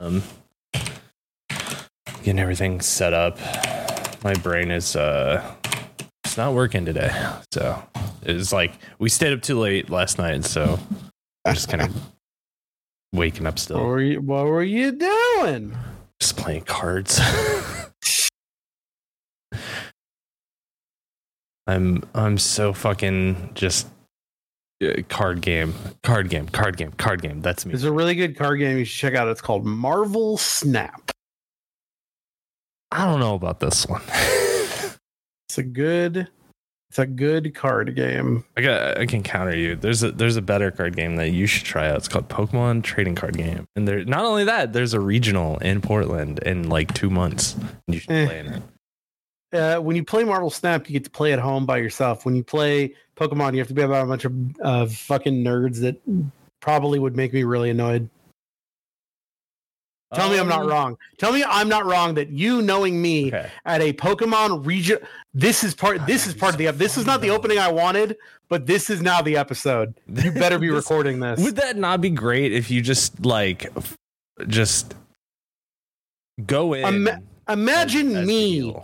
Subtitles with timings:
[0.00, 0.22] Um,
[2.22, 3.38] getting everything set up.
[4.24, 5.54] My brain is uh,
[6.24, 7.10] it's not working today.
[7.52, 7.82] So
[8.22, 10.78] it's like we stayed up too late last night, so
[11.44, 11.94] I'm just kind of
[13.12, 15.76] waking up What still, were you, what were you doing?
[16.18, 17.20] just playing cards.
[21.66, 23.86] I'm I'm so fucking just
[25.08, 27.40] card game, card game, card game, card game.
[27.42, 27.74] That's me.
[27.74, 29.28] It's a really good card game you should check out.
[29.28, 31.10] It's called Marvel Snap.
[32.92, 34.02] I don't know about this one.
[35.48, 36.28] It's a good
[36.90, 38.44] it's a good card game.
[38.56, 39.74] I got I can counter you.
[39.74, 41.96] There's a there's a better card game that you should try out.
[41.96, 43.64] It's called Pokemon Trading Card Game.
[43.74, 47.54] And there not only that, there's a regional in Portland in like two months.
[47.54, 48.26] And you should Eh.
[48.26, 48.62] play in it.
[49.52, 52.24] Uh, when you play Marvel Snap, you get to play at home by yourself.
[52.24, 55.80] When you play Pokemon, you have to be about a bunch of uh, fucking nerds
[55.80, 55.96] that
[56.60, 58.08] probably would make me really annoyed.
[60.12, 60.98] Tell me I'm not Um, wrong.
[61.18, 63.48] Tell me I'm not wrong that you knowing me Okay.
[63.64, 64.98] at a Pokemon region.
[65.34, 65.98] This is part.
[65.98, 66.66] God, This is part of the.
[66.66, 68.16] so This is not the opening I wanted,
[68.48, 69.94] but this is now the episode.
[70.08, 71.40] You better be This- recording this.
[71.40, 73.68] Would that not be great if you just like
[74.48, 74.94] just
[76.44, 76.84] go in?
[76.86, 78.76] Ima- Imagine as- as me.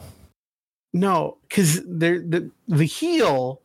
[0.93, 3.61] No, because the the heel,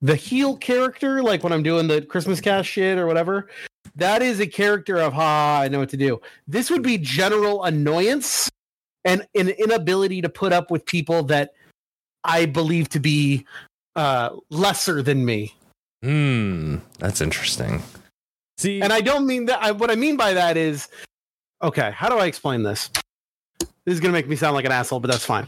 [0.00, 3.48] the heel character, like when I'm doing the Christmas cast shit or whatever,
[3.96, 6.20] that is a character of ha, I know what to do.
[6.48, 8.50] This would be general annoyance
[9.04, 11.52] and an inability to put up with people that
[12.24, 13.46] I believe to be
[13.96, 15.54] uh, lesser than me.
[16.02, 17.82] Hmm, that's interesting.
[18.58, 19.62] See, And I don't mean that.
[19.62, 20.88] I, what I mean by that is,
[21.62, 22.90] okay, how do I explain this?
[23.58, 25.46] This is going to make me sound like an asshole, but that's fine.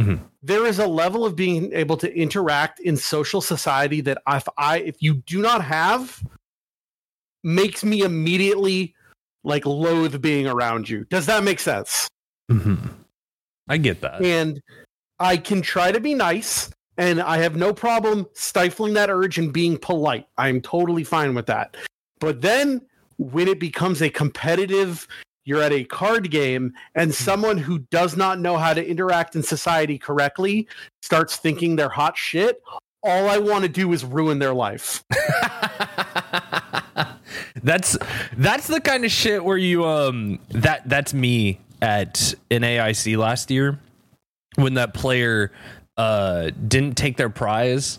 [0.00, 0.20] Mhm.
[0.42, 4.78] There is a level of being able to interact in social society that if I,
[4.78, 6.22] if you do not have,
[7.42, 8.94] makes me immediately
[9.44, 11.04] like loathe being around you.
[11.10, 12.08] Does that make sense?
[12.50, 12.86] Mm-hmm.
[13.68, 14.22] I get that.
[14.22, 14.60] and
[15.20, 19.52] I can try to be nice and I have no problem stifling that urge and
[19.52, 20.26] being polite.
[20.38, 21.76] I'm totally fine with that.
[22.20, 22.80] But then
[23.18, 25.06] when it becomes a competitive
[25.44, 29.42] you're at a card game and someone who does not know how to interact in
[29.42, 30.66] society correctly
[31.02, 32.62] starts thinking they're hot shit,
[33.02, 35.04] all I want to do is ruin their life.
[37.62, 37.96] that's
[38.36, 43.50] that's the kind of shit where you um that that's me at an AIC last
[43.50, 43.78] year
[44.56, 45.52] when that player
[45.96, 47.98] uh didn't take their prize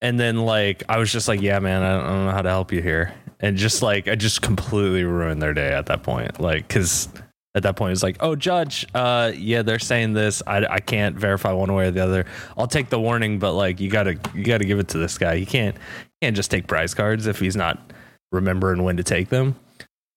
[0.00, 2.42] and then like I was just like yeah man I don't, I don't know how
[2.42, 6.02] to help you here and just like I just completely ruined their day at that
[6.02, 7.08] point like cuz
[7.54, 11.16] at that point it's like oh judge uh yeah they're saying this I, I can't
[11.16, 12.26] verify one way or the other
[12.56, 14.98] I'll take the warning but like you got to you got to give it to
[14.98, 17.92] this guy he can't he can't just take prize cards if he's not
[18.32, 19.56] remembering when to take them.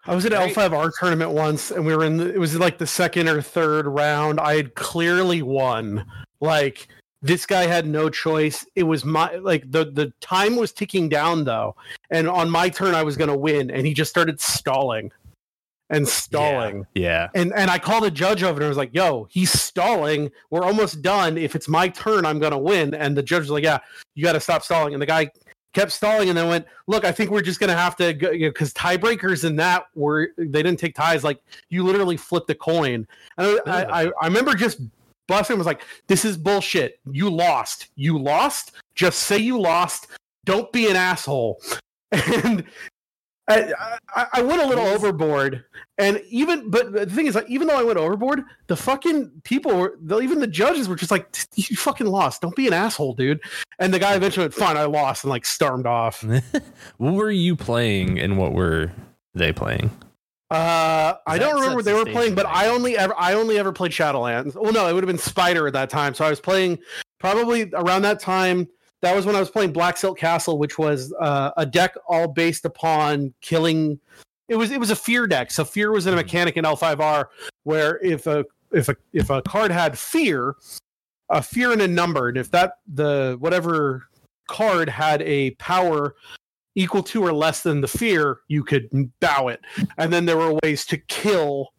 [0.05, 2.17] I was at L5R tournament once, and we were in.
[2.17, 4.39] The, it was like the second or third round.
[4.39, 6.05] I had clearly won.
[6.39, 6.87] Like
[7.21, 8.65] this guy had no choice.
[8.75, 11.75] It was my like the the time was ticking down though,
[12.09, 15.11] and on my turn I was going to win, and he just started stalling
[15.91, 16.87] and stalling.
[16.95, 17.29] Yeah.
[17.35, 20.31] And and I called a judge over and I was like, "Yo, he's stalling.
[20.49, 21.37] We're almost done.
[21.37, 23.79] If it's my turn, I'm gonna win." And the judge was like, "Yeah,
[24.15, 25.29] you got to stop stalling." And the guy
[25.73, 28.73] kept stalling and then went, "Look, I think we're just gonna have to go because
[28.73, 31.23] tiebreakers in that were they didn't take ties.
[31.23, 31.39] Like
[31.69, 33.05] you literally flipped a coin."
[33.37, 34.79] And I, I, I remember just
[35.31, 36.99] busting was like, "This is bullshit.
[37.09, 37.87] You lost.
[37.95, 38.73] You lost.
[38.95, 40.07] Just say you lost.
[40.45, 41.61] Don't be an asshole."
[42.13, 42.65] And
[43.47, 43.73] I,
[44.15, 45.63] I, I went a little overboard,
[45.97, 49.75] and even but the thing is, like, even though I went overboard, the fucking people
[49.75, 52.41] were, the, even the judges were just like, "You fucking lost.
[52.41, 53.41] Don't be an asshole, dude."
[53.79, 56.23] And the guy eventually went, "Fine, I lost," and like stormed off.
[56.97, 58.91] what were you playing and what were
[59.33, 59.89] they playing?
[60.51, 62.45] Uh, I don't remember what they the were playing, but.
[62.45, 64.55] I only ever I only ever played Shadowlands.
[64.55, 66.13] Well, no, it would have been Spider at that time.
[66.13, 66.77] So I was playing
[67.19, 68.67] probably around that time.
[69.01, 72.27] That was when I was playing Black Silk Castle, which was uh, a deck all
[72.27, 73.97] based upon killing.
[74.49, 75.51] It was it was a fear deck.
[75.51, 76.19] So fear was in a Mhm.
[76.25, 77.25] mechanic in L5R
[77.63, 78.43] where if a
[78.73, 80.55] if a if a card had fear,
[81.29, 84.07] a fear and a number, and if that the whatever
[84.49, 86.15] card had a power
[86.75, 88.89] equal to or less than the fear, you could
[89.19, 89.61] bow it.
[89.97, 91.73] And then there were ways to kill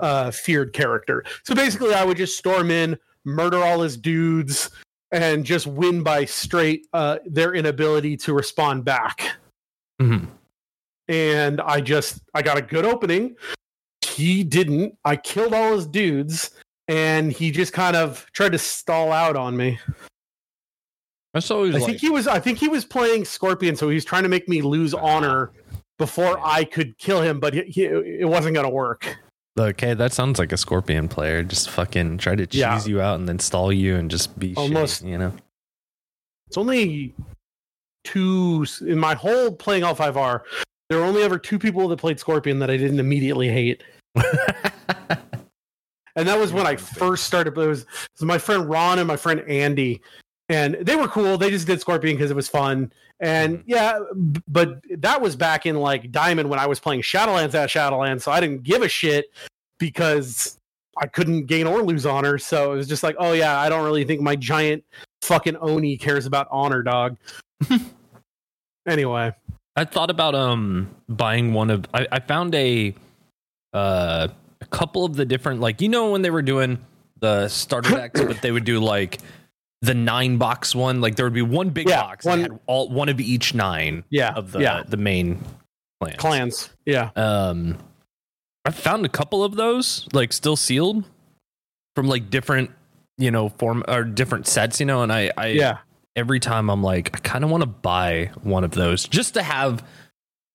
[0.00, 1.24] uh feared character.
[1.44, 4.70] So basically I would just storm in, murder all his dudes,
[5.10, 9.32] and just win by straight uh their inability to respond back.
[10.00, 10.28] Mhm.
[11.08, 13.36] And I just I got a good opening.
[14.06, 14.96] He didn't.
[15.04, 16.50] I killed all his dudes,
[16.86, 19.78] and he just kind of tried to stall out on me.
[21.38, 22.26] That's always I like, think he was.
[22.26, 24.98] I think he was playing Scorpion, so he was trying to make me lose Ah.
[25.00, 25.52] honor
[25.98, 29.16] before I could kill him, but he, he, it wasn't going to work.
[29.58, 31.42] Okay, that sounds like a Scorpion player.
[31.42, 32.84] Just fucking try to cheese Yeah.
[32.86, 35.32] you out and then stall you and just be Almost- shitty, you know.
[36.48, 37.14] It's only
[38.04, 40.40] two in my whole playing L5R.
[40.88, 43.82] There were only ever two people that played Scorpion that I didn't immediately hate.
[46.16, 47.56] And that was when I first started.
[47.56, 47.86] It was, it
[48.18, 50.00] was my friend Ron and my friend Andy,
[50.48, 51.36] and they were cool.
[51.38, 52.92] They just did Scorpion because it was fun.
[53.20, 53.62] And Mhm.
[53.66, 53.98] yeah,
[54.32, 58.22] b- but that was back in like Diamond when I was playing Shadowlands at Shadowlands,
[58.22, 59.26] so I didn't give a shit
[59.78, 60.56] because
[61.00, 62.38] I couldn't gain or lose honor.
[62.38, 64.84] So it was just like, oh yeah, I don't really think my giant
[65.22, 67.16] fucking Oni cares about honor, dog.
[68.86, 69.32] anyway,
[69.76, 72.94] I thought about um buying one of I, I found a
[73.74, 74.28] uh
[74.60, 76.78] a couple of the different like you know when they were doing
[77.20, 79.18] the starter decks, but they would do like
[79.82, 81.00] the nine box one.
[81.00, 83.54] Like there would be one big Yeah, box that one- had all one of each
[83.54, 85.40] nine yeah, of the yeah, the main
[86.00, 86.16] clans.
[86.18, 87.10] clans, yeah.
[87.16, 87.78] Um
[88.64, 91.04] I found a couple of those, like still sealed
[91.96, 92.70] from like different,
[93.16, 95.78] you know, form or different sets, you know, and I I Yeah,
[96.16, 99.42] every time I'm like, I kind of want to buy one of those just to
[99.42, 99.84] have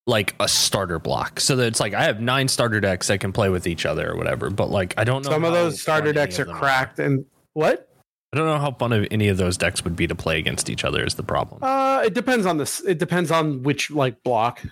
[0.05, 3.31] like a starter block so that it's like I have nine starter decks I can
[3.31, 4.49] play with each other or whatever.
[4.49, 5.31] But like, I don't know.
[5.31, 6.99] some of those starter decks are cracked.
[6.99, 7.87] And what?
[8.33, 10.67] I don't know how fun of any of those decks would be to play against
[10.67, 11.59] each other is the problem.
[11.61, 12.83] Uh, it depends on this.
[12.83, 14.63] It depends on which like block.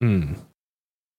[0.00, 0.32] Hmm.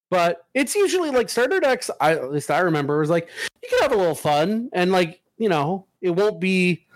[0.10, 1.92] But it's usually like starter decks.
[2.02, 3.30] I at least I remember was like
[3.62, 6.88] you can have a little fun and like you know it won't be.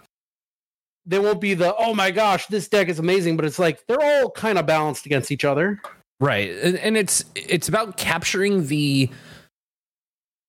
[1.05, 4.01] They won't be the oh my gosh this deck is amazing, but it's like they're
[4.01, 5.79] all kind of balanced against each other.
[6.19, 9.11] Right, and, and it's it's about capturing the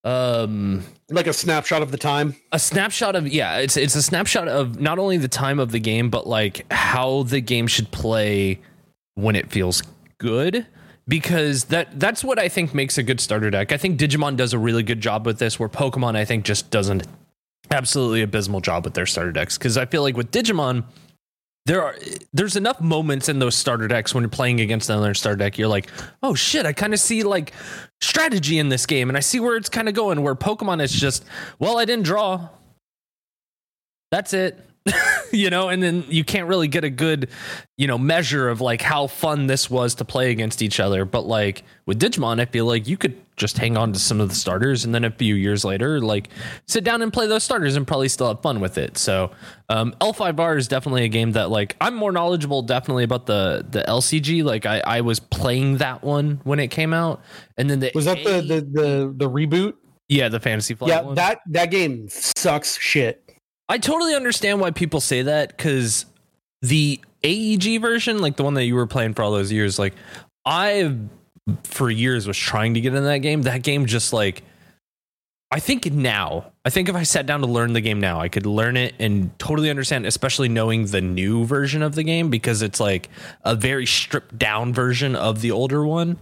[0.03, 2.35] um Like a snapshot of the time.
[2.51, 5.79] a snapshot of yeah it's it's a snapshot of not only the time of the
[5.79, 8.59] game but like how the game should play
[9.15, 9.83] when it feels
[10.17, 10.65] good.
[11.07, 13.71] Because that that's what i think makes a good starter deck.
[13.71, 16.69] I think digimon does a really good job with this where pokemon i think just
[16.69, 17.05] doesn't
[17.71, 19.57] absolutely abysmal job with their starter decks.
[19.57, 20.83] Because i feel like with digimon
[21.69, 21.95] there are
[22.33, 25.67] there's enough moments in those starter decks when you're playing against another starter deck you're
[25.67, 25.87] like
[26.23, 27.53] oh shit i kind of see like
[28.01, 30.91] strategy in this game and i see where it's kind of going where pokemon is
[30.91, 31.23] just
[31.59, 32.49] well i didn't draw.
[34.11, 34.59] That's it.
[35.31, 37.29] You know and then you can't really get a good
[37.77, 41.27] you know measure of like how fun this was to play against each other but
[41.27, 44.35] like with digimon i feel like you could just hang on to some of the
[44.35, 46.29] starters and then a few years later like
[46.67, 49.31] sit down and play those starters and probably still have fun with it so
[49.69, 53.81] um, l5r is definitely a game that like i'm more knowledgeable definitely about the the
[53.87, 57.21] lcg like i i was playing that one when it came out
[57.57, 59.73] and then the Was that the A- the the, the reboot?
[60.09, 61.15] yeah the fantasy flight yeah, one.
[61.15, 63.23] that that game sucks shit.
[63.69, 66.05] I totally understand why people say that because
[66.63, 69.93] the AEG version, like the one that you were playing for all those years, like
[70.43, 70.95] I
[71.63, 73.43] for years was trying to get in that game.
[73.43, 74.43] That game just like
[75.51, 78.29] I think now, I think if I sat down to learn the game now, I
[78.29, 82.61] could learn it and totally understand, especially knowing the new version of the game because
[82.61, 83.09] it's like
[83.43, 86.19] a very stripped down version of the older one.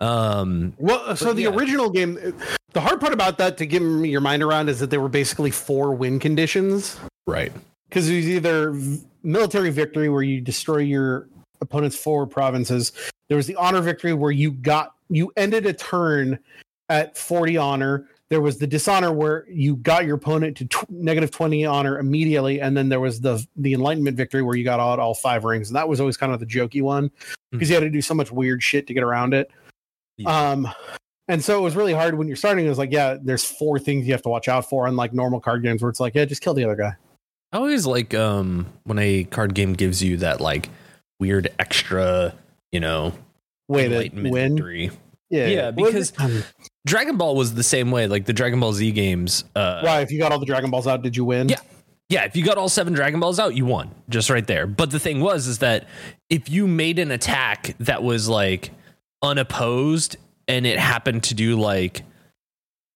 [0.00, 1.50] Um, Well, so the yeah.
[1.50, 2.14] original game,
[2.72, 5.50] the hard part about that to get your mind around is that they were basically
[5.50, 6.98] four win conditions.
[7.26, 7.52] right.
[7.90, 8.74] because it was either
[9.22, 11.28] military victory where you destroy your
[11.60, 12.92] opponent's forward provinces.
[13.30, 16.38] There was the honor victory where you got you ended a turn
[16.88, 18.08] at 40 honor.
[18.28, 22.60] There was the dishonor where you got your opponent to tw- negative 20 honor immediately,
[22.60, 25.68] and then there was the the enlightenment victory where you got all, all five rings,
[25.68, 27.10] and that was always kind of the jokey one
[27.52, 29.50] because you had to do so much weird shit to get around it.
[30.18, 30.50] Yeah.
[30.50, 30.68] Um,
[31.28, 32.66] and so it was really hard when you're starting.
[32.66, 35.38] It was like, yeah, there's four things you have to watch out for, unlike normal
[35.40, 36.96] card games where it's like, yeah, just kill the other guy.
[37.52, 40.68] I always like um when a card game gives you that like
[41.20, 42.34] weird extra,
[42.72, 43.12] you know,
[43.68, 44.54] Way to enlightenment win.
[44.54, 44.90] victory.
[45.30, 46.12] Yeah, Yeah, because-
[46.86, 48.06] Dragon Ball was the same way.
[48.06, 49.44] Like the Dragon Ball Z games.
[49.54, 50.00] Uh, why?
[50.00, 51.48] If you got all the Dragon Balls out, did you win?
[51.48, 51.60] Yeah.
[52.08, 54.66] Yeah, if you got all seven Dragon Balls out, you won just right there.
[54.66, 55.86] But the thing was, is that
[56.28, 58.70] if you made an attack that was like
[59.22, 60.16] unopposed
[60.48, 62.02] and it happened to do like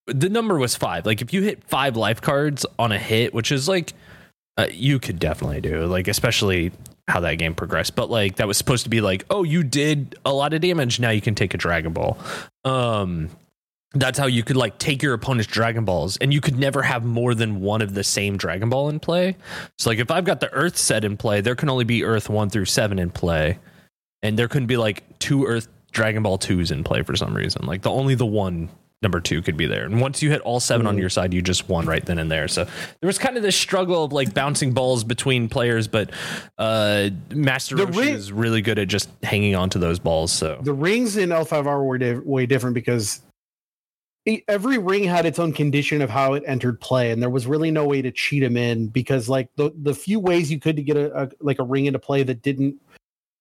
[0.06, 1.06] the number was five.
[1.06, 3.92] Like if you hit five life cards on a hit, which is like
[4.56, 6.72] uh, you could definitely do, like especially
[7.08, 7.94] how that game progressed.
[7.94, 11.00] But like that was supposed to be like, oh, you did a lot of damage.
[11.00, 12.18] Now you can take a Dragon Ball.
[12.64, 13.30] Um,
[13.92, 17.04] that's how you could like take your opponent's Dragon Balls, and you could never have
[17.04, 19.36] more than one of the same Dragon Ball in play.
[19.78, 22.28] So like if I've got the Earth set in play, there can only be Earth
[22.28, 23.58] one through seven in play,
[24.22, 27.66] and there couldn't be like two Earth Dragon Ball twos in play for some reason.
[27.66, 28.68] Like the only the one
[29.04, 29.84] number two could be there.
[29.84, 31.00] And once you hit all 7 on Mhm.
[31.00, 32.48] your side, you just won right then and there.
[32.48, 36.10] So there was kind of this struggle of like bouncing balls between players, but
[36.58, 40.32] uh, Master The Roshi ring- is really good at just hanging on to those balls.
[40.32, 43.20] So The rings in L5R were di- way different because
[44.48, 47.70] every ring had its own condition of how it entered play, and there was really
[47.70, 50.82] no way to cheat them in because like the the few ways you could to
[50.82, 52.74] get a, a like a ring into play that didn't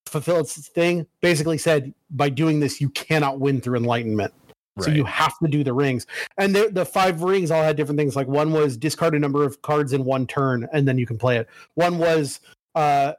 [0.07, 4.33] fulfill its thing basically said by doing this you cannot win through enlightenment.
[4.79, 6.07] So you have to do the rings.
[6.37, 8.15] And the, the five rings all had different things.
[8.15, 11.17] Like one was discard a number of cards in one turn and then you can
[11.17, 11.47] play it.
[11.75, 12.39] One was
[12.73, 13.13] uh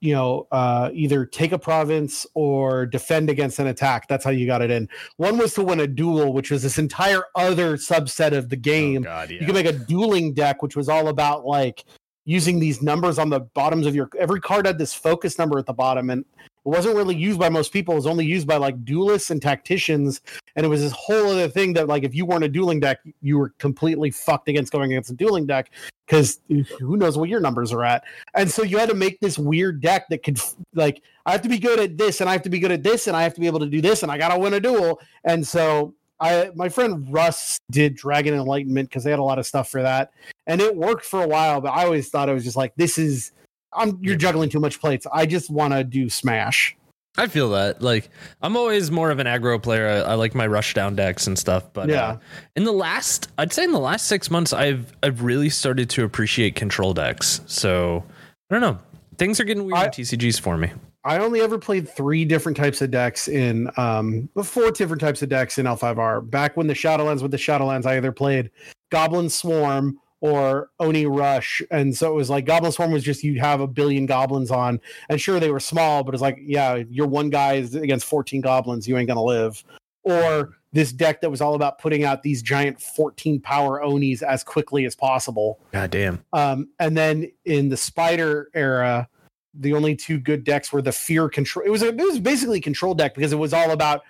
[0.00, 4.08] you know, uh either take a province or defend against an attack.
[4.08, 4.90] That's how you got it in.
[5.16, 8.60] One was to win a duel, which was this entire other subset of the Oh,
[8.60, 9.02] game.
[9.02, 9.40] God, yeah.
[9.40, 11.86] You can make a dueling deck, which was all about like
[12.26, 15.64] using these numbers on the bottoms of your every card had this focus number at
[15.64, 16.26] the bottom and
[16.64, 17.92] it wasn't really used by most people.
[17.92, 20.22] It was only used by like duelists and tacticians.
[20.56, 23.00] And it was this whole other thing that like if you weren't a dueling deck,
[23.20, 25.70] you were completely fucked against going against a dueling deck
[26.06, 26.40] because
[26.78, 28.04] who knows what your numbers are at.
[28.34, 30.38] And so you had to make this weird deck that could
[30.74, 32.82] like I have to be good at this and I have to be good at
[32.82, 34.60] this and I have to be able to do this and I gotta win a
[34.60, 35.00] duel.
[35.24, 39.46] And so I my friend Russ did Dragon Enlightenment because they had a lot of
[39.46, 40.12] stuff for that.
[40.46, 42.96] And it worked for a while, but I always thought it was just like this
[42.96, 43.32] is
[43.76, 45.06] I'm you're juggling too much plates.
[45.12, 46.76] I just want to do smash.
[47.16, 47.80] I feel that.
[47.80, 48.08] Like
[48.42, 49.88] I'm always more of an aggro player.
[49.88, 51.72] I, I like my rush down decks and stuff.
[51.72, 52.04] But Yeah.
[52.04, 52.18] uh,
[52.56, 56.04] in the last, I'd say in the last six months, I've I've really started to
[56.04, 57.40] appreciate control decks.
[57.46, 58.02] So
[58.50, 58.78] I don't know.
[59.16, 60.72] Things are getting weird I- in TCGs for me.
[61.06, 65.28] I only ever played three different types of decks in um four different types of
[65.28, 66.28] decks in L5R.
[66.30, 68.50] Back when the Shadowlands with the Shadowlands, I either played
[68.90, 71.60] Goblin Swarm or Oni Rush.
[71.70, 74.80] And so it was like Goblin Swarm was just you'd have a billion goblins on.
[75.10, 78.40] And sure they were small, but it's like, yeah, you're one guy is against 14
[78.40, 79.62] goblins, you ain't gonna live.
[80.02, 84.42] Or this deck that was all about putting out these giant 14 power Onis as
[84.42, 85.60] quickly as possible.
[85.72, 86.24] God damn.
[86.32, 89.06] Um, and then in the spider era,
[89.52, 91.66] the only two good decks were the fear control.
[91.66, 94.04] It was a, it was basically control deck because it was all about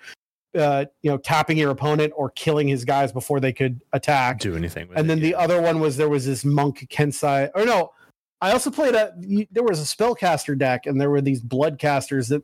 [0.55, 4.39] uh, you know tapping your opponent or killing his guys before they could attack.
[4.39, 7.49] Do anything with And it, then the other one was there was this monk Kensai.
[7.55, 7.91] Or no,
[8.41, 9.13] I also played a.
[9.51, 12.43] There was a spellcaster deck, and there were these bloodcasters that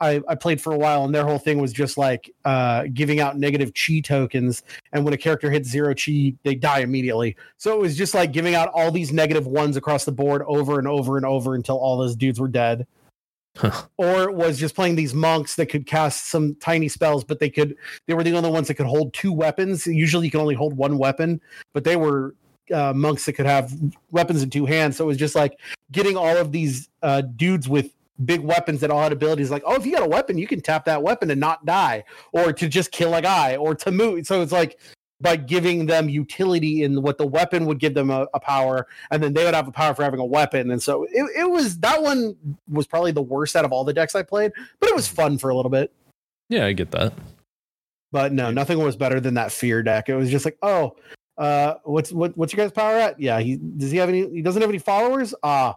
[0.00, 3.20] I, I played for a while, and their whole thing was just like uh, giving
[3.20, 4.62] out negative chi tokens.
[4.92, 7.36] And when a character hits zero chi, they die immediately.
[7.58, 10.78] So it was just like giving out all these negative ones across the board over
[10.78, 12.86] and over and over until all those dudes were dead.
[13.56, 13.82] Huh.
[13.96, 17.76] Or was just playing these monks that could cast some tiny spells, but they could
[18.06, 19.86] they were the only ones that could hold two weapons.
[19.86, 21.40] Usually you can only hold one weapon,
[21.72, 22.34] but they were
[22.72, 23.72] uh, monks that could have
[24.12, 24.96] weapons in two hands.
[24.96, 25.58] So it was just like
[25.90, 27.92] getting all of these uh, dudes with
[28.24, 30.60] big weapons that all had abilities like, oh, if you got a weapon, you can
[30.60, 34.26] tap that weapon and not die, or to just kill a guy, or to move.
[34.26, 34.78] So it's like
[35.20, 39.22] by giving them utility in what the weapon would give them a, a power, and
[39.22, 40.70] then they would have a power for having a weapon.
[40.70, 42.36] And so it, it was that one
[42.68, 45.38] was probably the worst out of all the decks I played, but it was fun
[45.38, 45.92] for a little bit.
[46.48, 47.12] yeah, I get that.
[48.12, 50.08] But no, nothing was better than that fear deck.
[50.08, 50.96] It was just like, oh,
[51.38, 53.20] uh, what's what, what's your guys' power at?
[53.20, 54.28] Yeah, he does he have any?
[54.30, 55.34] He doesn't have any followers.
[55.42, 55.76] Ah,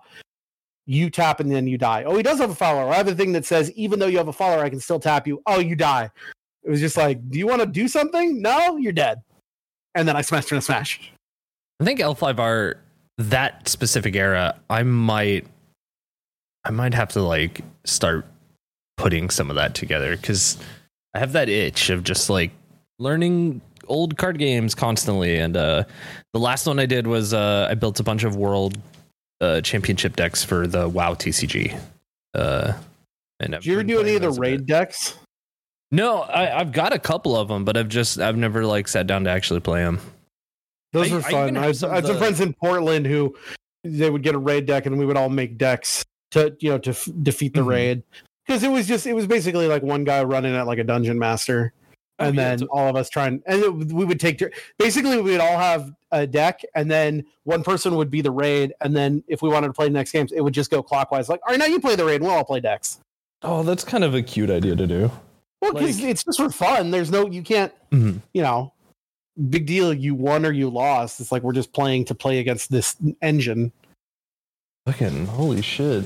[0.86, 2.04] you tap and then you die.
[2.04, 2.90] Oh, he does have a follower.
[2.90, 5.00] I have a thing that says even though you have a follower, I can still
[5.00, 5.42] tap you.
[5.46, 6.10] Oh, you die.
[6.64, 8.42] It was just like, do you want to do something?
[8.42, 9.22] No, you're dead.
[9.96, 11.12] And then I smashed in a smash.
[11.80, 12.76] I think L5R
[13.18, 15.46] that specific era, I might
[16.66, 18.26] I might have to like start
[18.98, 20.58] putting some of that together cuz
[21.14, 22.52] I have that itch of just like
[23.00, 25.84] learning old card games constantly and uh
[26.34, 28.78] the last one I did was uh I built a bunch of world
[29.42, 31.78] uh championship decks for the WoW TCG.
[32.34, 32.74] Uh
[33.40, 34.48] and I've Did you ever been do any of the those a bit.
[34.48, 35.16] raid decks?
[35.94, 39.06] No, I, I've got a couple of them, but I've just I've never like sat
[39.06, 40.00] down to actually play them.
[40.92, 41.44] Those I- were fun.
[41.50, 43.36] even I, have had some I had some the- friends in Portland who
[43.84, 46.80] they would get a raid deck, and we would all make decks to you know
[46.80, 47.68] to f- defeat the Mhm.
[47.68, 48.04] raid
[48.48, 51.20] because it was just it was basically like one guy running at like a dungeon
[51.20, 51.74] master,
[52.20, 54.42] Oh, and yeah, then it's- all of us trying and it, we would take
[54.80, 58.74] basically we would all have a deck, and then one person would be the raid,
[58.82, 61.30] and then if we wanted to play the next games, it would just go clockwise.
[61.30, 63.00] Like, all right, now you play the raid, and we'll all play decks.
[63.44, 65.12] Oh, that's kind of a cute idea to do.
[65.64, 66.92] Well, because Like- it's just for fun.
[66.92, 68.22] There's no you can't Mhm.
[68.34, 68.74] you know,
[69.50, 69.94] big deal.
[69.94, 71.20] You won or you lost.
[71.22, 73.72] It's like we're just playing to play against this engine.
[74.86, 76.04] Fucking holy shit.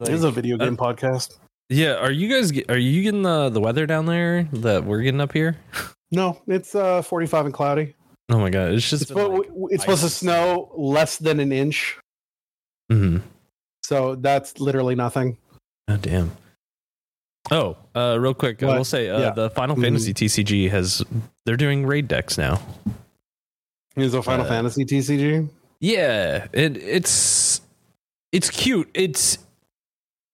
[0.00, 1.38] it is a Like, video uh, game podcast.
[1.70, 5.20] Yeah, are you guys are you getting the the weather down there that we're getting
[5.20, 5.56] up here?
[6.12, 7.94] No, it's uh 45 and cloudy.
[8.28, 11.96] Oh my god, it's just It's, supposed- it's supposed to snow less than an inch,
[12.92, 13.22] Mhm.
[13.84, 15.38] so that's literally nothing.
[15.88, 16.32] God damn.
[17.50, 19.30] Oh, uh, real quick, I will say uh, Yeah.
[19.30, 19.76] the Final.
[19.76, 21.02] Fantasy TCG has
[21.44, 22.60] they're doing raid decks now.
[23.96, 25.48] Is a Final Uh, Fantasy TCG?
[25.80, 27.60] Yeah, it, it's
[28.32, 28.90] it's cute.
[28.94, 29.38] It's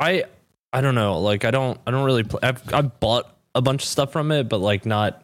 [0.01, 0.25] I
[0.73, 1.19] I don't know.
[1.21, 2.41] Like I don't I don't really play.
[2.43, 5.23] I've I've bought a bunch of stuff from it, but like not.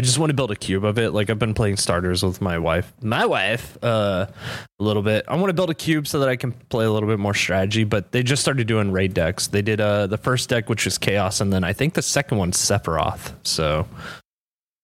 [0.00, 1.10] I just want to build a cube of it.
[1.12, 5.26] Like I've been playing starters with my wife, my wife, uh, a little bit.
[5.28, 7.34] I want to build a cube so that I can play a little bit more
[7.34, 7.84] strategy.
[7.84, 9.48] But they just started doing raid decks.
[9.48, 12.38] They did uh the first deck, which was chaos, and then I think the second
[12.38, 13.34] one's Sephiroth.
[13.42, 13.86] So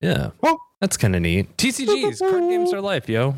[0.02, 1.56] yeah, Well- that's kind of neat.
[1.56, 3.36] TCGs, card games are life, yo.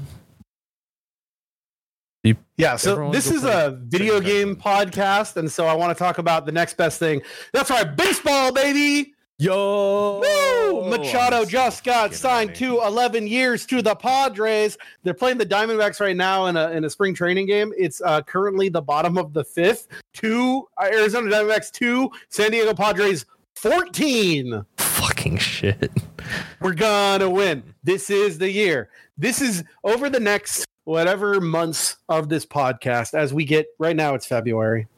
[2.56, 6.04] Yeah, so this this is play a video game podcast, and so I want to
[6.04, 7.22] talk about the next best thing.
[7.52, 9.14] That's right, baseball, baby!
[9.40, 10.90] Yo, Woo!
[10.90, 14.76] Machado just got signed to 11 years to the Padres.
[15.04, 17.72] They're playing the Diamondbacks right now in a in a spring training game.
[17.78, 19.86] It's uh, currently the bottom of the fifth.
[20.12, 24.64] Two uh, Arizona Diamondbacks, two San Diego Padres, 14.
[24.76, 25.92] fucking shit.
[26.60, 27.62] We're gonna win.
[27.84, 28.90] This is the year.
[29.16, 34.16] This is over the next whatever months of this podcast as we get right now.
[34.16, 34.88] It's February.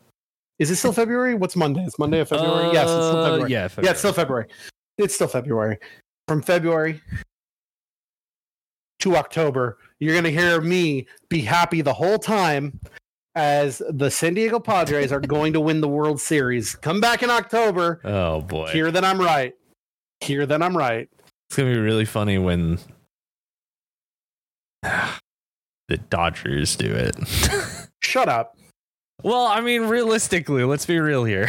[0.61, 1.35] Is it still February?
[1.35, 1.83] What's Monday?
[1.85, 2.73] It's Monday of February.
[2.73, 3.51] yes, it's still Uh, February.
[3.51, 4.47] Yeah, Yeah, it's still February.
[4.99, 5.79] It's still February.
[6.29, 7.01] From February
[9.01, 12.79] to October, you're going to hear me be happy the whole time
[13.35, 16.75] as the San Diego Padres are going to win the World Series.
[16.77, 18.01] Come back in October.
[18.05, 19.55] Oh boy, Hear that I'm right.
[20.21, 21.09] Hear that I'm right.
[21.49, 22.79] it's gonna be really funny when
[24.83, 27.17] the Dodgers do it.
[28.03, 28.57] Shut up.
[29.23, 31.49] Well, I mean, realistically, let's be real here.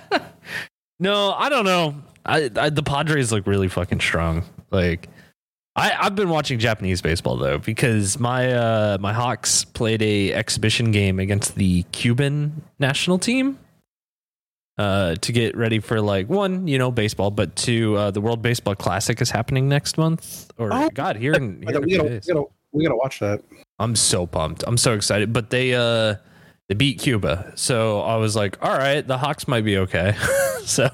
[1.00, 2.02] no, I don't know.
[2.24, 4.44] I, I the Padres look really fucking strong.
[4.70, 5.08] Like.
[5.74, 10.90] I, I've been watching Japanese baseball though because my uh, my Hawks played a exhibition
[10.90, 13.58] game against the Cuban national team
[14.78, 18.42] uh, to get ready for like one, you know, baseball, but two, uh, the World
[18.42, 20.50] Baseball Classic is happening next month.
[20.58, 22.96] Or Oh, God, here in, here in a gotta, we, gotta, we, gotta, we gotta
[22.96, 23.42] watch that.
[23.78, 24.64] I'm so pumped.
[24.66, 25.32] I'm so excited.
[25.32, 26.16] But they uh
[26.72, 30.16] they beat Cuba, so I was like, all right, the Hawks might be okay.
[30.64, 30.88] so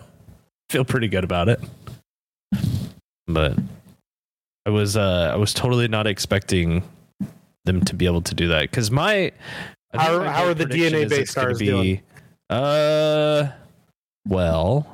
[0.70, 1.60] feel pretty good about it.
[3.28, 3.56] But
[4.66, 6.82] I was uh I was totally not expecting
[7.64, 9.30] them to be able to do that because my
[9.94, 12.00] How- my how are the DeNA-based it's gonna stars doing?
[12.50, 13.52] Uh,
[14.26, 14.84] well,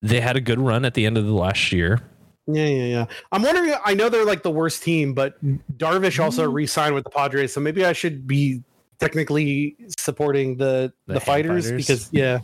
[0.00, 2.00] they had a good run at the end of the last year.
[2.48, 3.04] Yeah, yeah, yeah.
[3.30, 3.74] I'm wondering.
[3.84, 5.36] I know they're like the worst team, but
[5.78, 6.54] Darvish also Mm.
[6.54, 8.64] re-signed with the Padres, so maybe I should be
[9.02, 11.86] technically supporting the The the, fighters, Fighters?
[11.86, 12.40] because yeah,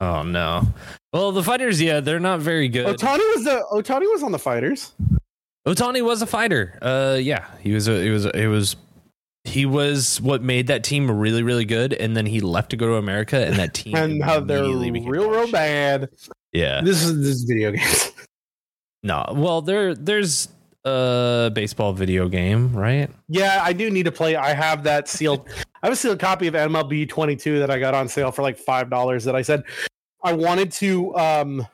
[0.00, 0.66] Oh no.
[1.12, 2.86] Well, the fighters, yeah, they're not very good.
[2.86, 4.92] Otani was the Otani was on the fighters.
[5.66, 6.78] Otani was a fighter.
[6.82, 7.88] Uh, yeah, he was.
[7.88, 8.26] A, he was.
[8.26, 8.76] A, he was.
[9.46, 12.86] He was what made that team really, really good, and then he left to go
[12.86, 16.08] to America, and that team and how they're real, real bad.
[16.52, 16.80] Yeah.
[16.82, 18.12] This is this is video games.
[19.04, 19.22] No.
[19.34, 20.48] Well, there, there's
[20.84, 23.10] a baseball video game, right?
[23.28, 24.36] yeah, I do need to play.
[24.36, 25.48] I have that sealed.
[25.82, 28.56] I have a sealed copy of MLB 22 that I got on sale for like
[28.58, 29.24] five dollars.
[29.24, 29.64] That I said
[30.22, 31.14] I wanted to.
[31.16, 31.66] um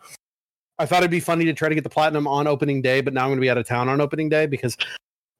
[0.78, 3.12] I thought it'd be funny to try to get the platinum on opening day, but
[3.12, 4.78] now I'm going to be out of town on opening day because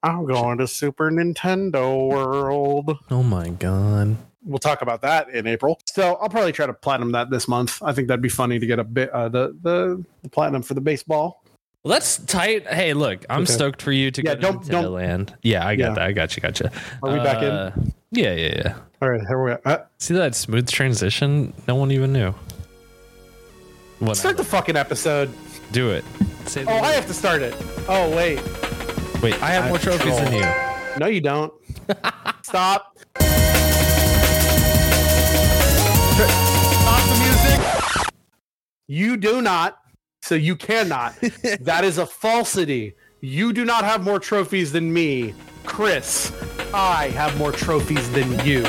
[0.03, 2.99] I'm going to Super Nintendo World.
[3.11, 4.19] Oh my god.
[4.45, 5.81] We'll talk about that in April.
[5.87, 7.83] So I'll probably try to platinum that this month.
[7.83, 10.75] I think that'd be funny to get a bit uh, the, the the platinum for
[10.75, 11.40] the baseball.
[11.83, 12.67] Well, that's tight.
[12.67, 13.53] Hey, look, I'm Okay.
[13.53, 15.35] stoked for you to Yeah, go to don't- Nintendo don't- Land.
[15.43, 15.95] Yeah, I got Yeah.
[15.95, 16.03] that.
[16.03, 16.43] I got you.
[16.43, 16.71] Gotcha.
[17.03, 17.49] Are we back in?
[17.51, 17.73] Uh,
[18.13, 18.75] Yeah, yeah, yeah.
[19.01, 19.59] All right, here we go.
[19.65, 21.55] Uh, See that smooth transition?
[21.69, 22.35] No one even knew.
[24.01, 24.17] What?
[24.17, 25.31] start the fucking episode.
[25.73, 26.05] Do it.
[26.67, 27.55] Oh, I have to start it.
[27.89, 28.41] Oh wait,
[29.23, 30.47] Wait, I have I more trophies than you.
[30.99, 31.53] no, you don't.
[32.43, 32.97] Stop.
[35.71, 37.61] Stop the music.
[38.89, 39.80] You do not.
[40.23, 41.15] So you cannot.
[41.61, 42.95] that is a falsity.
[43.21, 46.33] You do not have more trophies than me, Chris.
[46.73, 48.63] I have more trophies than you.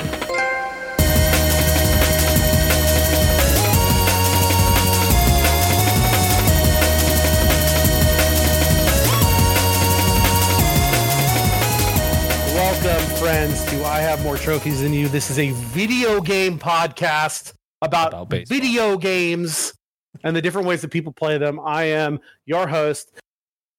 [12.56, 15.08] Welcome, friends, to I Have More Trophies Than You.
[15.08, 19.74] This is a video game podcast about, About video games
[20.24, 21.60] and the different ways that people play them.
[21.60, 23.12] I am your host,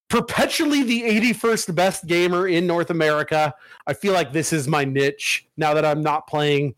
[0.09, 3.55] perpetually the 81st best gamer in North America.
[3.87, 6.75] I feel like this is my niche now that I'm not playing,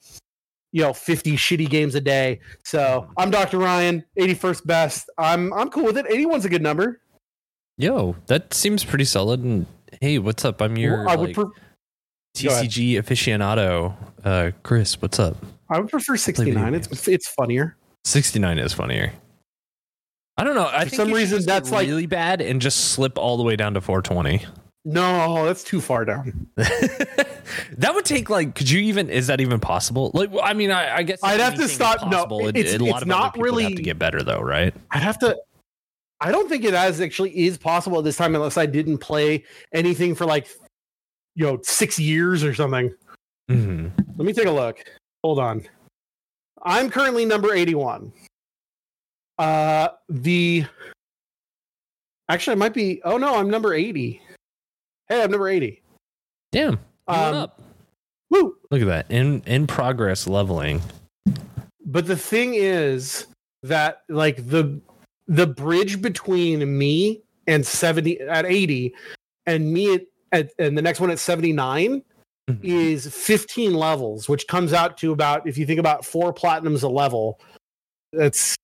[0.72, 2.40] you know, 50 shitty games a day.
[2.64, 3.58] So I'm Dr.
[3.58, 5.10] Ryan, 81st best.
[5.18, 6.06] I'm I'm cool with it.
[6.06, 7.00] 81's a good number.
[7.76, 9.40] Yo, that seems pretty solid.
[9.40, 9.66] And
[10.00, 10.62] hey, what's up?
[10.62, 11.62] I'm your I would like, pre-
[12.36, 13.94] TCG aficionado.
[14.24, 15.36] Uh, Chris, what's up?
[15.70, 16.74] I would prefer 69.
[16.74, 17.76] It's it's funnier.
[18.04, 19.12] 69 is funnier.
[20.36, 20.66] I don't know.
[20.66, 23.56] I For think some reason, that's like- really bad and just slip all the way
[23.56, 24.44] down to 420.
[24.86, 26.46] No, that's too far down.
[26.56, 28.54] that would take like.
[28.54, 29.08] Could you even?
[29.08, 30.10] Is that even possible?
[30.12, 32.26] Like, I mean, I, I guess I'd have to stop- no.
[32.48, 34.74] It- it's- a lot it's of not really have to get better though, right?
[34.90, 35.38] I'd have to.
[36.20, 39.44] I don't think it as actually is possible at this time unless I didn't play
[39.72, 40.48] anything for like,
[41.34, 42.94] you know, six years or something.
[43.50, 43.88] Mm-hmm.
[44.16, 44.78] Let me take a look.
[45.22, 45.66] Hold on.
[46.62, 48.10] I'm currently number 81.
[49.38, 50.64] Uh the
[52.28, 54.20] actually I might be oh no, I'm number 80.
[55.08, 55.82] Hey, I'm number 80.
[56.52, 56.78] Damn.
[57.08, 57.60] Um, up.
[58.30, 58.56] Woo!
[58.70, 59.10] Look at that.
[59.10, 60.80] In in progress leveling.
[61.84, 63.26] But the thing is
[63.62, 64.80] that like the
[65.26, 68.94] the bridge between me and 70 at 80
[69.46, 72.02] and me at, at and the next one at 79
[72.50, 72.60] Mhm.
[72.62, 76.88] is 15 levels, which comes out to about if you think about four platinums a
[76.88, 77.40] level,
[78.12, 78.54] that's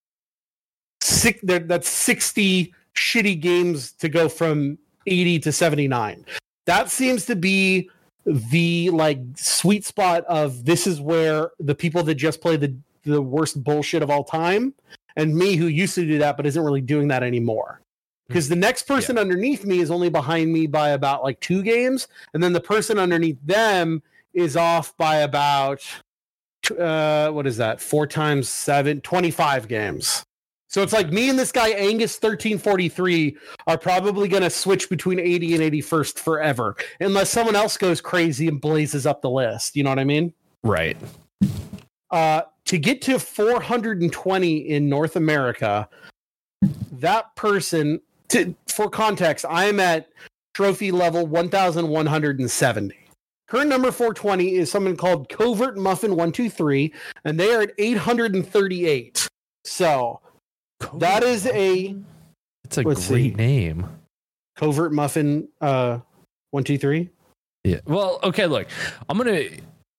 [1.00, 1.40] six.
[1.42, 6.24] That's 60 shitty games to go from 80 to 79.
[6.66, 7.90] That seems to be
[8.26, 13.20] the like sweet spot of this is where the people that just play the the
[13.22, 14.74] worst bullshit of all time
[15.16, 17.80] and me who used to do that but isn't really doing that anymore
[18.28, 22.08] because the next person underneath me is only behind me by about like two games
[22.34, 24.02] and then the person underneath them
[24.34, 25.82] is off by about
[26.78, 30.22] uh what is that four times seven 25 games
[30.70, 35.18] so it's like me and this guy angus 1343 are probably going to switch between
[35.18, 39.84] 80 and 81st forever unless someone else goes crazy and blazes up the list you
[39.84, 40.96] know what i mean Right.
[42.10, 45.88] uh, to get to 420 in North America,
[46.92, 50.08] that person, to, for context, I'm at
[50.54, 52.94] trophy level 1170.
[53.48, 59.26] Current number 420 is someone called Covert Muffin 123, and they are at 838.
[59.64, 60.20] So
[60.94, 61.94] that is a
[62.64, 63.30] It's a great see.
[63.30, 63.88] name.
[64.56, 65.98] Covert Muffin uh,
[66.50, 67.08] 123.
[67.64, 67.80] Yeah.
[67.86, 68.66] Well, okay, look.
[69.08, 69.56] I'm going to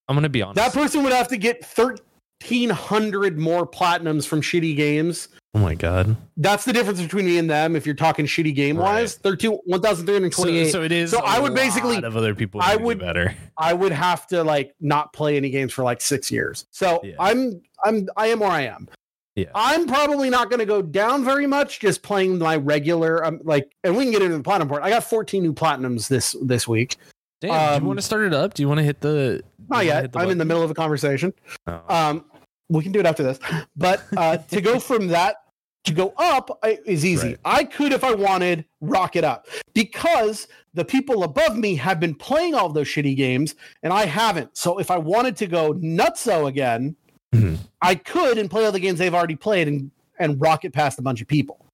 [0.08, 0.56] I'm going to be honest.
[0.56, 6.15] That person would have to get 1,300 more platinums from shitty games oh my god.
[6.38, 7.76] That's the difference between me and them.
[7.76, 9.32] If you're talking shitty game wise, Right.
[9.38, 10.72] 13 So, 1,328.
[10.72, 12.84] so it is So a I would basically- lot of other people I who do
[12.86, 13.36] would- better.
[13.58, 16.65] I would have to like not play any games for like six years.
[16.72, 17.15] So Yeah.
[17.20, 18.88] I'm I'm I am where I am.
[19.36, 19.46] Yeah.
[19.56, 21.80] I'm probably not going to go down very much.
[21.80, 24.84] Just playing my regular, um, like, and we can get into the platinum part.
[24.84, 26.98] I got 14 new platinums this this week.
[27.39, 28.54] Damn, do Um, you want to start it up?
[28.54, 30.12] Do you want to hit the Not yet.
[30.15, 31.34] I'm in the middle of a conversation.
[31.65, 31.82] Oh.
[31.88, 32.26] Um,
[32.70, 33.39] we can do it after this.
[33.76, 35.38] But uh, to go from that
[35.86, 37.30] to go up is easy.
[37.30, 37.39] Right.
[37.44, 42.13] I could, if I wanted, rock it up because the people above me have been
[42.13, 44.56] playing all those shitty games and I haven't.
[44.56, 46.96] So if I wanted to go nutso again,
[47.34, 47.58] Mhm.
[47.82, 51.02] I could and play all the games they've already played and and rocket past a
[51.02, 51.65] bunch of people.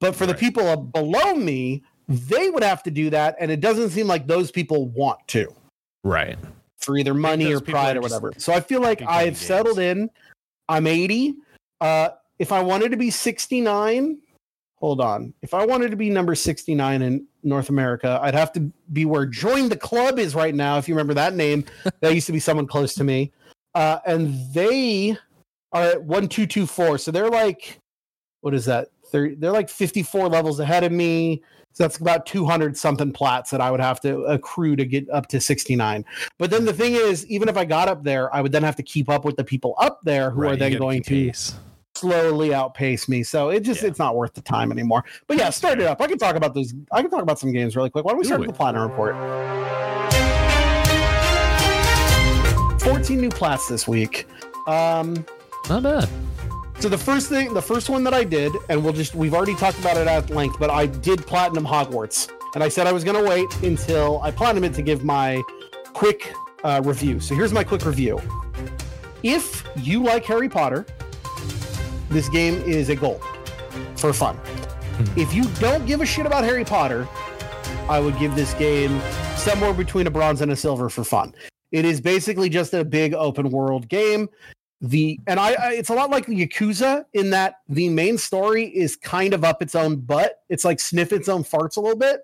[0.00, 3.90] But for the people below me, they would have to do that, and it doesn't
[3.90, 5.52] seem like those people want to
[6.04, 6.38] right.
[6.78, 8.32] for either money or pride or whatever.
[8.36, 10.10] So I feel like I've settled in.
[10.68, 11.34] I'm 80.
[11.80, 14.18] Uh, if I wanted to be 69,
[14.76, 15.32] hold on.
[15.42, 19.26] If I wanted to be number 69 in North America, I'd have to be where
[19.26, 20.78] Join the Club is right now.
[20.78, 21.64] If you remember that name,
[22.00, 23.32] that used to be someone close to me.
[23.76, 25.10] Uh, and they
[25.72, 26.96] are at 1224.
[26.98, 27.78] So they're like,
[28.40, 28.88] what is that?
[29.12, 31.42] They're, they're like 54 levels ahead of me.
[31.74, 35.26] So that's about 200 something plats that I would have to accrue to get up
[35.28, 36.06] to 69.
[36.38, 38.76] But then the thing is, even if I got up there, I would then have
[38.76, 41.54] to keep up with the people up there who Right, are then going to pace.
[41.94, 43.22] slowly outpace me.
[43.22, 43.88] So it just Yeah.
[43.88, 45.04] it's not worth the time anymore.
[45.26, 46.00] But yeah, start it up.
[46.00, 46.72] I can talk about those.
[46.92, 48.06] I can talk about some games really quick.
[48.06, 49.14] Why don't we Do start with the platinum report?
[52.86, 54.28] 14 new plats this week.
[54.68, 55.26] Um,
[55.68, 56.08] Not bad.
[56.78, 59.56] so the first thing, the first one that I did, and we'll just we've already
[59.56, 63.02] talked about it at length, but I did platinum Hogwarts, and I said I was
[63.02, 65.42] going to wait until I platinum it to give my
[65.94, 67.18] quick uh, review.
[67.18, 68.20] So here's my quick review.
[69.24, 70.86] If you like Harry Potter,
[72.08, 73.20] this game is a goal
[73.96, 74.38] for fun.
[75.16, 77.08] If you don't give a shit about Harry Potter,
[77.88, 79.00] I would give this game
[79.34, 81.34] somewhere between a bronze and a silver for fun.
[81.76, 84.30] It is basically just a big open world game.
[84.80, 88.64] The and I, I it's a lot like the Yakuza in that the main story
[88.64, 90.40] is kind of up its own butt.
[90.48, 92.20] It's like sniff its own farts a little bit,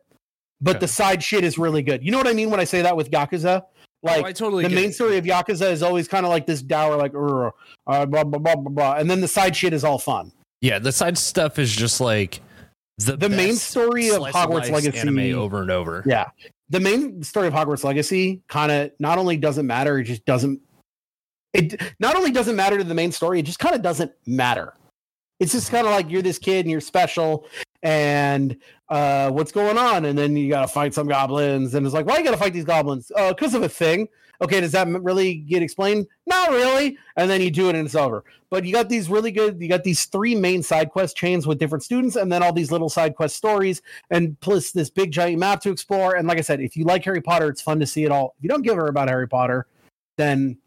[0.62, 0.78] but Okay.
[0.80, 2.02] the side shit is really good.
[2.02, 3.64] You know what I mean when I say that with Yakuza?
[4.02, 4.94] Like oh, totally the main it.
[4.94, 7.50] story of Yakuza is always kind of like this dour, like uh,
[8.06, 10.32] blah, blah blah blah blah, and then the side shit is all fun.
[10.62, 12.40] Yeah, the side stuff is just like
[12.98, 16.02] the, The main story of Hogwarts Legacy- anime over and over.
[16.06, 16.26] Yeah.
[16.72, 20.58] The main story of Hogwarts Legacy kind of not only doesn't matter, it just doesn't.
[21.52, 24.72] It not only doesn't matter to the main story, it just kind of doesn't matter.
[25.38, 27.46] It's just kind of like you're this kid and you're special,
[27.83, 28.57] and
[28.88, 30.05] uh, what's going on?
[30.05, 32.37] And then you got to fight some goblins, and it's like, why you got to
[32.37, 33.11] fight these goblins?
[33.16, 34.09] Uh, because of a thing.
[34.40, 36.09] Okay, does that really get explained?
[36.27, 36.99] Not really.
[37.16, 38.25] And then you do it and it's over.
[38.51, 39.61] But you got these really good.
[39.61, 42.73] You got these three main side quest chains with different students, and then all these
[42.73, 46.16] little side quest stories, and plus this big giant map to explore.
[46.16, 48.35] And like I said, if you like Harry Potter, it's fun to see it all.
[48.38, 49.68] If you don't give her about Harry Potter,
[50.18, 50.59] then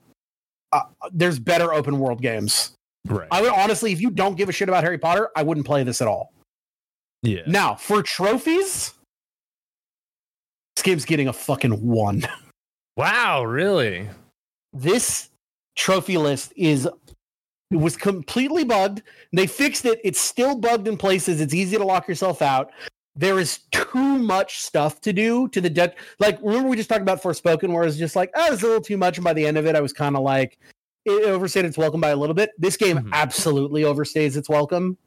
[0.71, 2.71] uh, there's better open world games.
[3.05, 3.27] Right.
[3.29, 5.83] I would honestly, if you don't give a shit about Harry Potter, I wouldn't play
[5.83, 6.31] this at all.
[7.25, 7.41] Yeah.
[7.47, 8.93] Now, for trophies,
[10.75, 12.27] this game's getting a fucking one.
[12.97, 13.43] Wow.
[13.43, 14.07] Really?
[14.71, 15.29] This
[15.75, 19.01] trophy list is it was completely bugged.
[19.33, 19.99] They fixed it.
[20.05, 21.41] It's still bugged in places.
[21.41, 22.71] It's easy to lock yourself out.
[23.13, 25.97] There is too much stuff to do to the debt.
[26.19, 28.79] Like, remember we just talked about Forspoken, where it's just like, oh, it's a little
[28.81, 29.17] too much.
[29.17, 30.57] And by the end of it, I was kind of like,
[31.03, 32.51] it overstayed its welcome by a little bit.
[32.57, 33.09] This game Mhm.
[33.11, 34.97] absolutely overstays its welcome.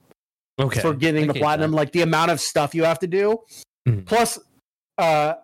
[0.59, 0.81] Okay.
[0.81, 1.77] for getting the platinum that.
[1.77, 3.39] like the amount of stuff you have to do
[3.87, 4.05] Mhm.
[4.07, 4.39] plus
[4.99, 5.35] uh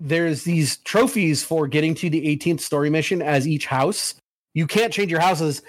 [0.00, 4.14] there's these trophies for getting to the 18th story mission as each house
[4.54, 5.62] you can't change your houses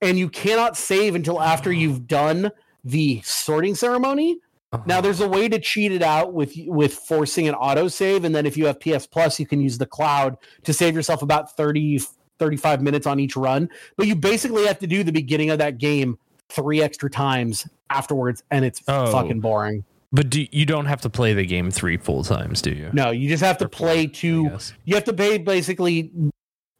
[0.00, 2.50] and you cannot save until after you've done
[2.84, 4.38] the sorting ceremony
[4.72, 4.82] Uh-huh.
[4.86, 8.34] now there's a way to cheat it out with with forcing an auto save and
[8.34, 11.56] then if you have ps plus you can use the cloud to save yourself about
[11.56, 12.00] 30
[12.38, 15.78] 35 minutes on each run but you basically have to do the beginning of that
[15.78, 16.18] game
[16.52, 19.10] three extra times afterwards and it's Oh.
[19.12, 22.70] fucking boring But do, you don't have to play the game three full times, do
[22.70, 22.90] you?
[22.92, 26.10] no you just have to Or play I two you have to pay basically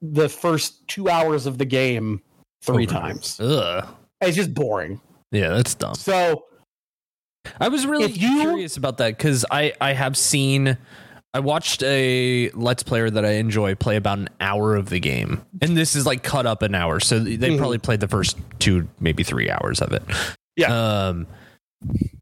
[0.01, 2.21] the first two hours of the game
[2.63, 2.93] three Over.
[2.95, 3.89] times Ugh.
[4.21, 5.95] it's just boring Yeah, that's dumb.
[5.95, 6.45] so
[7.61, 10.77] I was really you- curious about that because I I have seen
[11.35, 15.41] I watched a let's player that I enjoy play about an hour of the game,
[15.63, 17.57] and this is like cut up an hour, so they Mhm.
[17.59, 20.03] probably played the first two maybe three hours of it.
[20.57, 21.09] Yeah.
[21.09, 21.27] Um,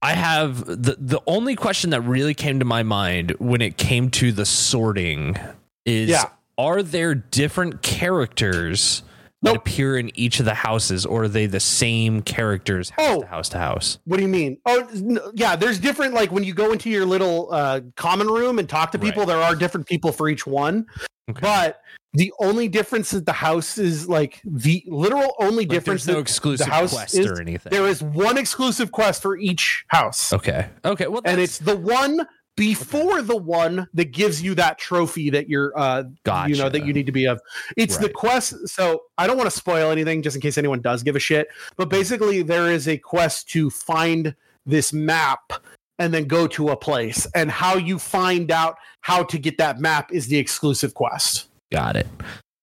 [0.00, 4.10] I have the the only question that really came to my mind when it came
[4.10, 5.36] to the sorting
[5.84, 6.26] is Yeah.
[6.56, 9.02] are there different characters
[9.42, 13.20] that appear in each of the houses, or are they the same characters house Oh.
[13.22, 13.98] to house to house?
[14.04, 14.58] What do you mean?
[14.66, 15.56] Oh, yeah.
[15.56, 16.14] There's different.
[16.14, 19.28] Like when you go into your little uh, common room and talk to people, Right.
[19.28, 20.86] there are different people for each one.
[21.30, 21.40] Okay.
[21.40, 21.80] But
[22.12, 26.04] the only difference is the house is like the literal only Like, difference.
[26.04, 27.70] there's no that exclusive house quest is- or anything.
[27.70, 30.66] there is one exclusive quest for each house, Okay.
[30.84, 31.06] Okay.
[31.06, 35.72] Well, and it's the one before the one that gives you that trophy that you're,
[35.78, 36.04] uh,
[36.50, 37.40] you know, that you need to be of.
[37.76, 38.68] It's the quest.
[38.68, 41.48] So I don't want to spoil anything, just in case anyone does give a shit.
[41.76, 44.34] But basically, there is a quest to find
[44.66, 45.52] this map
[45.98, 47.26] and then go to a place.
[47.34, 51.96] And how you find out how to get that map is the exclusive quest got
[51.96, 52.06] it.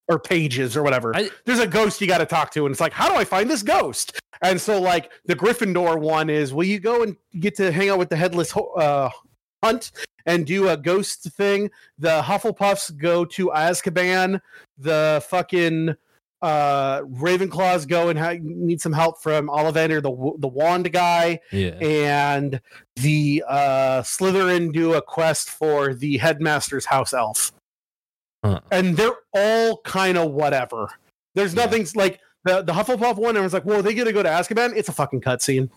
[0.10, 1.16] or pages or whatever.
[1.16, 3.24] I- There's a ghost you got to talk to, and it's like, how do I
[3.26, 4.20] find this ghost?
[4.42, 7.98] And so, like, the Gryffindor one is, will you go and get to hang out
[7.98, 9.10] with the headless ho- uh,
[9.64, 9.92] hunt
[10.26, 11.70] and do a ghost thing?
[11.98, 14.42] The Hufflepuffs go to Azkaban.
[14.78, 15.96] The fucking
[16.42, 21.72] uh, Ravenclaws go and ha- need some help from Ollivander, the the wand guy, Yeah.
[21.82, 22.62] and
[22.96, 27.52] the uh, Slytherin do a quest for the headmaster's house elf
[28.46, 28.60] Huh.
[28.72, 30.90] and they're all kind of whatever.
[31.34, 31.66] There's Yeah.
[31.66, 33.36] nothing like the the Hufflepuff one.
[33.36, 35.70] I was like, "Well, are they gonna go to Azkaban?" It's a fucking cutscene.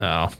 [0.00, 0.30] Oh.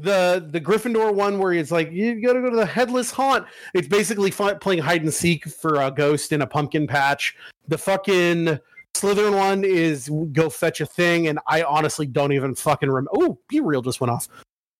[0.00, 3.46] The the Gryffindor one where it's like you gotta go to the headless hunt.
[3.74, 7.34] It's basically fi- playing hide and seek for a ghost in a pumpkin patch.
[7.66, 8.60] The fucking
[8.94, 13.10] Slytherin one is go fetch a thing, and I honestly don't even fucking remember.
[13.14, 14.28] Oh, be real just went off.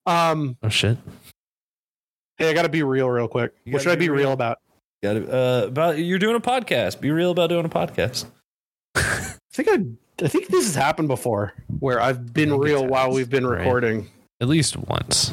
[0.07, 0.97] Um, Oh shit.
[2.37, 3.53] hey, I gotta be real, real quick.
[3.65, 4.33] You What gotta should I be be real real.
[4.33, 4.59] about?
[5.03, 5.29] Got it.
[5.29, 7.01] Uh, about you're doing a podcast.
[7.01, 8.27] Be real about doing a podcast.
[8.95, 13.29] I think I, I think this has happened before where I've been real while we've
[13.31, 13.65] been right?
[14.41, 15.33] At least once.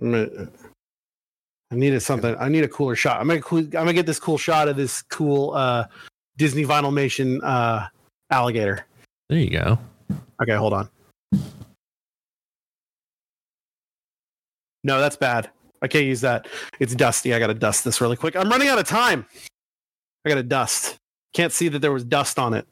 [0.00, 0.48] Gonna-
[1.74, 2.36] needed something.
[2.38, 3.20] I need a cooler shot.
[3.20, 5.86] I'm gonna I'm gonna get this cool shot of this cool uh,
[6.36, 7.86] Disney Vinylmation uh,
[8.30, 8.86] alligator.
[9.28, 9.78] There you go.
[10.42, 10.88] Okay, hold on.
[14.84, 15.50] No, that's bad.
[15.82, 16.46] I can't use that.
[16.78, 17.34] It's dusty.
[17.34, 18.36] I gotta dust this really quick.
[18.36, 19.26] I'm running out of time.
[20.24, 20.96] I gotta dust.
[21.32, 22.66] Can't see that there was dust on it.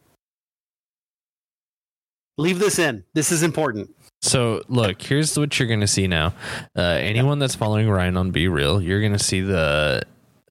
[2.38, 3.04] Leave this in.
[3.14, 3.90] This is important.
[4.22, 6.34] So look, here's what you're gonna see now.
[6.76, 10.02] Uh, anyone that's following Ryan on BeReal, you're gonna see the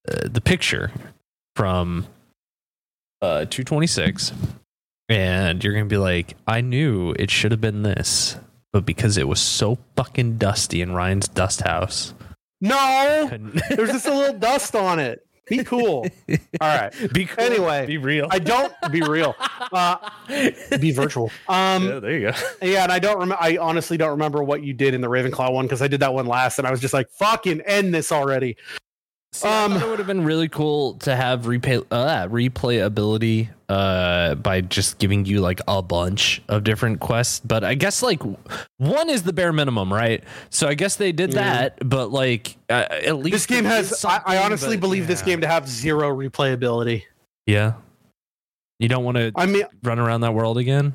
[0.07, 0.91] uh, the picture
[1.55, 2.05] from
[3.21, 4.33] uh 226,
[5.09, 8.35] and you're gonna be like, I knew it should have been this,
[8.73, 12.13] but because it was so fucking dusty in Ryan's dust house,
[12.59, 13.29] No,
[13.69, 15.25] there's just a little dust on it.
[15.51, 16.07] Be cool.
[16.29, 16.93] All right.
[17.13, 17.43] Be cool.
[17.43, 18.27] Anyway, be real.
[18.31, 19.35] I don't be real.
[19.71, 19.95] Uh,
[20.79, 21.31] be virtual.
[21.47, 22.37] Um, yeah, there you go.
[22.61, 23.37] Yeah, and I don't remember.
[23.39, 26.13] I honestly don't remember what you did in the Ravenclaw one because I did that
[26.13, 28.57] one last, and I was just like, "Fucking end this already."
[29.33, 34.59] See, Um, it would have been really cool to have replay uh, replayability uh, by
[34.59, 37.39] just giving you like a bunch of different quests.
[37.39, 38.21] But I guess like
[38.77, 40.21] one is the bare minimum, right?
[40.49, 41.77] So I guess they did that.
[41.87, 44.03] But like uh, at least This game has.
[44.03, 47.03] I, I honestly but believe this game to have zero replayability.
[47.45, 47.73] Yeah,
[48.79, 50.93] you don't want to I mean, run around that world again.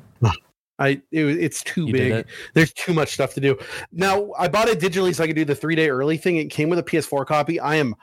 [0.79, 2.11] I it, it's too You big.
[2.11, 2.27] it?
[2.53, 3.57] There's too much stuff to do.
[3.91, 6.37] Now I bought it digitally so I could do the three day early thing.
[6.37, 7.59] It came with a PS4 copy.
[7.59, 7.95] I am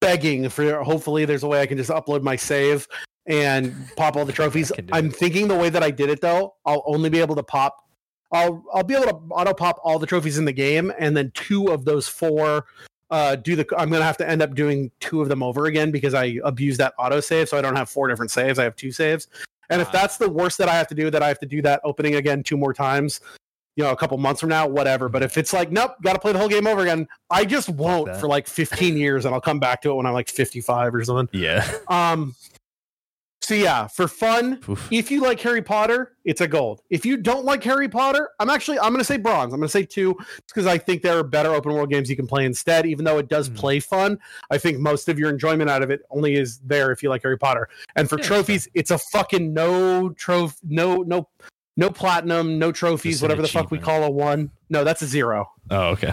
[0.00, 0.82] begging for.
[0.82, 2.86] Hopefully, there's a way I can just upload my save
[3.26, 4.72] and pop all the trophies.
[4.92, 5.16] I'm it.
[5.16, 7.76] thinking the way that I did it though, I'll only be able to pop.
[8.32, 11.30] I'll I'll be able to auto pop all the trophies in the game, and then
[11.34, 12.66] two of those four.
[13.10, 15.90] Uh, do the I'm gonna have to end up doing two of them over again
[15.90, 18.58] because I abuse that auto save, so I don't have four different saves.
[18.58, 19.26] I have two saves.
[19.68, 19.92] And if Ah.
[19.92, 22.14] that's the worst that I have to do, that I have to do that opening
[22.14, 23.20] again two more times,
[23.76, 25.08] you know, a couple months from now, whatever.
[25.08, 27.68] But if it's like, nope, got to play the whole game over again, I just
[27.68, 30.94] won't for like 15 years, and I'll come back to it when I'm like 55
[30.94, 31.28] or something.
[31.40, 31.66] Yeah.
[31.88, 32.34] Um,
[33.42, 34.86] so yeah, for fun, Oof.
[34.92, 36.82] if you like Harry Potter, it's a gold.
[36.90, 39.52] If you don't like Harry Potter, I'm actually I'm going to say bronze.
[39.52, 42.14] I'm going to say two because I think there are better open world games you
[42.14, 42.86] can play instead.
[42.86, 43.54] Even though it does Hmm.
[43.54, 44.18] play fun,
[44.50, 47.22] I think most of your enjoyment out of it only is there if you like
[47.22, 47.68] Harry Potter.
[47.96, 51.26] And for Yeah, trophies, it's a fucking no trophy, no no
[51.76, 54.50] no platinum, no trophies, whatever the fuck we call a one.
[54.68, 55.50] No, that's a zero.
[55.70, 56.12] Oh, okay.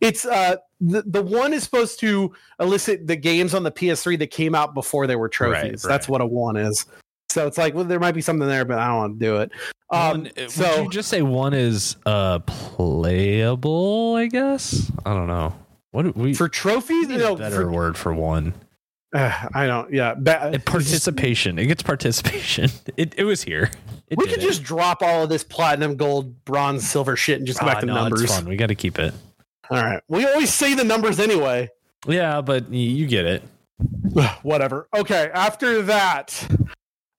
[0.00, 4.28] It's uh the, the one is supposed to elicit the games on the PS3 that
[4.30, 5.84] came out before they were trophies.
[5.84, 6.86] Right, That's what a one is.
[7.30, 9.36] So it's like, well, there might be something there, but I don't want to do
[9.38, 9.52] it.
[9.90, 14.16] Um, One- would so you just say one is uh playable?
[14.16, 15.54] I guess I don't know.
[15.92, 18.52] What do we for trophies, you know, a better for, word for one?
[19.14, 19.92] Uh, I don't.
[19.92, 21.58] Yeah, ba- It, participation.
[21.58, 22.70] It gets participation.
[22.96, 23.70] It it was here.
[24.08, 24.46] It we did could it.
[24.46, 27.80] just drop all of this platinum, gold, bronze, silver shit and just go Ah, back
[27.80, 28.22] to no, numbers.
[28.22, 28.48] It's fun.
[28.48, 29.14] We got to keep it.
[29.70, 31.68] All right, we always say the numbers anyway.
[32.06, 33.42] Yeah, but you get it.
[34.42, 34.88] Whatever.
[34.96, 36.48] Okay, after that,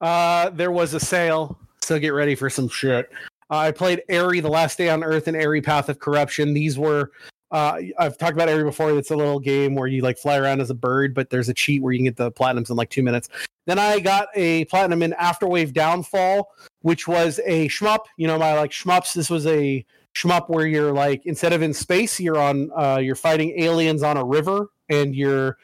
[0.02, 1.58] uh, there was a sale.
[1.82, 3.10] So get ready for some shit.
[3.52, 6.54] Uh, I played Aery, The Last Day on Earth, and Aery Path of Corruption.
[6.54, 7.12] These were,
[7.52, 8.92] uh, I've talked about Aery before.
[8.98, 11.54] It's a little game where you like fly around as a bird, but there's a
[11.54, 13.30] cheat where you can get the platinums in like two minutes.
[13.66, 16.50] Then I got a platinum in Afterwave Downfall,
[16.82, 18.06] which was a shmup.
[18.18, 19.14] You know, my like shmups.
[19.14, 19.86] This was a
[20.16, 24.18] shmup where you're like instead of in space, you're on, uh, you're fighting aliens on
[24.18, 25.58] a river, and you're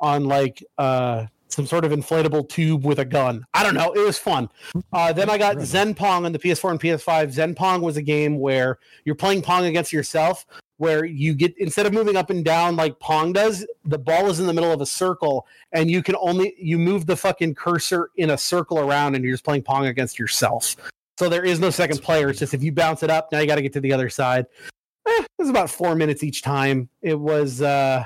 [0.00, 3.44] on like uh some sort of inflatable tube with a gun.
[3.54, 3.92] I don't know.
[3.92, 4.48] It was fun.
[4.92, 5.60] Uh, then I got.
[5.60, 7.32] Zen Pong on the PS4 and PS5.
[7.32, 11.86] Zen Pong was a game where you're playing Pong against yourself, where you get instead
[11.86, 14.80] of moving up and down like Pong does, the ball is in the middle of
[14.80, 19.14] a circle, and you can only you move the fucking cursor in a circle around,
[19.14, 20.76] and you're just playing Pong against yourself.
[21.18, 22.28] So there is no second player.
[22.28, 24.08] It's just if you bounce it up, now you got to get to the other
[24.08, 24.46] side.
[25.06, 26.88] Eh, it was about four minutes each time.
[27.02, 27.62] It was.
[27.62, 28.04] uh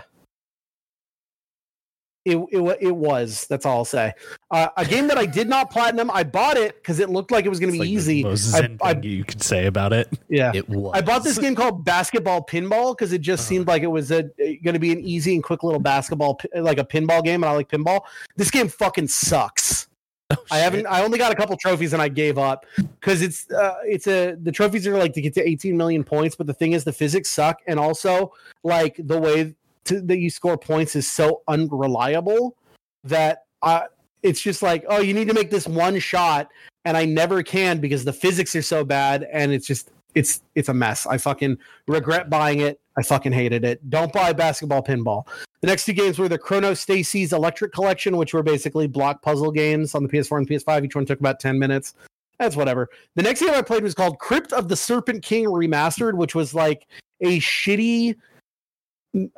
[2.24, 4.12] it, it, it was that's all i'll say
[4.52, 7.44] uh, a game that i did not platinum i bought it because it looked like
[7.44, 9.42] it was going to be like the easy most I, zen I, thing you could
[9.42, 10.08] say about it.
[10.28, 10.92] yeah It was.
[10.94, 13.48] I bought this game called Basketball Pinball because it just Uh-huh.
[13.48, 16.84] seemed like it was going to be an easy and quick little basketball, like a
[16.84, 18.02] pinball game, and I like pinball.
[18.36, 19.88] This game fucking sucks.
[20.30, 20.86] Oh, I haven't.
[20.86, 24.34] I only got a couple trophies and I gave up because it's uh, it's a
[24.40, 26.92] the trophies are like to get to 18 million points, but the thing is the
[26.92, 28.32] physics suck, and also
[28.64, 29.54] like the way
[29.86, 32.56] to, that you score points is so unreliable
[33.04, 33.86] that I
[34.22, 36.48] it's just like oh you need to make this one shot,
[36.84, 40.68] and I never can because the physics are so bad, and it's just it's it's
[40.68, 41.06] a mess.
[41.06, 42.80] I fucking regret buying it.
[42.96, 43.88] I fucking hated it.
[43.88, 45.26] Don't buy basketball pinball.
[45.62, 49.50] The next two games were the Chrono Stacy's Electric Collection, which were basically block puzzle
[49.50, 50.84] games on the PS4 and PS5.
[50.84, 51.94] Each one took about 10 minutes.
[52.38, 52.88] That's whatever.
[53.14, 56.52] The next game I played was called Crypt of the Serpent King Remastered, which was
[56.52, 56.86] like
[57.20, 58.16] a shitty,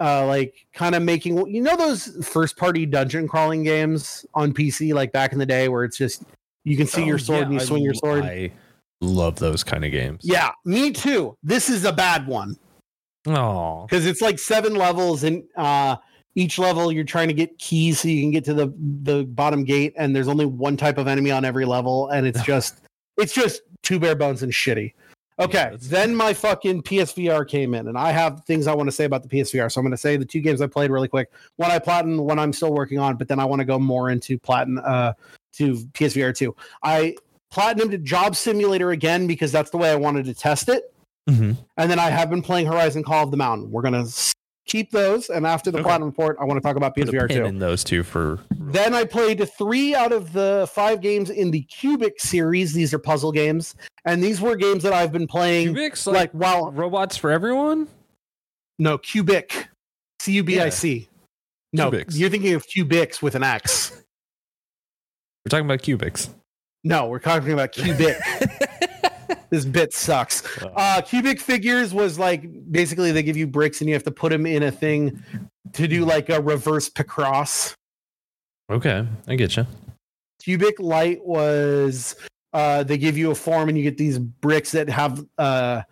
[0.00, 4.94] uh, like kind of making you know those first party dungeon crawling games on PC,
[4.94, 6.22] like back in the day, where it's just
[6.64, 8.24] you can see Oh, your sword yeah, and you I swing your sword.
[8.24, 8.50] I
[9.00, 10.20] love those kind of games.
[10.22, 11.37] yeah, me too.
[11.42, 12.56] This is a bad one.
[13.26, 13.87] Oh.
[13.88, 15.96] because it's like seven levels and uh
[16.34, 18.70] each level you're trying to get keys so you can get to the
[19.02, 22.42] the bottom gate and there's only one type of enemy on every level and it's
[22.44, 22.82] just
[23.16, 24.92] it's just two bare bones and shitty
[25.39, 28.93] okay that's- then my fucking psvr came in and i have things i want to
[28.93, 31.09] say about the psvr so i'm going to say the two games i played really
[31.09, 33.78] quick one i platinum one i'm still working on but then i want to go
[33.78, 35.12] more into platinum uh
[35.53, 37.14] to psvr 2 i
[37.53, 40.91] platinumed job simulator again because that's the way i wanted to test it
[41.28, 41.57] Mhm.
[41.78, 43.70] and then I have been playing Horizon Call of the Mountain.
[43.70, 44.05] We're gonna
[44.66, 45.28] keep those.
[45.30, 45.84] And after the Okay.
[45.84, 47.44] platinum report, I want to talk about Put a PSVR pin two.
[47.44, 51.62] in those two for Then I played three out of the five games in the
[51.62, 52.72] Cubic series.
[52.72, 55.74] These are puzzle games, and these were games that I've been playing.
[55.74, 57.88] Cubics, Like, like, while robots for everyone.
[58.78, 59.68] no Cubic,
[60.20, 61.08] C U B I C.
[61.72, 62.16] No, Cubics.
[62.16, 63.90] you're thinking of Cubics with an X.
[65.44, 66.30] We're talking about cubics.
[66.84, 68.16] No, we're talking about Cubic.
[69.55, 70.42] this bit sucks.
[70.76, 74.30] Uh, cubic figures was like basically they give you bricks and you have to put
[74.30, 75.22] them in a thing
[75.72, 77.74] to do like a reverse Picross.
[78.70, 79.66] okay, I get you.
[80.42, 82.16] Cubic light was
[82.52, 85.82] uh, they give you a form and you get these bricks that have uh,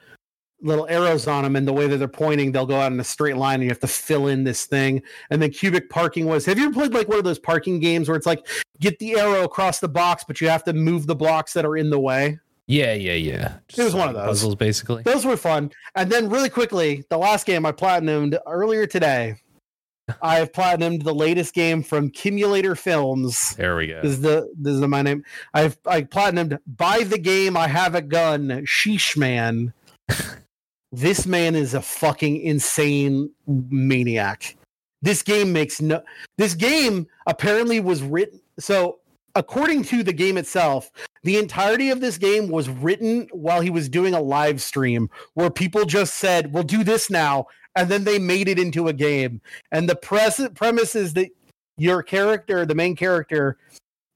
[0.63, 3.05] little arrows on them and the way that they're pointing they'll go out in a
[3.05, 6.47] straight line and you have to fill in this thing and then cubic parking was
[6.47, 8.47] have you ever played like one of those parking games where it's like
[8.79, 11.77] get the arrow across the box but you have to move the blocks that are
[11.77, 12.39] in the way
[12.73, 13.59] Yeah, yeah, yeah.
[13.77, 14.27] It was one of those.
[14.27, 15.03] puzzles, basically.
[15.03, 19.37] those were fun and then really quickly the last game i platinumed earlier today
[20.23, 24.01] i have platinumed the latest game from Cumulator films There we go.
[24.03, 25.23] This is the this is my name.
[25.55, 27.57] I've I platinumed buy the game.
[27.57, 28.49] I have a gun.
[28.67, 29.73] Sheesh man.
[30.93, 34.57] this man is a fucking insane maniac.
[35.03, 36.03] This game makes no.
[36.39, 38.41] This game apparently was written.
[38.59, 38.99] So
[39.35, 40.91] according to the game itself,
[41.23, 45.51] the entirety of this game was written while he was doing a live stream where
[45.51, 49.41] people just said, "We'll do this now," and then they made it into a game.
[49.71, 51.31] And the pres- premise is that
[51.77, 53.57] your character, the main character,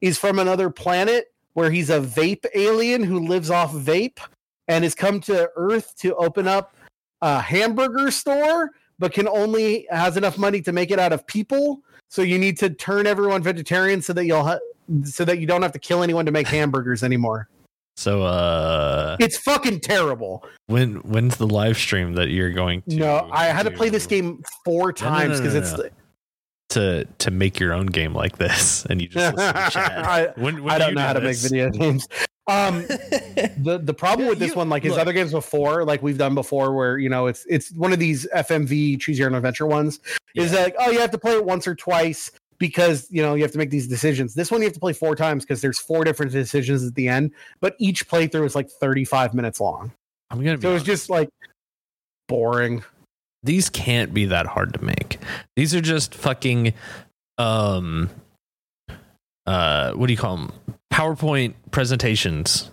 [0.01, 4.19] is from another planet where he's a vape alien who lives off vape
[4.69, 6.75] and has come to Earth to open up
[7.23, 11.81] a hamburger store, but can only has enough money to make it out of people.
[12.09, 14.59] So you need to turn everyone vegetarian so that you'll ha-
[15.05, 17.49] so that you don't have to kill anyone to make hamburgers anymore.
[17.99, 20.45] So, uh, It's fucking terrible.
[20.67, 22.97] when when's the live stream that you're going to?
[22.97, 25.89] no, I had to play this game four no, times no, because no, it's no.
[26.71, 29.99] to to make your own game like this, and you just listen to Chad.
[30.05, 32.07] I- When, when I do don't you know do how to make video games.
[32.49, 35.01] Um, the the problem Yeah, with this you- one, like his look.
[35.01, 38.27] other games before, like we've done before, where you know it's it's one of these
[38.35, 40.01] FMV choose your own adventure ones,
[40.35, 40.65] is Yeah.
[40.65, 43.53] like oh you have to play it once or twice because you know you have
[43.53, 44.35] to make these decisions.
[44.35, 47.09] This one you have to play four times because there's four different decisions at the
[47.09, 49.93] end, but each playthrough is like 35 minutes long,
[50.31, 51.29] I'm gonna be so it's just like
[52.29, 52.83] boring.
[53.43, 55.19] these can't be that hard to make.
[55.55, 56.75] These are just fucking
[57.39, 58.11] um
[59.47, 60.53] uh what do you call them?
[60.93, 62.71] PowerPoint presentations.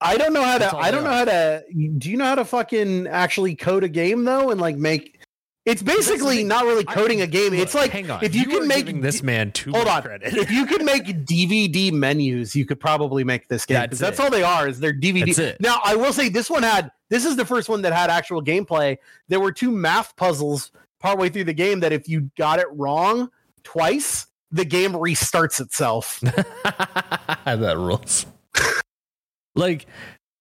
[0.00, 0.78] I don't know how That's to.
[0.78, 1.64] I don't know how to.
[1.98, 5.19] Do you know how to fucking actually code a game though, and like make?
[5.66, 7.52] It's basically not really coding a game.
[7.52, 8.24] it's like hang on.
[8.24, 10.02] if you, can are make this man too hold on.
[10.02, 10.34] credit.
[10.34, 13.76] if you could make DVD menus, you could probably make this game.
[13.88, 14.68] 'cause That's That's, all they are.
[14.68, 15.56] Is they're DVD.
[15.60, 16.90] Now I will say this one had.
[17.10, 18.96] This is the first one that had actual gameplay.
[19.28, 23.30] There were two math puzzles partway through the game that if you got it wrong
[23.62, 26.20] twice, the game restarts itself.
[27.44, 28.26] that rules.
[29.54, 29.86] like,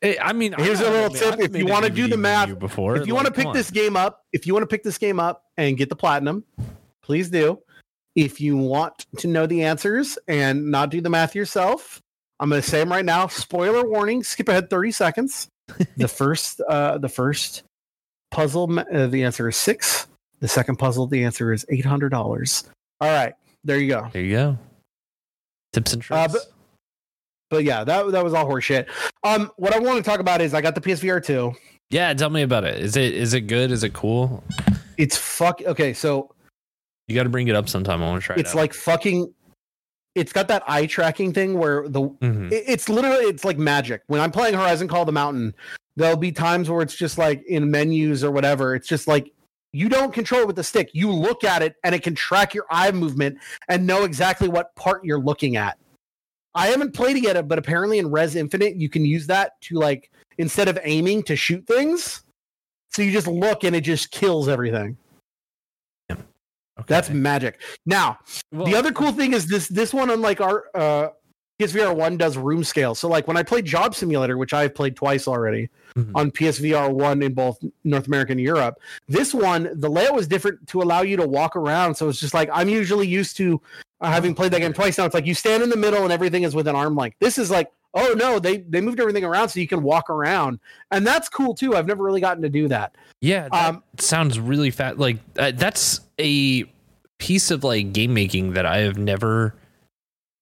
[0.02, 1.39] I mean, Here's I've a little tip.
[1.39, 4.24] If you wanna do the math- before, if you want to pick this game up,
[4.32, 6.43] if you want to pick this game up and get the platinum,
[7.04, 7.60] please do.
[8.16, 12.02] If you want to know the answers and not do the math yourself,
[12.39, 13.28] I'm going to say them right now.
[13.28, 14.24] Spoiler warning.
[14.24, 15.47] Skip ahead 30 seconds.
[15.97, 17.64] the first, uh, the first
[18.32, 20.08] puzzle, uh, the answer is six.
[20.39, 22.64] The second puzzle, the answer is eight hundred dollars.
[23.02, 23.34] All right,
[23.66, 24.08] there you go.
[24.14, 24.58] there you go.
[25.74, 26.34] Tips and Uh, tricks.
[26.34, 26.54] but-
[27.50, 28.88] But yeah, that that was all horseshit.
[29.24, 31.54] Um, what I want to talk about is I got the PSVR two.
[31.89, 32.80] yeah, tell me about it.
[32.80, 33.72] Is it is it good?
[33.72, 34.43] Is it cool?
[34.97, 35.62] It's fuck.
[35.64, 36.34] Okay, so
[37.08, 38.04] You got to bring it up sometime.
[38.04, 38.36] I want to try.
[38.38, 39.34] it's it like fucking
[40.16, 42.52] it's got that eye tracking thing where the Mhm.
[42.52, 45.54] it- it's literally it's like magic when i'm playing horizon call of the mountain
[45.97, 49.32] there'll be times where it's just like in menus or whatever it's just like
[49.72, 52.56] you don't control it with the stick you look at it and it can track
[52.56, 53.38] your eye movement
[53.70, 55.78] and know exactly what part you're looking at
[56.56, 59.76] i haven't played it yet but apparently in Rez Infinite you can use that to
[59.76, 62.24] like instead of aiming to shoot things
[62.89, 64.97] so you just look and it just kills everything.
[66.12, 66.24] Okay.
[66.88, 67.62] that's magic.
[67.86, 68.20] Now
[68.52, 71.10] the other cool thing is this this one unlike our uh
[71.60, 72.95] PSVR 1 does room scale.
[72.95, 76.12] So like when I played Job Simulator, which I've played twice already Mhm.
[76.16, 80.66] on PSVR 1 in both North America and Europe, this one the layout was different
[80.68, 81.95] to allow you to walk around.
[81.95, 83.60] So it's just like I'm usually used to
[84.01, 85.03] uh, having played that game twice now.
[85.05, 87.18] It's like you stand in the middle and everything is within arm length.
[87.20, 90.60] This is like oh no, they they moved everything around so you can walk around.
[90.91, 91.76] And that's cool too.
[91.76, 92.95] I've never really gotten to do that.
[93.20, 94.97] Yeah, that Um, sounds really fat.
[94.97, 96.64] Like uh, that's a
[97.18, 99.55] piece of like game making that I have never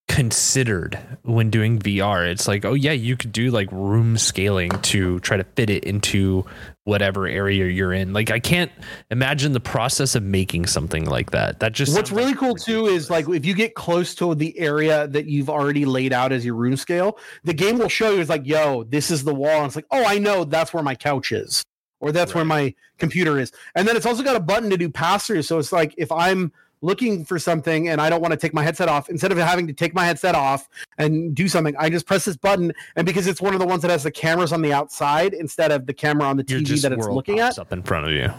[0.07, 2.27] considered when doing VR.
[2.27, 5.83] It's like, oh yeah, you could do like room scaling to try to fit it
[5.83, 6.45] into
[6.85, 8.13] whatever area you're in.
[8.13, 8.71] Like I can't
[9.11, 11.59] imagine the process of making something like that.
[11.59, 14.57] That just What's really like cool too is like if you get close to the
[14.57, 18.21] area that you've already laid out as your room scale, the game will show you
[18.21, 19.49] it's like, yo, this is the wall.
[19.49, 21.63] And it's like, oh, I know that's where my couch is,
[21.99, 23.51] or that's where my computer is.
[23.75, 25.41] And then it's also got a button to do pass through.
[25.41, 28.63] So it's like if I'm looking for something and I don't want to take my
[28.63, 32.05] headset off, instead of having to take my headset off and do something, I just
[32.05, 32.73] press this button.
[32.95, 35.71] And because it's one of the ones that has the cameras on the outside instead
[35.71, 38.29] of the camera on the TV that it's looking at, up in front of you.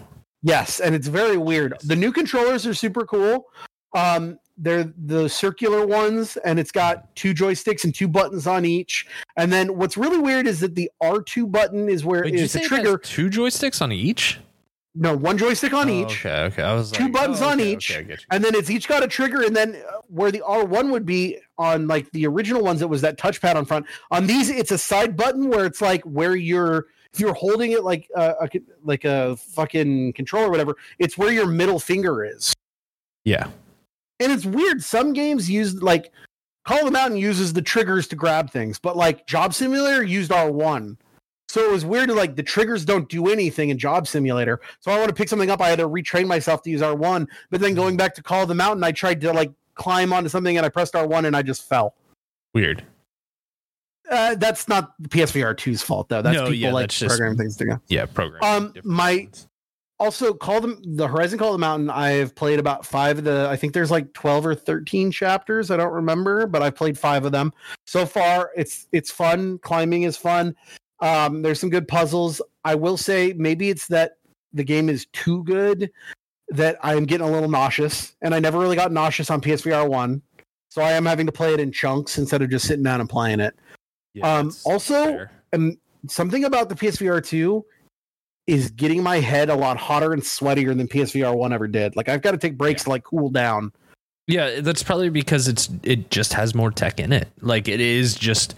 [0.43, 1.75] Yes, and it's very weird.
[1.85, 3.47] The new controllers are super cool.
[3.95, 9.07] Um, they're the circular ones, and it's got two joysticks and two buttons on each.
[9.37, 12.53] And then what's really weird is that the R two button is where Wait, is
[12.53, 12.99] the it trigger.
[12.99, 14.41] two joysticks on each?
[14.95, 16.63] No, one joystick on Oh, each, Okay, okay.
[16.63, 17.95] I was Two like, buttons oh, on each.
[17.97, 19.43] okay, and then it's each got a trigger.
[19.43, 22.89] And then uh, where the R one would be on like the original ones, it
[22.89, 23.87] was that touchpad on front.
[24.11, 27.85] On these, it's a side button where it's like where you're if you're holding it
[27.85, 28.49] like a, a
[28.83, 32.53] like a fucking controller or whatever, it's where your middle finger is.
[33.25, 33.49] Yeah.
[34.21, 34.83] and it's weird.
[34.83, 36.11] Some games use like
[36.65, 40.31] Call of the Mountain uses the triggers to grab things, but like Job Simulator used
[40.33, 40.97] R1.
[41.49, 44.61] So it was weird to like the triggers don't do anything in Job Simulator.
[44.81, 45.61] So I want to pick something up.
[45.63, 47.27] I had to retrain myself to use R1.
[47.51, 50.29] But then going back to Call of the Mountain, I tried to like climb onto
[50.29, 51.95] something and I pressed R1 and I just fell.
[52.53, 52.85] Weird.
[54.11, 56.23] Uh, that's not PSVR 2's fault though.
[56.23, 57.81] That's No, people yeah, like that's just- things to go.
[57.89, 58.43] Yeah, program.
[58.43, 59.29] Um, my-
[60.01, 63.49] also call them the horizon call of the mountain i've played about five of the
[63.51, 67.25] i think there's like 12 or 13 chapters i don't remember but i've played five
[67.25, 67.53] of them
[67.85, 70.55] so far it's it's fun climbing is fun
[71.01, 74.19] um there's some good puzzles i will say maybe it's that
[74.53, 75.91] the game is too good
[76.49, 80.21] that i'm getting a little nauseous and i never really got nauseous on psvr 1
[80.71, 83.09] so i am having to play it in chunks instead of just sitting down and
[83.11, 83.55] playing it
[84.15, 85.77] Yeah, um, also- and
[86.09, 87.65] something about the PSVR 2
[88.47, 91.97] is getting my head a lot hotter and sweatier than PSVR 1 ever did.
[91.97, 93.73] Like I've got to take breaks to like cool down.
[94.27, 97.29] Yeah, that's probably because it's it just has more tech in it.
[97.41, 98.55] Like it is just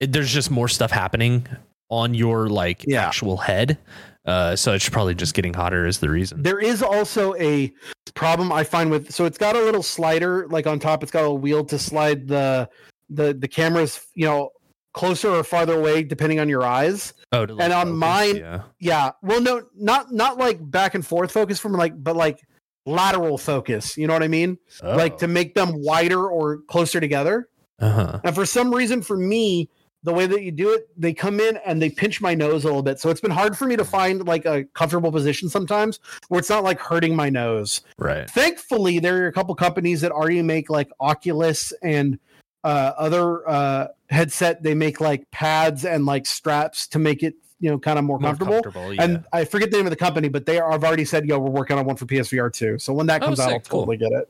[0.00, 1.46] it, there's just more stuff happening
[1.90, 3.06] on your like Yeah.
[3.06, 3.78] actual head.
[4.26, 6.42] Uh, so it's probably just getting hotter is the reason.
[6.42, 7.72] There is also a
[8.14, 11.24] problem I find with so it's got a little slider like on top it's got
[11.24, 12.68] a wheel to slide the
[13.08, 14.50] the the cameras, you know,
[14.92, 17.14] closer or farther away depending on your eyes.
[17.32, 18.62] Oh, to, and on mine- yeah.
[18.80, 19.10] Yeah.
[19.22, 22.40] Well no not not like back and forth focus from like but like
[22.84, 24.58] lateral focus, you know what I mean?
[24.82, 27.48] Like to make them wider or closer together.
[27.80, 28.20] uh huh.
[28.24, 29.68] And for some reason, for me,
[30.08, 32.66] the way that you do it, they come in and they pinch my nose a
[32.66, 32.98] little bit.
[32.98, 36.48] So it's been hard for me to find like a comfortable position sometimes where it's
[36.48, 37.82] not like hurting my nose.
[37.98, 38.28] Right.
[38.30, 42.18] Thankfully, there are a couple companies that already make like Oculus and
[42.64, 44.62] uh, other uh, headset.
[44.62, 48.18] They make like pads and like straps to make it, you know, kind of more,
[48.18, 48.94] More comfortable.
[48.94, 49.02] yeah.
[49.02, 51.38] And I forget the name of the company, but they are, I've already said, yo,
[51.38, 52.78] we're working on one for PSVR too.
[52.78, 53.52] So when that Oh, comes out.
[53.52, 53.80] I'll Cool.
[53.80, 54.28] totally get it.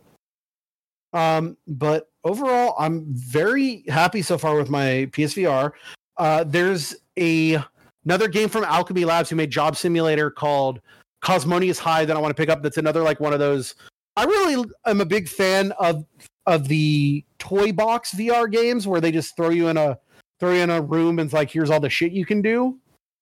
[1.13, 5.73] Um, but overall, I'm very happy so far with my PSVR.
[6.17, 7.59] Uh, there's a
[8.05, 10.81] another game from Owlchemy Labs who made Job Simulator called
[11.21, 12.63] Cosmonious High that I want to pick up.
[12.63, 13.75] That's another like one of those.
[14.17, 16.05] I really am a big fan of
[16.47, 19.99] of the toy box VR games where they just throw you in a
[20.41, 22.79] throw you in a room and it's like here's all the shit you can do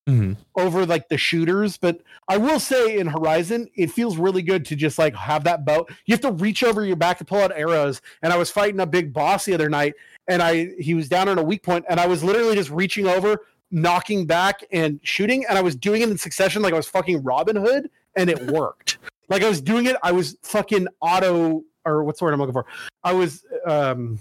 [0.08, 0.36] Mhm.
[0.54, 4.76] over like the shooters but i will say in horizon it feels really good to
[4.76, 7.50] just like have that bow you have to reach over your back to pull out
[7.56, 9.94] arrows and i was fighting a big boss the other night
[10.28, 13.08] and i he was down on a weak point and i was literally just reaching
[13.08, 16.86] over knocking back and shooting and i was doing it in succession like i was
[16.86, 18.98] fucking robin hood and it worked
[19.28, 22.52] like i was doing it i was fucking auto or what's the word i'm looking
[22.52, 22.64] for
[23.02, 24.20] i was um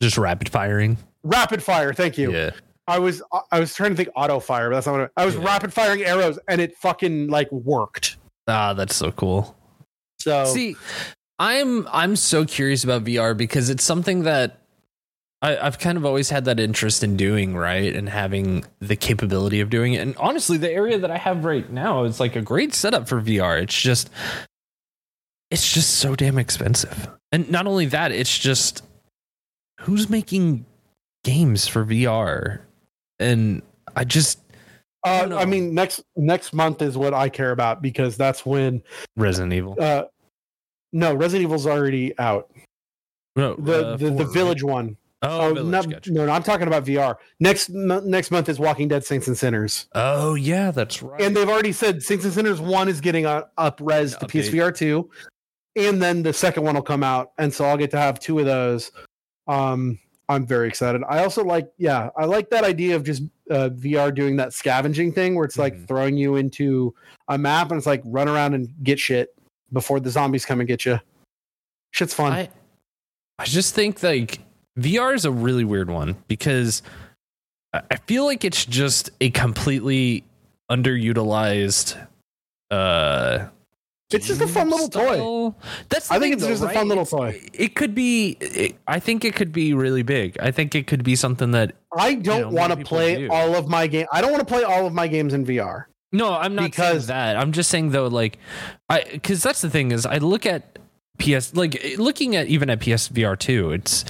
[0.00, 0.96] Just rapid firing.
[1.24, 2.50] rapid fire thank you Yeah.
[2.86, 5.26] I was I was trying to think auto fire, but that's not what I, I
[5.26, 5.44] was Yeah.
[5.44, 8.16] rapid firing arrows and it fucking like worked.
[8.46, 9.56] Ah, that's so cool.
[10.20, 10.76] So See,
[11.38, 14.58] I'm I'm so curious about VR because it's something that
[15.42, 17.94] I, I've kind of always had that interest in doing, right?
[17.94, 19.98] And having the capability of doing it.
[19.98, 23.20] And honestly, the area that I have right now is like a great setup for
[23.20, 23.62] VR.
[23.62, 24.10] It's just
[25.50, 27.08] it's just so damn expensive.
[27.32, 28.82] And not only that, it's just
[29.80, 30.64] who's making
[31.24, 32.60] games for VR?
[33.20, 33.62] And
[33.96, 34.40] I just
[35.04, 35.38] uh, don't know.
[35.38, 38.82] I mean next next month is what I care about because that's when
[39.16, 39.76] Resident Evil.
[39.80, 40.04] uh
[40.92, 42.50] no Resident Evil's already out.
[43.36, 44.86] No, The uh, the, the four, village one.
[44.86, 44.96] right?
[45.22, 46.12] Oh, Oh, Village, not- gotcha.
[46.12, 47.16] no, no, I'm talking about VR.
[47.40, 49.86] Next mo- next month is Walking Dead Saints and Sinners.
[49.94, 51.20] oh yeah, that's right.
[51.20, 54.50] And they've already said Saints and Sinners 1 is getting a up res to Update.
[54.50, 55.10] PSVR 2
[55.76, 58.38] and then the second one will come out and so I'll get to have two
[58.38, 58.92] of those.
[59.48, 59.98] Um
[60.28, 61.02] I'm very excited.
[61.08, 65.12] I also like, yeah, I like that idea of just uh, VR doing that scavenging
[65.12, 65.86] thing where it's like Mhm.
[65.86, 66.94] throwing you into
[67.28, 69.34] a map and it's like run around and get shit
[69.72, 70.98] before the zombies come and get you.
[71.90, 72.32] Shit's fun.
[72.32, 72.48] I
[73.38, 74.38] I just think like
[74.78, 76.82] VR is a really weird one because
[77.74, 80.24] I feel like it's just a completely
[80.70, 81.96] underutilized
[82.70, 83.46] uh
[84.12, 85.54] It's just a fun little toy.
[85.88, 87.40] That's I think thing, it's though, just a fun little toy.
[87.52, 90.36] It could be it, I think it could be really big.
[90.40, 93.28] I think it could be something that I don't know, want to play do.
[93.30, 94.06] all of my game.
[94.12, 95.84] I don't want to play all of my games in VR.
[96.12, 97.36] No, I'm not Because- saying that.
[97.36, 98.38] I'm just saying though, like,
[98.88, 100.78] I because that's the thing is I look at
[101.18, 103.72] PS like looking at even at PSVR two.
[103.72, 104.04] It's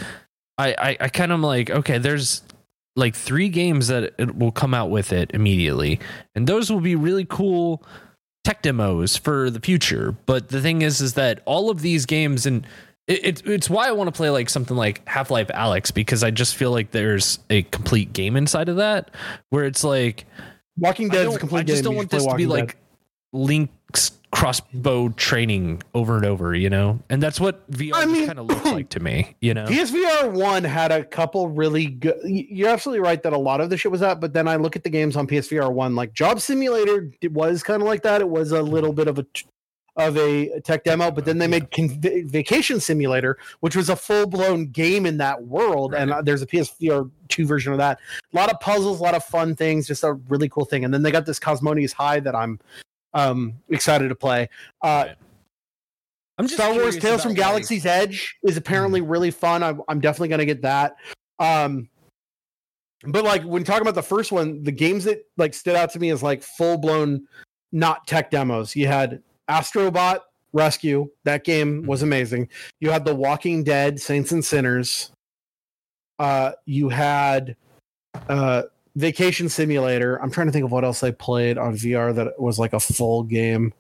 [0.59, 2.42] I I, I kind of like okay, there's
[2.97, 5.99] like three games that it will come out with it immediately,
[6.34, 7.82] and those will be really cool
[8.45, 10.14] tech demos for the future.
[10.26, 12.66] But the thing is, is that all of these games and
[13.07, 16.22] it, it's it's why I want to play like something like Half Life Alyx because
[16.22, 19.11] I just feel like there's a complete game inside of that
[19.51, 20.26] where it's like
[20.78, 21.84] Walking Dead is a complete I just game.
[21.84, 22.76] don't want this to be Walking like
[23.32, 23.72] Link's
[24.35, 27.01] crossbow training over and over, you know?
[27.09, 29.64] And that's what VR I mean- kind of looks like to me, you know?
[29.66, 32.16] PSVR one had a couple really good.
[32.24, 34.76] You're absolutely right that a lot of the shit was that, but then I look
[34.76, 38.20] at the games on PSVR one, like Job Simulator it was kind of like that.
[38.20, 39.26] It was a little bit of a
[39.97, 44.26] of a tech demo, but then they made Con- Vacation Simulator, which was a full
[44.26, 46.18] blown game in that world, and Right.
[46.18, 48.01] uh, there's a PSVR two version of that.
[48.32, 50.85] A lot of puzzles, a lot of fun things, just a really cool thing.
[50.85, 52.59] And then they got this Cosmonious High that I'm
[53.15, 54.49] um excited to play.
[54.83, 55.17] Uh, Right.
[56.37, 59.62] I'm just Star Wars curious Tales from about, like- Galaxy's Edge is apparently really fun.
[59.62, 60.97] I'm, I'm definitely going to get that.
[61.39, 61.89] Um,
[63.07, 66.01] but like when talking about the first one, the games that like stood out to
[66.01, 67.29] me as like full blown,
[67.71, 68.75] not tech demos.
[68.75, 70.21] You had Astrobot
[70.53, 71.09] Rescue.
[71.23, 72.49] That game was amazing.
[72.81, 75.12] You had The Walking Dead Saints and Sinners.
[76.19, 77.55] Uh, you had
[78.29, 78.62] uh,
[78.97, 80.16] Vacation Simulator.
[80.22, 82.80] I'm trying to think of what else I played on VR that was like a
[82.80, 83.72] full game.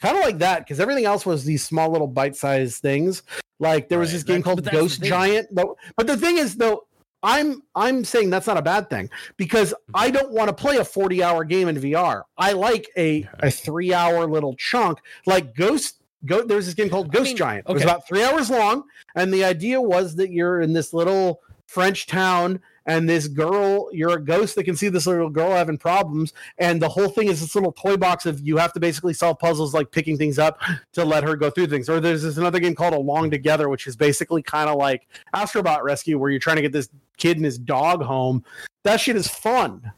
[0.00, 3.22] Kind of like that because everything else was these small little bite-sized things.
[3.58, 6.36] Like there was Right, this game called but that's the ghost giant but the thing
[6.36, 6.86] is though
[7.22, 9.08] i'm i'm saying that's not a bad thing
[9.38, 9.92] because Mm-hmm.
[9.94, 13.50] i don't want to play a 40 hour game in vr i like a a
[13.50, 14.98] three hour little chunk.
[15.24, 17.66] Like ghost go there's this game called ghost mean, giant.
[17.66, 21.40] It was about three hours long and the idea was that you're in this little
[21.66, 25.76] french town and this girl you're a ghost that can see this little girl having
[25.76, 29.12] problems and the whole thing is this little toy box of you have to basically
[29.12, 30.60] solve puzzles like picking things up
[30.92, 31.88] to let her go through things.
[31.88, 35.82] Or there's this another game called along together which is basically kind of like astrobot
[35.82, 38.44] rescue where you're trying to get this kid and his dog home.
[38.84, 39.92] That shit is fun.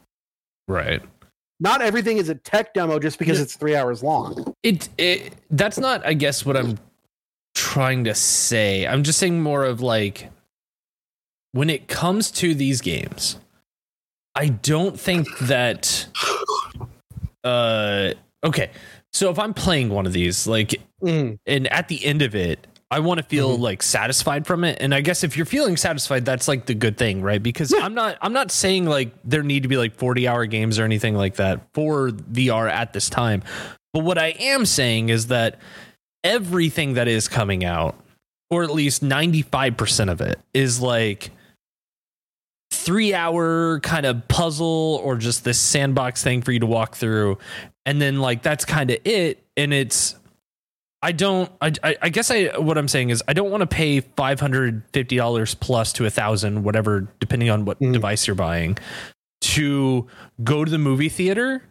[0.66, 1.03] Right.
[1.61, 4.55] not everything is a tech demo just because it's three hours long.
[4.62, 6.78] It, it that's not I guess what I'm
[7.55, 8.86] trying to say.
[8.86, 10.30] I'm just saying more of like
[11.59, 13.36] when it comes to these games,
[14.36, 16.06] I don't think that
[17.44, 18.12] uh
[18.44, 18.70] okay.
[19.12, 21.38] So if I'm playing one of these, like Mm.
[21.46, 23.61] and at the end of it i want to feel Mhm.
[23.61, 26.96] like satisfied from it and i guess if you're feeling satisfied that's like the good
[26.98, 27.84] thing right because Yeah.
[27.84, 30.82] i'm not i'm not saying like there need to be like 40 hour games or
[30.82, 33.44] anything like that for vr at this time
[33.92, 35.61] but what i am saying is that
[36.24, 37.94] everything that is coming out
[38.50, 41.30] or at least 95% of it is like
[42.85, 47.37] three hour kind of puzzle or just this sandbox thing for you to walk through
[47.85, 50.14] and then like that's kind of it and it's
[51.03, 53.66] i don't I, I i guess i what i'm saying is i don't want to
[53.66, 57.93] pay $550 plus to a thousand whatever depending on what Mm.
[57.93, 58.76] device you're buying
[59.41, 60.07] to
[60.43, 61.62] go to the movie theater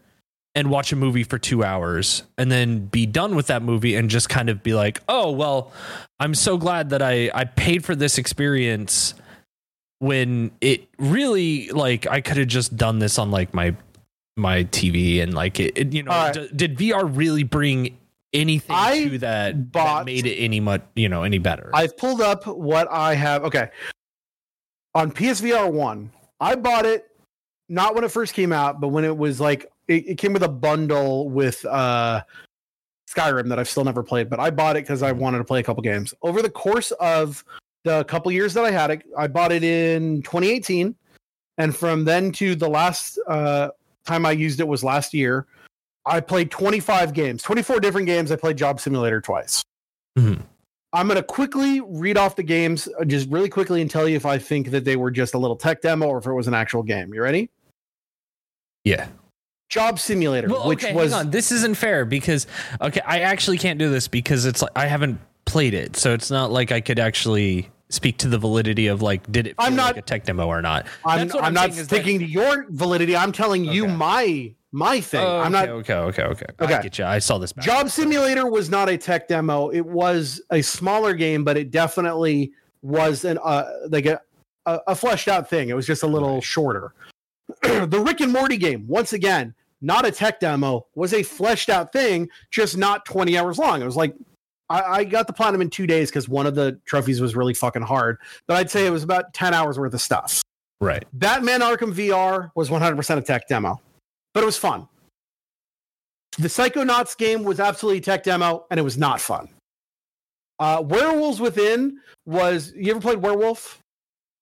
[0.56, 4.10] and watch a movie for two hours and then be done with that movie and
[4.10, 5.72] just kind of be like oh well
[6.20, 9.14] i'm so glad that i i paid for this experience
[10.00, 13.76] when it really like i could have just done this on like my
[14.36, 16.34] my tv and like it, it- you know right.
[16.34, 17.98] d- did vr really bring
[18.34, 22.22] anything I to that that made it any much you know any better I've pulled
[22.22, 23.44] up what I have.
[23.46, 23.70] Okay.
[24.94, 27.06] On PSVR 1, I bought it
[27.70, 30.42] not when it first came out, but when it was like, it, it came with
[30.44, 32.22] a bundle with uh,
[33.10, 35.60] Skyrim that I've still never played, but I bought it because I wanted to play
[35.60, 36.14] a couple games.
[36.22, 37.44] Over the course of
[37.88, 40.96] the couple years that I had it, I bought it in 2018.
[41.58, 43.70] And from then to the last uh,
[44.06, 45.48] time I used it was last year.
[46.06, 48.32] I played 25 games, 24 different games.
[48.32, 49.64] I played Job Simulator twice.
[50.18, 50.42] Mhm.
[50.94, 54.16] I'm going to quickly read off the games, uh, just really quickly, and tell you
[54.16, 56.48] if I think that they were just a little tech demo or if it was
[56.48, 57.14] an actual game.
[57.14, 57.50] You ready?
[58.88, 59.08] yeah
[59.70, 61.30] Job Simulator, well, which was hang on.
[61.30, 62.48] This isn't fair because
[62.80, 66.32] okay, I actually can't do this because it's like I haven't played it, so it's
[66.32, 69.76] not like I could actually speak to the validity of like did it feel I'm
[69.76, 70.86] not- like a tech demo or not.
[71.06, 73.16] I'm, what I'm, not is that- sticking to your validity.
[73.16, 75.22] I'm telling you my my thing.
[75.22, 75.70] Oh, I'm not.
[75.70, 76.46] okay, okay, okay, okay.
[76.62, 76.74] Okay.
[76.76, 77.06] I get you.
[77.06, 77.54] I saw this.
[77.54, 77.64] back.
[77.66, 79.70] Job Simulator was not a tech demo.
[79.70, 84.20] It was a smaller game, but it definitely was an uh like a
[84.66, 85.70] a, a fleshed out thing.
[85.70, 86.44] It was just a little Right.
[86.44, 86.94] shorter.
[87.62, 91.94] the Rick and Morty game, once again, not a tech demo, was a fleshed out
[91.94, 93.82] thing, just not 20 hours long.
[93.82, 94.14] It was like
[94.70, 97.54] I, I got the platinum in two days because one of the trophies was really
[97.54, 98.18] fucking hard.
[98.48, 100.42] But I'd say it was about 10 hours worth of stuff.
[100.82, 101.06] Right.
[101.14, 103.82] Batman Arkham VR was 100% a tech demo,
[104.34, 104.88] but it was fun.
[106.38, 109.50] The Psychonauts game was absolutely a tech demo, and it was not fun.
[110.60, 112.74] Uh, Werewolves Within was.
[112.76, 113.80] You ever played Werewolf?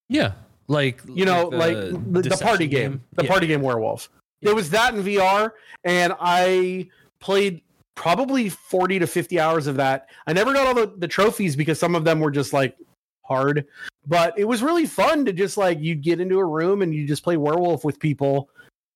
[0.08, 0.32] Yeah.
[0.68, 3.30] Like You know, the like the, the party game, the Yeah.
[3.30, 4.08] party game Werewolf.
[4.40, 4.48] Yeah.
[4.48, 5.52] There was that in VR,
[5.84, 6.88] and I
[7.20, 7.62] played
[7.96, 10.08] probably 40 to 50 hours of that.
[10.28, 12.76] I never got all the, the trophies because some of them were just like
[13.24, 13.66] hard,
[14.06, 17.06] but it was really fun to just like you'd get into a room and you
[17.06, 18.48] just play werewolf with people.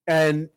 [0.07, 0.49] And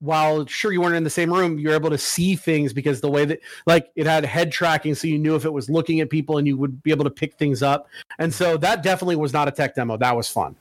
[0.00, 3.10] while sure you weren't in the same room, you're able to see things because the
[3.10, 6.10] way that like it had head tracking, so you knew if it was looking at
[6.10, 7.86] people and you would be able to pick things up.
[8.18, 9.98] And so that definitely was not a tech demo.
[9.98, 10.56] That was fun.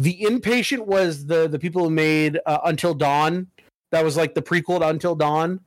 [0.00, 3.46] The inpatient was the the people who made uh, Until Dawn.
[3.90, 5.60] That was like the prequel to Until Dawn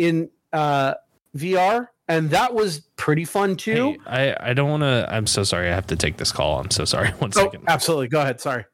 [0.00, 0.94] in uh,
[1.36, 3.96] VR, and that was pretty fun too.
[4.08, 5.06] Hey, I I don't want to.
[5.08, 5.68] I'm so sorry.
[5.68, 6.58] I have to take this call.
[6.58, 7.10] I'm so sorry.
[7.18, 7.64] One oh, second.
[7.68, 8.08] absolutely.
[8.08, 8.40] Go ahead.
[8.40, 8.64] Sorry.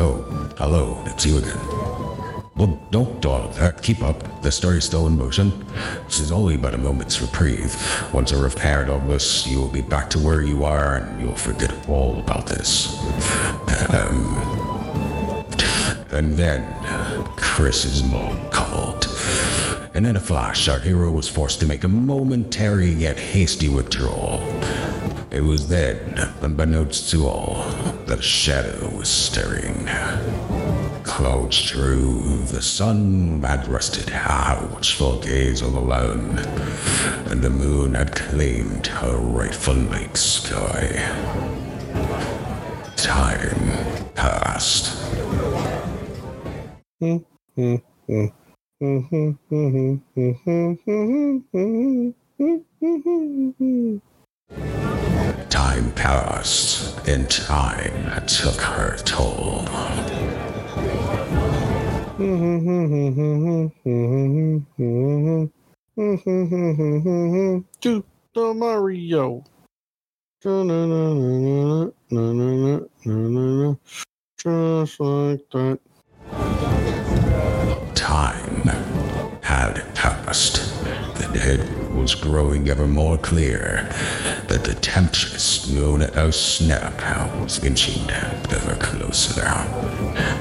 [0.00, 0.22] Oh,
[0.58, 1.77] hello, it's you again.
[2.58, 3.82] Well, don't dawdle that.
[3.82, 4.42] Keep up.
[4.42, 5.64] The story's still in motion.
[6.06, 7.76] This is only but a moment's reprieve.
[8.12, 11.36] Once I repaired all this, you will be back to where you are and you'll
[11.36, 12.98] forget all about this.
[13.94, 14.34] Um,
[16.10, 16.66] and then,
[17.36, 19.06] Chris's mom called.
[19.94, 24.40] And in a flash, our hero was forced to make a momentary yet hasty withdrawal.
[25.30, 27.70] It was then, unbeknownst to all,
[28.06, 29.86] that a shadow was stirring.
[31.08, 36.38] Clouds drew, the sun had rested her watchful gaze all alone,
[37.26, 40.86] and the moon had claimed her rightful night sky.
[42.94, 44.94] Time passed.
[55.50, 59.64] Time passed, and time took her toll.
[62.18, 63.64] The
[68.54, 69.44] Mario.
[74.36, 75.78] Just like that.
[77.94, 78.70] Time
[79.42, 80.56] had passed.
[81.18, 83.88] The head was growing ever more clear
[84.46, 87.00] that the temptress known as Snap
[87.40, 89.42] was inching ever closer.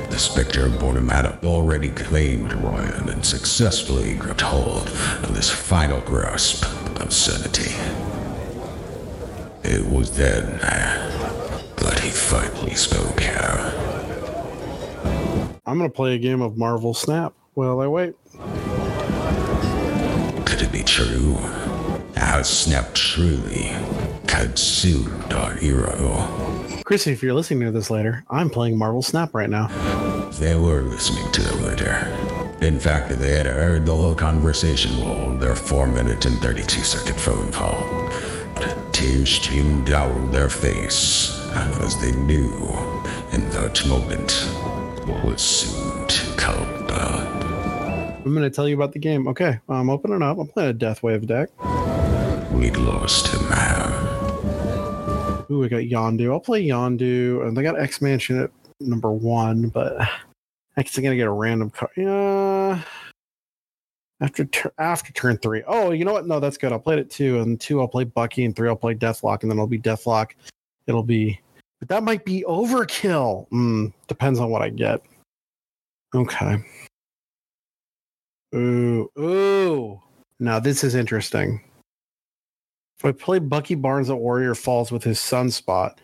[0.09, 6.63] The specter him had already claimed Ryan and successfully gripped hold of this final grasp
[7.01, 7.73] of sanity.
[9.63, 13.21] It was then that he finally spoke.
[15.65, 18.15] I'm gonna play a game of Marvel Snap while I wait.
[20.57, 21.35] Could it be true?
[22.15, 23.69] Has Snap truly
[24.25, 26.81] consumed our hero?
[26.83, 29.67] Chrissy, if you're listening to this later, I'm playing Marvel Snap right now.
[30.39, 32.07] They were listening to the later.
[32.65, 37.19] In fact, they had heard the whole conversation on their 4 minute and 32 second
[37.19, 38.09] phone call.
[38.91, 42.51] Tears streamed down their face as they knew
[43.31, 44.31] in that moment
[45.05, 47.36] what was soon to come.
[48.27, 49.25] I'm gonna tell you about the game.
[49.29, 50.37] Okay, I'm opening up.
[50.37, 51.49] I'm playing a Death Wave deck.
[52.51, 53.39] We'd lost him.
[55.49, 56.33] Ooh, we got Yondu.
[56.33, 58.51] I'll play Yondu, and they got X Mansion at
[58.81, 61.91] number one, but I guess I'm gonna get a random card.
[61.95, 62.81] Yeah.
[64.19, 65.63] After tur- after turn three.
[65.65, 66.27] Oh, you know what?
[66.27, 66.73] No, that's good.
[66.73, 69.43] I'll play it at two, and two I'll play Bucky, and three I'll play Deathlok,
[69.43, 70.31] and then it'll be Deathlok.
[70.85, 71.39] It'll be,
[71.79, 73.47] but that might be overkill.
[73.51, 75.01] Mm, depends on what I get.
[76.13, 76.61] Okay.
[78.55, 80.01] Ooh, ooh.
[80.39, 81.61] Now this is interesting.
[82.99, 85.97] If I play Bucky Barnes at Warrior Falls with his sunspot,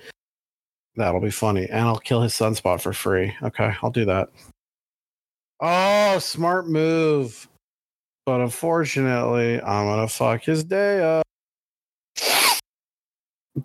[0.95, 1.67] that'll be funny.
[1.69, 3.33] And I'll kill his sunspot for free.
[3.41, 4.29] Okay, I'll do that.
[5.59, 7.47] Oh, smart move.
[8.25, 11.23] But unfortunately, I'm gonna fuck his day up.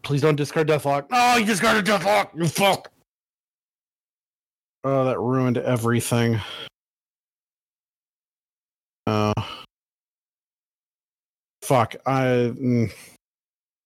[0.02, 1.06] Please don't discard Deathlok.
[1.10, 2.30] Oh, you discarded Deathlok.
[2.36, 2.90] You fuck.
[4.84, 6.40] Oh, that ruined everything.
[9.08, 9.32] Uh,
[11.62, 11.96] fuck.
[12.04, 12.92] I mm,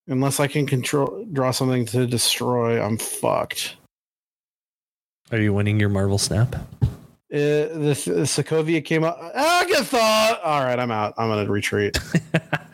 [0.08, 3.76] unless I can control draw something to destroy, I'm fucked.
[5.30, 6.56] Are you winning your Marvel Snap?
[6.82, 6.88] Uh,
[7.30, 9.18] the, the Sokovia came up.
[9.32, 10.40] Agatha.
[10.42, 11.14] All right, I'm out.
[11.16, 11.96] I'm gonna retreat.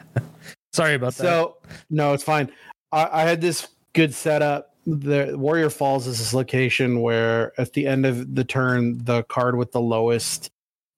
[0.72, 1.24] Sorry about that.
[1.24, 1.58] So
[1.90, 2.50] no, it's fine.
[2.92, 4.74] I, I had this good setup.
[4.86, 9.58] The Warrior Falls is this location where at the end of the turn, the card
[9.58, 10.48] with the lowest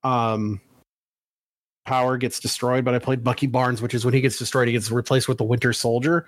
[0.05, 0.61] um
[1.91, 2.85] power gets destroyed.
[2.85, 5.39] But I played Bucky Barnes, which is when he gets destroyed, he gets replaced with
[5.39, 6.25] the Winter Soldier.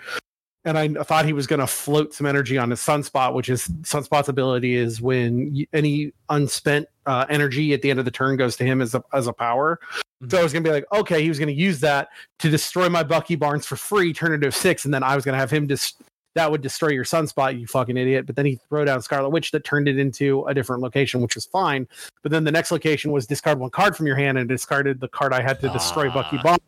[0.65, 3.69] And I thought he was going to float some energy on his Sunspot, which is
[3.83, 8.57] Sunspot's ability is when any unspent uh, energy at the end of the turn goes
[8.57, 9.81] to him as a as a power.
[10.29, 12.09] So I was gonna be like, okay, he was gonna use that
[12.41, 15.39] to destroy my Bucky Barnes for free, turn into six, and then I was gonna
[15.39, 16.01] have him just
[16.35, 18.27] that would destroy your sunspot, you fucking idiot.
[18.27, 21.35] But then he threw down Scarlet Witch that turned it into a different location, which
[21.35, 21.87] was fine.
[22.23, 25.09] But then the next location was discard one card from your hand and discarded the
[25.09, 26.43] card I had to destroy Bucky Ah.
[26.43, 26.61] Barnes.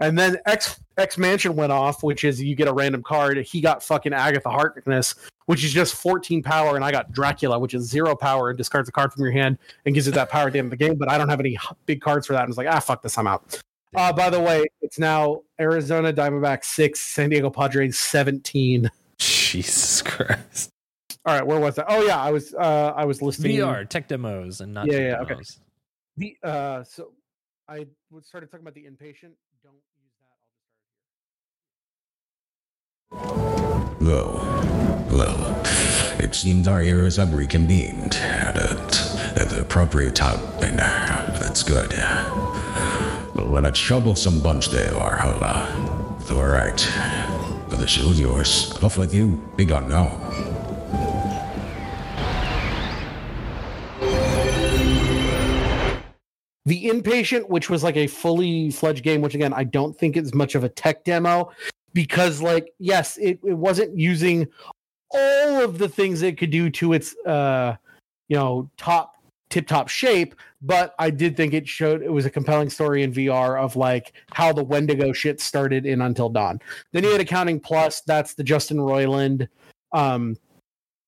[0.00, 3.38] And then X X Mansion went off, which is you get a random card.
[3.38, 5.14] He got fucking Agatha Harkness,
[5.46, 8.88] which is just 14 power, and I got Dracula, which is zero power and discards
[8.88, 10.84] a card from your hand and gives it that power at the end of the
[10.84, 10.94] game.
[10.96, 12.42] But I don't have any big cards for that.
[12.42, 13.60] And it's like, ah, fuck this, I'm out.
[13.96, 18.88] Uh, by the way, it's now Arizona Diamondbacks six, San Diego Padres 17.
[19.52, 20.70] Jesus Christ.
[21.24, 21.84] All right, where was I?
[21.88, 25.02] Oh yeah, I was uh I was listing VR tech demos and not Yeah, tech
[25.08, 25.28] yeah, okay.
[25.34, 25.58] demos.
[26.16, 27.12] the uh so
[27.68, 29.32] I was- started talking about the inpatient.
[29.62, 30.36] Don't use that.
[33.12, 34.06] I'll just start here.
[34.08, 34.32] Well,
[35.10, 35.62] well,
[36.20, 38.70] it seems our heroes have reconvened at, a,
[39.40, 41.92] at the appropriate time, and uh, that's good.
[43.34, 45.66] Well, what a troublesome bunch they are, Hola.
[46.30, 46.78] All right.
[47.68, 48.72] Well, the show's yours.
[48.82, 49.46] Off with you.
[49.56, 50.08] Be gone now.
[56.64, 60.34] The inpatient, which was like a fully fledged game, which again I don't think is
[60.34, 61.50] much of a tech demo,
[61.92, 64.46] because like yes, it, it wasn't using
[65.10, 67.76] all of the things it could do to its uh
[68.28, 69.14] you know top
[69.48, 73.12] tip top shape, but I did think it showed it was a compelling story in
[73.12, 76.60] VR of like how the Wendigo shit started in Until Dawn.
[76.92, 79.48] Then you had Accounting Plus, that's the Justin Roiland.
[79.92, 80.36] Um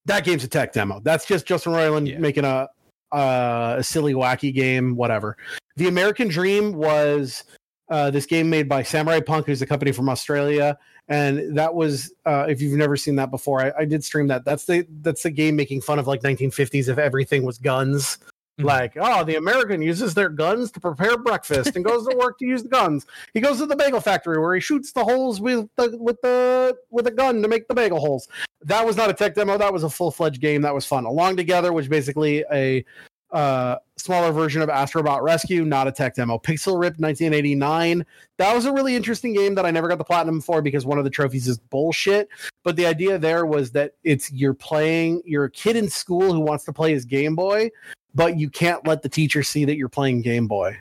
[0.07, 1.01] that game's a tech demo.
[1.01, 2.19] That's just Justin Roiland Yeah.
[2.19, 2.69] making a
[3.13, 5.37] uh, a silly wacky game, whatever.
[5.77, 7.45] The American Dream was
[7.91, 10.79] uh, this game made by Samurai Punk, who's a company from Australia,
[11.09, 14.45] and that was uh, if you've never seen that before, I, I did stream that.
[14.45, 18.19] That's the that's the game making fun of like 1950s if everything was guns.
[18.61, 18.65] Mhm.
[18.65, 22.47] Like, oh, the American uses their guns to prepare breakfast and goes to work to
[22.47, 23.07] use the guns.
[23.35, 26.77] He goes to the bagel factory where he shoots the holes with the with the
[26.91, 28.29] with a gun to make the bagel holes.
[28.63, 29.59] That was not a tech demo.
[29.59, 30.63] That was a full fledged game.
[30.63, 31.05] That was fun.
[31.05, 32.85] Along Together, which basically a
[33.33, 36.39] uh, smaller version of Astrobot Rescue, not a tech demo.
[36.39, 38.05] Pixel Rip 1989.
[38.39, 40.99] That was a really interesting game that I never got the platinum for because one
[40.99, 42.29] of the trophies is bullshit.
[42.65, 46.41] But the idea there was that it's you're playing, you're a kid in school who
[46.41, 47.71] wants to play his Game Boy,
[48.15, 50.79] but you can't let the teacher see that you're playing Game Boy.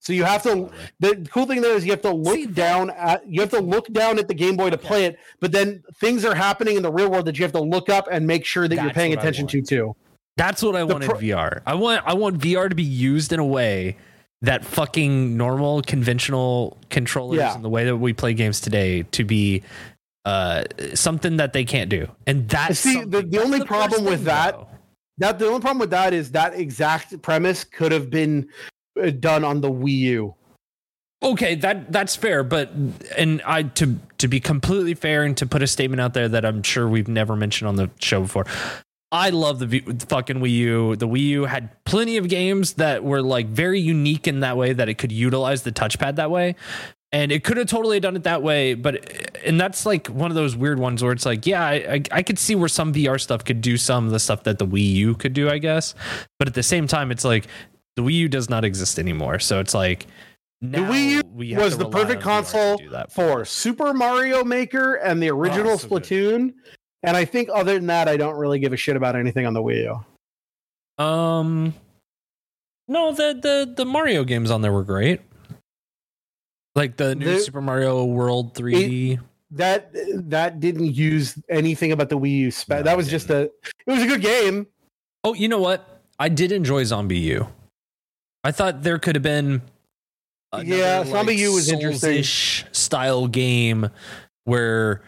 [0.00, 0.68] So you have to.
[0.98, 3.60] The cool thing there is you have to look See, down at you have to
[3.60, 6.82] look down at the Game Boy to play it, but then things are happening in
[6.82, 9.12] the real world that you have to look up and make sure that you're paying
[9.12, 9.94] attention to too.
[10.36, 11.60] That's what I The want pro- in VR.
[11.66, 13.96] I want I want VR to be used in a way
[14.40, 17.54] that fucking normal conventional controllers Yeah.
[17.54, 19.62] and the way that we play games today to be
[20.24, 22.08] uh something that they can't do.
[22.26, 24.68] And that's See, the- the only best problem with thing, that- though.
[25.18, 28.48] That the only problem with that is that exact premise could have been
[29.00, 30.34] uh, done on the Wii U.
[31.22, 32.72] Okay, that that's fair, but
[33.16, 36.44] and I to to be completely fair and to put a statement out there that
[36.44, 38.46] I'm sure we've never mentioned on the show before.
[39.12, 40.96] I love the, v- the fucking Wii U.
[40.96, 44.72] The Wii U had plenty of games that were like very unique in that way
[44.72, 46.56] that it could utilize the touchpad that way.
[47.14, 50.34] And it could have totally done it that way, but and that's like one of
[50.34, 53.20] those weird ones where it's like, yeah, I, I, I could see where some VR
[53.20, 55.94] stuff could do some of the stuff that the Wii U could do, I guess.
[56.38, 57.48] But at the same time, it's like
[57.96, 60.06] the Wii U does not exist anymore, so it's like
[60.62, 64.94] now Wii U we was the perfect on VR to console for Super Mario Maker
[64.94, 66.04] and the original Oh, so good.
[66.04, 66.54] Splatoon.
[67.02, 69.52] And I think other than that, I don't really give a shit about anything on
[69.52, 70.00] the Wii
[70.98, 71.04] U.
[71.04, 71.74] Um,
[72.88, 75.20] no, the the the Mario games on there were great.
[76.74, 79.18] Like the new The- Super Mario World 3D.
[79.54, 79.90] That
[80.30, 82.78] that didn't use anything about the Wii U spec.
[82.78, 83.42] No, that was just a.
[83.42, 83.52] It
[83.86, 84.66] was a good game.
[85.24, 86.00] oh, you know what?
[86.18, 87.46] I did enjoy Zombie U.
[88.44, 89.60] I thought there could have been.
[90.62, 92.22] Yeah, Zombie U was interesting.
[92.72, 93.90] Style game
[94.44, 95.02] where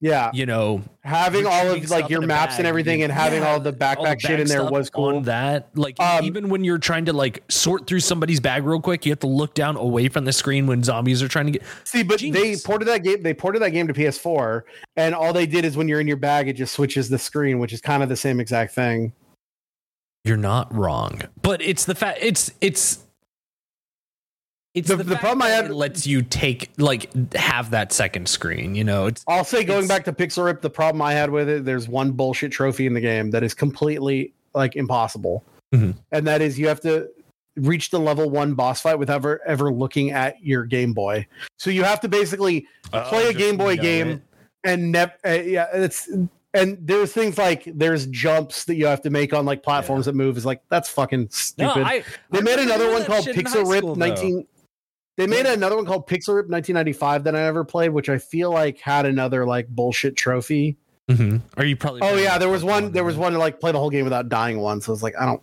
[0.00, 3.58] Yeah, you know, having all of like your maps and everything, and having yeah, all
[3.58, 5.22] the all backpack shit in there was cool.
[5.22, 9.04] That, like Um, even when you're trying to like sort through somebody's bag real quick,
[9.04, 11.62] you have to look down away from the screen when zombies are trying to get.
[11.82, 12.62] See, but Genius.
[12.62, 13.24] they ported that game.
[13.24, 14.62] They ported that game to PS4,
[14.94, 17.58] and all they did is when you're in your bag, it just switches the screen,
[17.58, 19.12] which is kind of the same exact thing.
[20.24, 22.18] You're not wrong, but it's the fact.
[22.22, 23.04] It's it's.
[24.78, 27.92] It's The- the, the problem I that had- it lets you take like have that
[27.92, 28.74] second screen.
[28.74, 31.48] You know, it's I'll say going back to Pixel Rip, the problem I had with
[31.48, 35.94] it, there's one bullshit trophy in the game that is completely like impossible, Mhm.
[36.12, 37.08] and that is you have to
[37.56, 41.26] reach the level one boss fight without ever ever looking at your Game Boy.
[41.58, 44.22] So you have to basically play a Game Boy game it.
[44.64, 46.08] and never uh, yeah it's
[46.54, 50.14] and there's things like there's jumps that you have to make on like platforms that
[50.14, 53.36] move is like that's fucking No, stupid I, they I made another one called shit
[53.36, 54.06] in high pixel rip school, though.
[54.06, 54.46] 19
[55.18, 58.50] they made another one called Pixel Ripped 1995 that i never played which i feel
[58.50, 60.78] like had another like bullshit trophy
[61.10, 61.40] Mhm.
[61.56, 62.02] Are you probably?
[62.02, 64.28] oh yeah there was one there was one to like play the whole game without
[64.28, 65.42] dying once so it's like i don't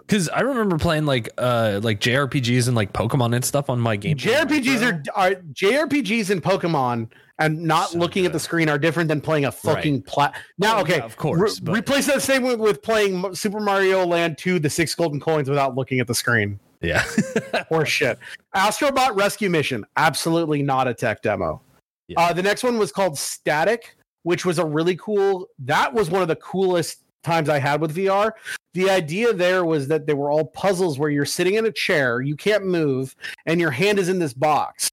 [0.00, 3.94] because I remember playing like uh like JRPGs and like Pokemon and stuff on my
[3.94, 4.16] game.
[4.16, 7.08] Jrpgs are, are jrpgs and pokemon
[7.38, 10.78] and not So looking at the screen are different than playing a fucking plat now
[10.78, 14.38] Oh, okay yeah, of course, re- replace that same with, with playing super mario land
[14.38, 17.04] 2 the six golden coins without looking at the screen yeah.
[17.70, 18.18] or shit.
[18.56, 21.60] Astrobot Rescue Mission, absolutely not a tech demo.
[22.08, 22.20] Yeah.
[22.20, 25.48] Uh, the next one was called Static, which was a really cool.
[25.58, 28.32] That was one of the coolest times I had with VR.
[28.72, 32.22] The idea there was that they were all puzzles where you're sitting in a chair,
[32.22, 34.90] you can't move, and your hand is in this box.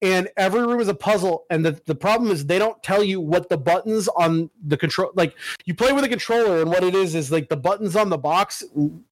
[0.00, 1.46] And every room is a puzzle.
[1.50, 5.10] And the, the problem is they don't tell you what the buttons on the control
[5.16, 5.34] like
[5.64, 8.18] you play with a controller, and what it is is like the buttons on the
[8.18, 8.62] box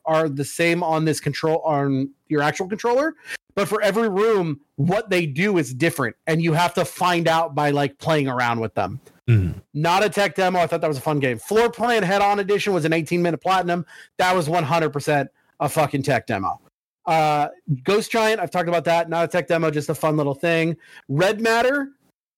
[0.04, 3.14] are the same on this control on your actual controller
[3.54, 7.54] but for every room what they do is different and you have to find out
[7.54, 9.00] by like playing around with them.
[9.30, 9.54] Mhm.
[9.72, 10.58] not a tech demo.
[10.58, 11.38] I thought that was a fun game.
[11.38, 13.86] Floor plan hands-on edition was an 18 minute platinum.
[14.18, 15.28] That was 100%
[15.60, 16.60] a fucking tech demo.
[17.06, 17.48] Uh
[17.84, 19.08] ghost giant i've talked about that.
[19.08, 20.76] Not a tech demo just a fun little thing.
[21.08, 21.88] Red matter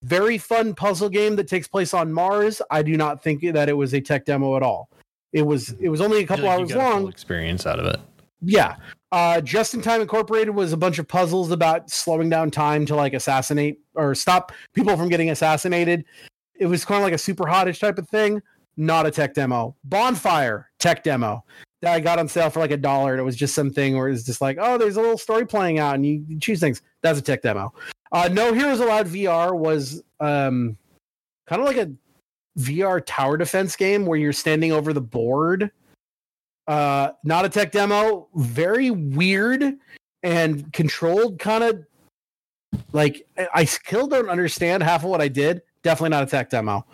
[0.02, 2.60] very fun puzzle game that takes place on mars.
[2.70, 4.90] I do not think that it was a tech demo at all.
[5.32, 7.08] It was it was only a couple Like hours got a full long.
[7.10, 7.98] experience out of it.
[8.42, 8.76] yeah.
[9.14, 12.96] Uh, Just in Time Incorporated was a bunch of puzzles about slowing down time to
[12.96, 16.04] like assassinate or stop people from getting assassinated.
[16.56, 18.42] It was kind of like a super hottish type of thing.
[18.76, 19.76] Not a tech demo.
[19.84, 21.44] Bonfire tech demo
[21.80, 23.12] that I got on sale for like a dollar.
[23.12, 25.78] And it was just something where it's just like, oh, there's a little story playing
[25.78, 26.82] out and you, you choose things.
[27.00, 27.72] That's a tech demo.
[28.10, 30.76] Uh, no Heroes Allowed VR was um,
[31.46, 31.92] kind of like a
[32.58, 35.70] VR tower defense game where you're standing over the board
[36.66, 39.62] uh not a tech demo very weird
[40.22, 41.84] and controlled kind of
[42.92, 46.86] like I- still don't understand half of what i did definitely not a tech demo.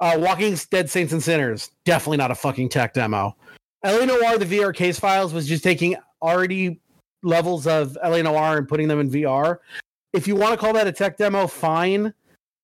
[0.00, 3.36] Uh walking dead saints and sinners definitely not a fucking tech demo.
[3.84, 4.06] L.A.
[4.06, 6.80] Noire the vr case files was just taking already
[7.22, 8.22] levels of L.A.
[8.22, 9.58] Noire and putting them in vr
[10.14, 12.12] if you want to call that a tech demo fine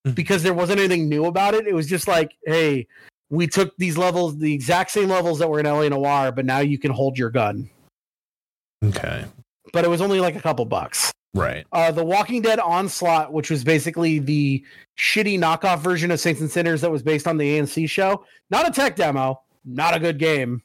[0.06, 0.14] Mhm.
[0.14, 1.66] because there wasn't anything new about it.
[1.66, 2.86] It was just like hey
[3.30, 5.88] we took these levels, the exact same levels that were in L.A.
[5.90, 7.68] Noire, but now you can hold your gun.
[8.84, 9.24] Okay.
[9.72, 11.12] But it was only like a couple bucks.
[11.34, 11.66] Right.
[11.72, 14.64] Uh, the Walking Dead Onslaught, which was basically the
[14.98, 18.66] shitty knockoff version of Saints and Sinners that was based on the AMC show, not
[18.66, 20.62] a tech demo, not a good game.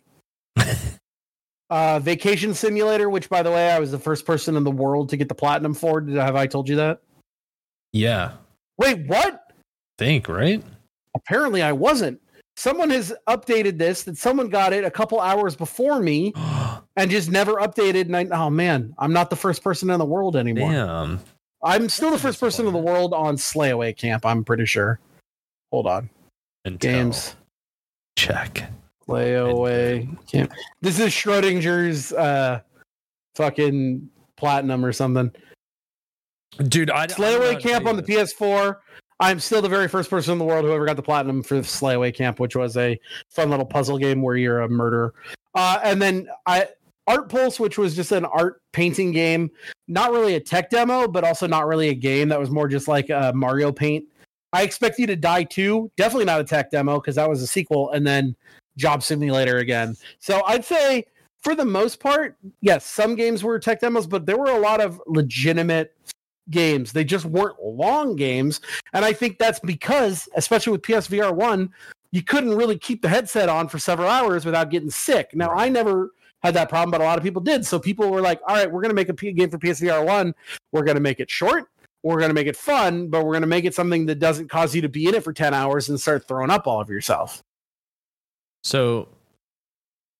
[1.69, 5.09] uh, Vacation Simulator, which by the way, I was the first person in the world
[5.09, 5.99] to get the platinum for.
[5.99, 7.01] Did have I told you that?
[7.91, 8.31] Yeah.
[8.77, 9.51] Wait, what?
[9.97, 10.63] Think right.
[11.15, 12.19] Apparently, I wasn't.
[12.55, 16.33] Someone has updated this that someone got it a couple hours before me
[16.95, 18.05] and just never updated.
[18.05, 20.71] And I, oh man, I'm not the first person in the world anymore.
[20.71, 21.19] Damn.
[21.63, 24.25] I'm still the first person in the world on Slayaway Camp.
[24.25, 24.99] I'm pretty sure.
[25.71, 26.09] Hold on,
[26.65, 27.35] Until games
[28.17, 28.69] check.
[29.07, 30.51] Slayaway Camp.
[30.81, 32.59] This is Schrodinger's uh,
[33.35, 35.31] fucking platinum or something.
[36.67, 38.77] Dude, I Slayaway Camp on the PS4.
[39.23, 41.55] I'm still the very first person in the world who ever got the platinum for
[41.55, 42.99] the Slayaway Camp, which was a
[43.29, 45.13] fun little puzzle game where you're a murderer.
[45.55, 46.67] Uh, and then I
[47.07, 49.49] Art Pulse, which was just an art painting game,
[49.87, 52.27] not really a tech demo, but also not really a game.
[52.27, 54.03] That was more just like a Mario Paint.
[54.51, 55.89] I expect you to die too.
[55.95, 58.35] Definitely not a tech demo because that was a sequel, and then
[58.75, 59.95] Job Simulator again.
[60.19, 61.05] So I'd say
[61.41, 64.81] for the most part, yes, some games were tech demos, but there were a lot
[64.81, 65.95] of legitimate
[66.49, 66.91] games.
[66.91, 68.59] They just weren't long games.
[68.93, 71.69] And I think that's because, especially with PSVR 1,
[72.11, 75.31] you couldn't really keep the headset on for several hours without getting sick.
[75.33, 76.11] Now, I never
[76.43, 77.65] had that problem, but a lot of people did.
[77.65, 80.05] So people were like, all right, we're going to make a P- game for PSVR
[80.05, 80.35] 1.
[80.71, 81.69] We're going to make it short.
[82.03, 84.49] we're going to make it fun, but we're going to make it something that doesn't
[84.49, 86.89] cause you to be in it for 10 hours and start throwing up all of
[86.89, 87.41] yourself.
[88.63, 89.07] So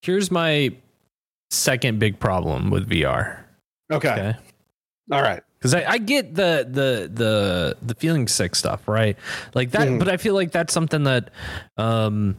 [0.01, 0.71] here's my
[1.51, 3.43] second big problem with VR.
[3.91, 4.11] Okay.
[4.11, 4.35] Okay.
[5.11, 5.43] All right.
[5.63, 9.17] Because I, I get the the the the feeling sick stuff, right?
[9.53, 9.97] Like that, Mhm.
[9.99, 11.29] but I feel like that's something that
[11.77, 12.35] um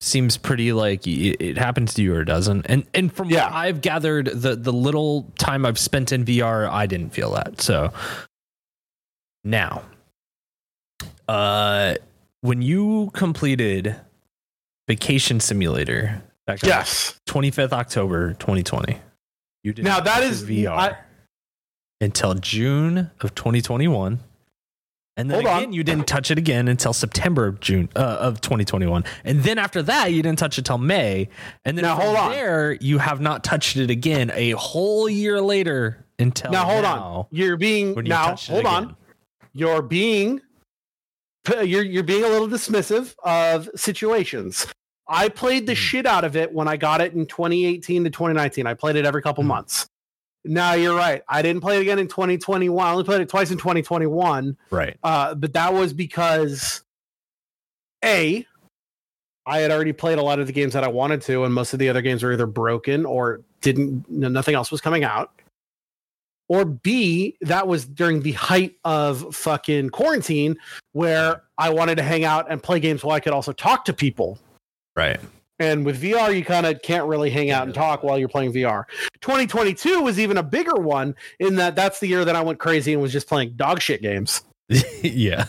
[0.00, 2.66] seems pretty like it, it happens to you or it doesn't.
[2.66, 3.46] And and from Yeah.
[3.46, 7.60] what I've gathered, the the little time I've spent in VR, I didn't feel that.
[7.60, 7.92] So
[9.42, 9.82] now,
[11.26, 11.94] uh,
[12.42, 13.96] when you completed
[14.86, 16.22] Vacation Simulator,
[16.62, 17.20] Yes.
[17.26, 18.98] 25th October 2020.
[19.64, 20.96] You did Now, that is- VR I-
[22.00, 24.20] until June of 2021.
[25.16, 25.58] And then Hold on.
[25.58, 29.02] again, you didn't touch it again until September of June uh, of 2021.
[29.24, 31.28] And then after that, you didn't touch it till May.
[31.64, 32.30] And then Now, from hold on.
[32.30, 37.26] there, you have not touched it again a whole year later until Now hold on.
[37.32, 38.96] You're being you now hold on.
[39.52, 40.40] You're being
[41.48, 44.66] you're you're being a little dismissive of situations.
[45.08, 45.76] I played the Mhm.
[45.76, 48.66] shit out of it when I got it in 2018 to 2019.
[48.68, 49.48] I played it every couple Mhm.
[49.48, 49.88] months.
[50.48, 51.22] Now you're right.
[51.28, 52.86] I didn't play it again in 2021.
[52.86, 54.56] I only played it twice in 2021.
[54.70, 54.96] Right.
[55.02, 56.82] Uh, but that was because
[58.02, 58.46] a
[59.44, 61.72] I had already played a lot of the games that I wanted to, and most
[61.72, 64.08] of the other games were either broken or didn't.
[64.10, 65.32] Nothing else was coming out.
[66.48, 70.56] Or B, that was during the height of fucking quarantine,
[70.92, 73.92] where I wanted to hang out and play games while I could also talk to
[73.92, 74.38] people.
[74.96, 75.20] Right.
[75.58, 78.52] And with VR, you kind of can't really hang out and talk while you're playing
[78.52, 78.84] VR.
[79.20, 82.92] 2022 was even a bigger one in that that's the year that I went crazy
[82.92, 84.42] and was just playing dog shit games.
[85.02, 85.46] yeah.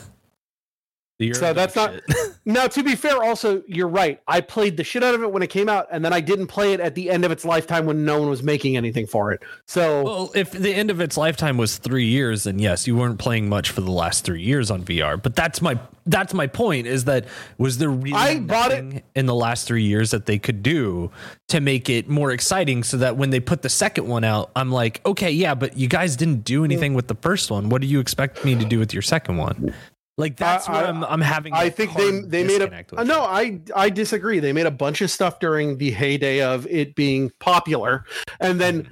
[1.19, 2.03] You're So that's not- shit.
[2.45, 4.19] Now, to be fair, also you're right.
[4.27, 6.47] I played the shit out of it when it came out, and then I didn't
[6.47, 9.31] play it at the end of its lifetime when no one was making anything for
[9.31, 9.41] it.
[9.67, 13.19] So Well, if the end of its lifetime was three years, then yes, you weren't
[13.19, 15.21] playing much for the last three years on VR.
[15.21, 16.87] But that's my that's my point.
[16.87, 17.25] Is that
[17.59, 21.11] was there really I bought it- in the last three years that they could do
[21.49, 24.71] to make it more exciting, so that when they put the second one out, I'm
[24.71, 27.69] like, okay, yeah, but you guys didn't do anything with the first one.
[27.69, 29.75] What do you expect me to do with your second one?
[30.19, 31.53] Like that's I- I- I'm I'm having.
[31.53, 33.21] I think they they made a uh, no.
[33.21, 34.39] I I disagree.
[34.39, 38.03] They made a bunch of stuff during the heyday of it being popular,
[38.41, 38.89] and then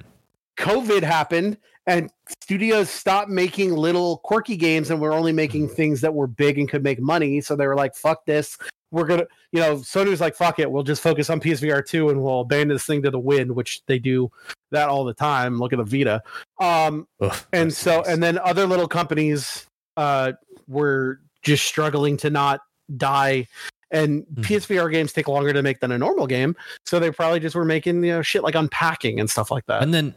[0.58, 2.10] COVID happened, and
[2.42, 6.68] studios stopped making little quirky games, and were only making things that were big and
[6.68, 7.42] could make money.
[7.42, 8.56] So they were like, "Fuck this."
[8.90, 12.08] We're gonna, you know, Sony was like, "Fuck it, we'll just focus on PSVR two,
[12.08, 14.30] and we'll abandon this thing to the wind," which they do
[14.70, 15.58] that all the time.
[15.58, 16.22] Look at the Vita.
[16.58, 18.08] Um, Ugh, and so nice.
[18.08, 19.66] and then other little companies
[19.98, 20.32] uh
[20.68, 22.60] were just struggling to not
[22.96, 23.46] die
[23.90, 24.44] and Mhm.
[24.44, 26.54] psvr games take longer to make than a normal game
[26.84, 29.82] so they probably just were making you know shit like unpacking and stuff like that
[29.82, 30.14] and then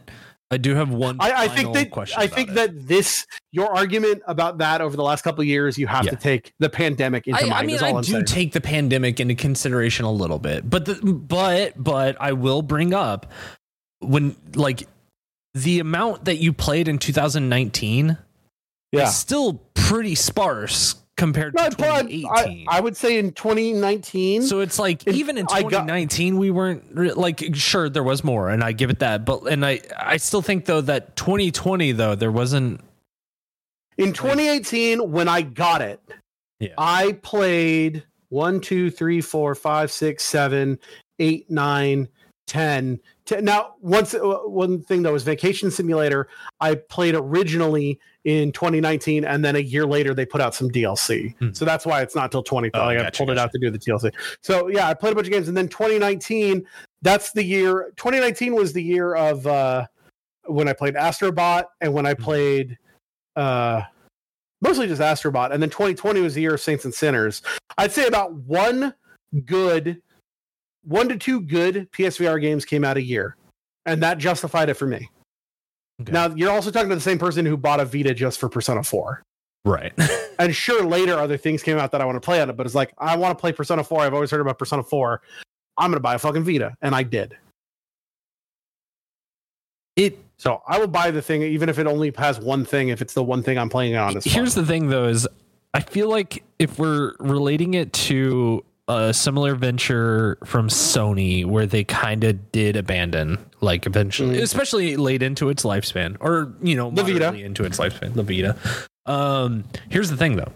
[0.50, 1.16] I do have one.
[1.18, 2.54] I, I think that question I think it.
[2.56, 6.10] that this your argument about that over the last couple of years, you have Yeah.
[6.10, 7.54] to take the pandemic into I, mind.
[7.54, 8.24] I mean, I I'm do saying.
[8.26, 12.92] take the pandemic into consideration a little bit, but the, but but I will bring
[12.92, 13.32] up
[14.00, 14.86] when like
[15.54, 18.18] the amount that you played in 2019
[18.92, 19.04] yeah.
[19.08, 22.66] is still pretty sparse compared No, to but I, 2018.
[22.68, 24.42] I would say in 2019.
[24.42, 28.02] so it's like it- even in I got- 2019 we weren't re- like sure there
[28.02, 31.16] was more and I give it that, but and I I still think though that
[31.16, 32.80] 2020 though there wasn't
[33.98, 36.00] in 2018, when I got it,
[36.60, 36.70] Yeah.
[36.78, 40.78] I played one, two, three, four, five, six, seven,
[41.18, 42.08] eight, nine,
[42.46, 42.98] ten.
[43.40, 46.28] Now, once uh, one thing though was Vacation Simulator.
[46.60, 51.36] I played originally in 2019, and then a year later they put out some DLC.
[51.38, 51.52] Hmm.
[51.52, 52.70] So that's why it's not till 20.
[52.74, 54.12] Oh, like I gotcha, pulled it out to do the DLC.
[54.42, 56.66] So yeah, I played a bunch of games, and then 2019.
[57.02, 57.92] That's the year.
[57.96, 59.86] 2019 was the year of uh,
[60.46, 62.22] when I played Astrobot and when I Hmm.
[62.22, 62.78] played
[63.36, 63.82] uh,
[64.60, 65.52] mostly just Astrobot.
[65.52, 67.42] And then 2020 was the year of Saints and Sinners.
[67.78, 68.94] I'd say about one
[69.46, 70.02] good,
[70.84, 73.36] one to two good PSVR games came out a year,
[73.86, 75.08] and that justified it for me.
[76.00, 76.12] Okay.
[76.12, 78.82] Now you're also talking to the same person who bought a Vita just for Persona
[78.82, 79.22] 4.
[79.64, 79.92] right.
[80.38, 82.64] And sure, later other things came out that I want to play on it, but
[82.66, 84.00] it's like I want to play Persona 4.
[84.00, 85.20] I've always heard about Persona 4.
[85.78, 87.36] I'm gonna buy a fucking Vita, and I did.
[89.96, 92.88] it So I will buy the thing, even if it only has one thing.
[92.88, 94.64] If it's the one thing I'm playing on, Here's fun.
[94.64, 95.28] the thing, though, is
[95.74, 101.84] I feel like if we're relating it to a similar venture from Sony, where they
[101.84, 104.42] kind of did abandon, like eventually, Mm.
[104.42, 107.32] especially late into its lifespan, or you know, The Vita.
[107.34, 108.56] into its lifespan, the Vita.
[109.06, 110.52] Um, here's the thing, though,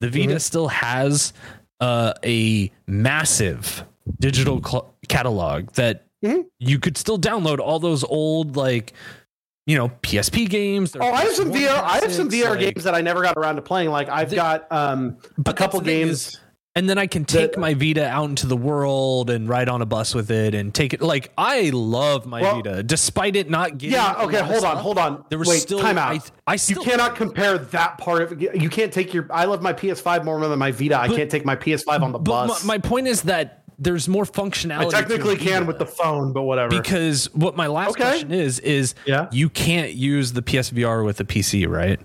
[0.00, 0.40] the Vita Mhm.
[0.40, 1.32] still has
[1.80, 3.84] uh, a massive
[4.18, 6.46] digital cl- catalog that Mhm.
[6.58, 8.94] you could still download all those old like
[9.66, 10.96] you know PSP games.
[10.96, 11.82] Oh, are I have some PS1 VR.
[11.84, 13.90] I have some VR like- games that I never got around to playing.
[13.90, 16.10] Like I've The- got um, a couple that's the thing games.
[16.28, 16.40] is-
[16.76, 19.82] and then I can take that- my Vita out into the world and ride on
[19.82, 21.00] a bus with it and take it.
[21.00, 23.94] Like I love my Well- Vita, despite it not getting.
[23.94, 24.14] yeah.
[24.20, 24.40] Okay.
[24.42, 24.76] Hold on.
[24.76, 25.24] Hold on.
[25.30, 25.58] There was Wait.
[25.58, 26.12] still time out.
[26.46, 29.62] I, I still you cannot compare that part of you can't take your I love
[29.62, 30.96] my PS5 more than my Vita.
[31.00, 32.64] I can't take my PS5 on the But bus.
[32.64, 34.86] my, my point is that there's more functionality.
[34.94, 36.70] I technically a can with the phone, but whatever.
[36.70, 38.04] because what my last Okay.
[38.04, 39.26] question is is Yeah.
[39.32, 42.00] you can't use the PSVR with the PC, right?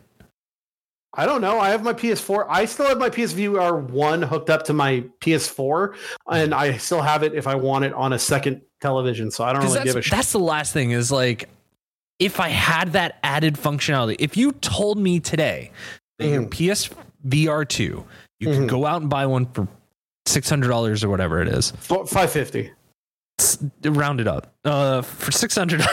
[1.13, 1.59] I don't know.
[1.59, 2.45] I have my PS4.
[2.49, 5.95] I still have my PSVR one hooked up to my PS4,
[6.31, 9.29] and I still have it if I want it on a second television.
[9.29, 10.11] So I don't really give a shit.
[10.11, 11.49] that's the last thing is like
[12.19, 15.71] if I had that added functionality, if you told me today
[16.19, 16.49] that your Mm-hmm.
[17.29, 18.05] PSVR two,
[18.39, 18.57] you Mhm.
[18.59, 19.67] could go out and buy one for
[20.25, 21.71] six hundred dollars or whatever it is,
[22.07, 22.71] Five fifty.
[23.83, 25.81] Round it up, uh, for six hundred.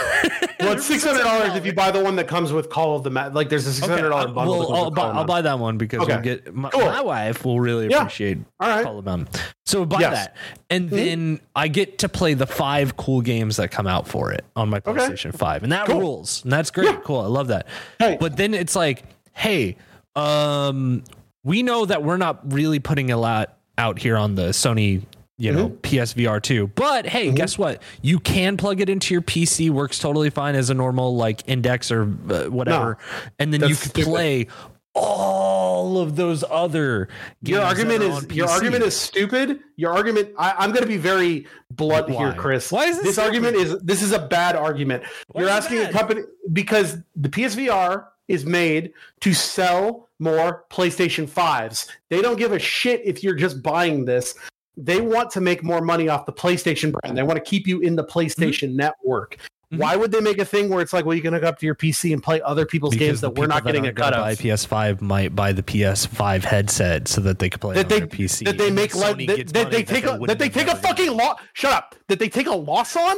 [0.60, 3.04] Well, it's six hundred dollars if you buy the one that comes with Call of
[3.04, 4.58] the Ma- Like, there's a six hundred dollar bundle.
[4.58, 6.14] Well, I'll I'll buy that one because Okay.
[6.14, 6.84] we'll get my, Cool.
[6.84, 7.98] my wife will really Yeah.
[7.98, 8.84] appreciate All right.
[8.84, 9.28] Call of Mountain.
[9.66, 10.14] So buy Yes.
[10.14, 10.36] that,
[10.68, 10.94] and Mhm.
[10.96, 14.68] then I get to play the five cool games that come out for it on
[14.68, 14.90] my Okay.
[15.00, 16.00] PlayStation Five, and that Cool.
[16.00, 16.86] rules, and that's great.
[16.90, 17.00] Yeah.
[17.04, 17.68] Cool, I love that.
[18.00, 18.16] Hey.
[18.18, 19.04] But then it's like,
[19.34, 19.76] hey,
[20.16, 21.04] um,
[21.44, 25.02] we know that we're not really putting a lot out here on the Sony.
[25.40, 25.76] You know, Mm-hmm.
[25.82, 26.66] PSVR 2.
[26.74, 27.80] But hey, guess what?
[28.02, 31.92] You can plug it into your PC, works totally fine as a normal like index
[31.92, 32.98] or uh, whatever.
[33.38, 34.04] and then you can stupid.
[34.04, 34.46] play
[34.94, 37.08] all of those other
[37.42, 39.60] Your argument is your argument is stupid.
[39.76, 40.30] Your argument.
[40.36, 42.16] I, I'm going to be very blunt Why?
[42.24, 42.72] here, Chris.
[42.72, 45.04] Why is it this argument is this is a bad argument?
[45.28, 51.88] Why You're asking a company because the PSVR is made to sell more PlayStation 5s.
[52.08, 54.34] They don't give a shit if you're just buying this.
[54.80, 57.18] They want to make more money off the PlayStation brand.
[57.18, 59.36] They want to keep you in the PlayStation network.
[59.72, 59.78] Mhm.
[59.80, 61.66] Why would they make a thing where it's like, well, you can hook up to
[61.66, 63.88] your PC and play other people's Because games the that we're people not getting a
[63.88, 64.38] aren't cut buy of?
[64.38, 68.00] PS5 might buy the PS5 headset so that they can play that it they on
[68.00, 68.44] their PC.
[68.46, 71.14] that they make like Sony that, that they take a that they take a fucking
[71.14, 71.40] loss.
[71.52, 71.96] Shut up.
[72.06, 73.16] That they take a loss on.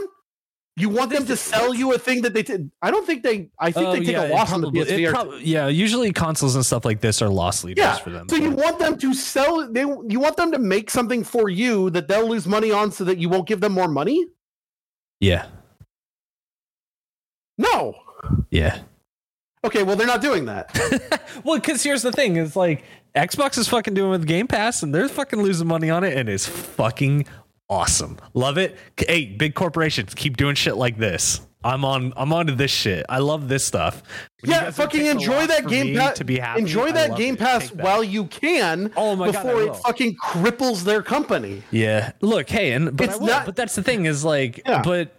[0.76, 2.42] You want them to sell you a thing that they?
[2.42, 2.62] did.
[2.64, 3.50] T- I don't think they.
[3.58, 5.10] I think Oh, they take yeah, a it loss on the probably- PSVR.
[5.10, 7.96] prob- yeah, usually consoles and stuff like this are loss leaders yeah.
[7.96, 8.28] for them.
[8.28, 9.70] So you want them to sell?
[9.70, 13.04] They you want them to make something for you that they'll lose money on, so
[13.04, 14.24] that you won't give them more money?
[15.20, 15.46] yeah,
[17.58, 17.94] No.
[18.50, 18.78] yeah.
[19.64, 19.82] Okay.
[19.82, 21.30] Well, they're not doing that.
[21.44, 22.84] well, because here's the thing: is like
[23.14, 26.28] Xbox is fucking doing with Game Pass, and they're fucking losing money on it, and
[26.30, 27.26] it's fucking
[27.70, 28.18] awesome.
[28.34, 28.76] Love it.
[28.98, 31.40] Hey, big corporations keep doing shit like this.
[31.62, 32.14] I'm on.
[32.16, 33.04] I'm onto this shit.
[33.10, 34.02] I love this stuff.
[34.40, 34.70] When yeah.
[34.70, 36.16] Fucking enjoy that Game Pass.
[36.16, 37.40] To be happy, enjoy that Game it.
[37.40, 37.84] Pass that.
[37.84, 38.90] while you can.
[38.96, 41.62] Oh my God, before it fucking cripples their company.
[41.70, 42.12] Yeah.
[42.22, 44.80] Look, hey, and but It's I will, not- but that's the thing is like, Yeah.
[44.82, 45.14] but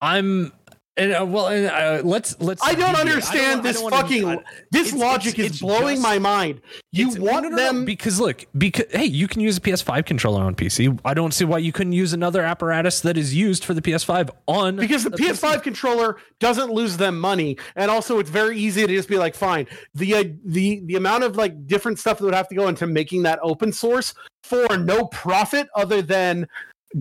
[0.00, 0.52] I'm.
[0.98, 2.62] And, uh, well, and, uh, let's let's.
[2.62, 4.24] I don't understand I this don't fucking.
[4.26, 4.38] I-
[4.70, 6.62] this it's- logic it's- is it's blowing just- my mind.
[6.92, 7.84] You want no, no, no, them?
[7.84, 10.98] because look, because hey, you can use a PS5 controller on PC.
[11.04, 14.30] I don't see why you couldn't use another apparatus that is used for the PS5
[14.46, 18.86] on because the a PS5 controller doesn't lose them money, and also it's very easy
[18.86, 19.66] to just be like, fine.
[19.94, 22.86] The uh, the the amount of like different stuff that would have to go into
[22.86, 24.14] making that open source
[24.44, 26.48] for no profit other than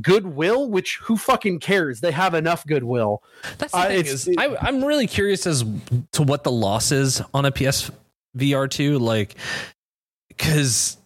[0.02, 0.70] goodwill.
[0.70, 2.00] Which who fucking cares?
[2.02, 3.24] They have enough goodwill.
[3.58, 5.64] That's the Uh, thing is, it- I, I'm really curious as
[6.14, 7.92] to what the loss is on a PS
[8.38, 9.36] VR two, like,
[10.30, 10.98] because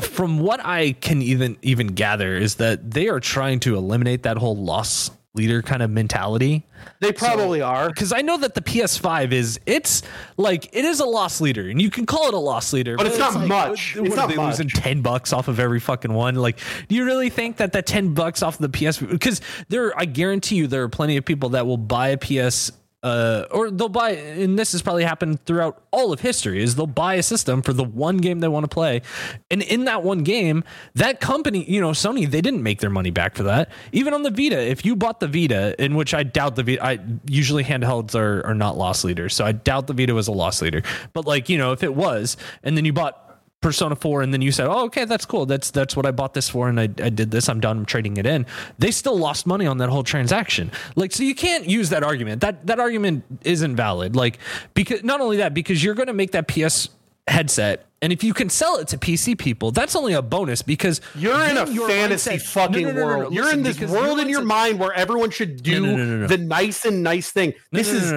[0.00, 4.36] from what I can even even gather is that they are trying to eliminate that
[4.36, 6.62] whole loss leader kind of mentality.
[7.00, 7.88] They probably are.
[7.88, 10.02] Because I know that the PS5 is it's
[10.36, 13.06] like it is a loss leader, and you can call it a loss leader, But
[13.06, 13.96] it's not like, much.
[13.96, 14.50] what- It's what not are they much.
[14.58, 16.34] losing ten bucks off of every fucking one.
[16.34, 18.98] Like, do you really think that that ten bucks off of the PS?
[18.98, 22.70] Because there, I guarantee you, there are plenty of people that will buy a PS.
[23.02, 26.62] Uh, or they'll buy, and this has probably happened throughout all of history.
[26.62, 29.02] Is they'll buy a system for the one game they want to play,
[29.50, 30.62] and in that one game,
[30.94, 33.70] that company, you know, Sony, they didn't make their money back for that.
[33.90, 36.84] Even on the Vita, if you bought the Vita, in which I doubt the Vita,
[36.84, 40.32] I usually handhelds are are not loss leaders, so I doubt the Vita was a
[40.32, 40.82] loss leader.
[41.12, 43.31] But like you know, if it was, and then you bought
[43.62, 45.46] Persona 4 and then you said, "Oh, okay, that's cool.
[45.46, 47.48] That's that's what I bought this for and I, I did this.
[47.48, 48.44] I'm done I'm trading it in."
[48.78, 50.70] They still lost money on that whole transaction.
[50.96, 52.42] Like so you can't use that argument.
[52.42, 54.14] That that argument isn't valid.
[54.14, 54.38] Like
[54.74, 56.90] because not only that because you're going to make that PS
[57.28, 61.00] headset and if you can sell it to PC people, that's only a bonus because
[61.14, 63.32] You're in a fantasy mindset- fucking No, no, no, world.
[63.32, 67.04] You're listen, in this world in your mind where everyone should do the nice and
[67.04, 67.54] nice thing.
[67.70, 68.10] This is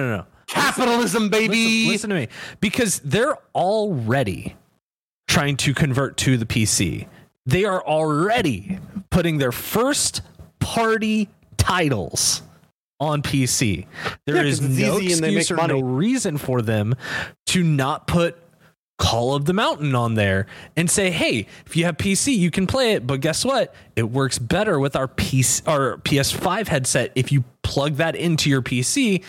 [0.48, 1.86] capitalism, baby.
[1.86, 2.28] Listen, listen to me.
[2.60, 4.56] Because they're already
[5.28, 7.06] trying to convert to the PC.
[7.44, 8.78] They are already
[9.10, 10.22] putting their first
[10.58, 12.42] party titles
[12.98, 13.86] on PC.
[14.24, 16.94] There Yeah, is no easy and they excuse or no reason for them
[17.46, 18.36] to not put
[18.98, 22.66] Call of the Mountain on there and say, "Hey, if you have PC, you can
[22.66, 23.74] play it, but guess what?
[23.94, 28.62] It works better with our PC our PS5 headset if you plug that into your
[28.62, 29.22] PC."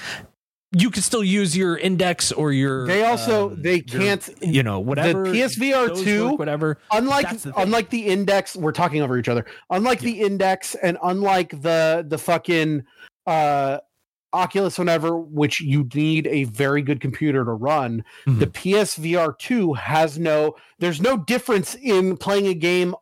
[0.74, 2.86] You can still use your index or your.
[2.88, 5.26] They also um, they your- can't you know, whatever.
[5.26, 6.78] PSVR two whatever.
[6.92, 11.62] unlike the unlike the index we're talking over each other unlike the index and unlike
[11.62, 12.84] the the fucking
[13.28, 13.78] uh
[14.34, 18.40] oculus whenever which you need a very good computer to run Mhm.
[18.40, 22.94] the psvr 2 has no there's no difference in playing a game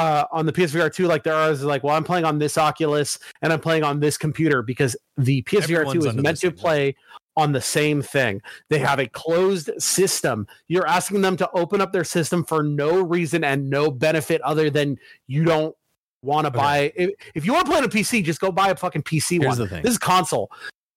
[0.00, 2.56] uh, on the PSVR 2 like there there is like well I'm playing on this
[2.56, 6.96] Oculus and I'm playing on this computer because the PSVR 2 is meant to play
[7.36, 8.40] on the same thing.
[8.70, 10.46] They have a closed system.
[10.68, 14.70] You're asking them to open up their system for no reason and no benefit other
[14.70, 15.74] than you don't
[16.22, 16.58] want to Okay.
[16.58, 16.92] buy.
[16.96, 19.40] If, if you want to play on a PC, just go buy a fucking PC
[19.40, 19.58] Here's one.
[19.58, 19.82] the thing.
[19.82, 20.50] This is console.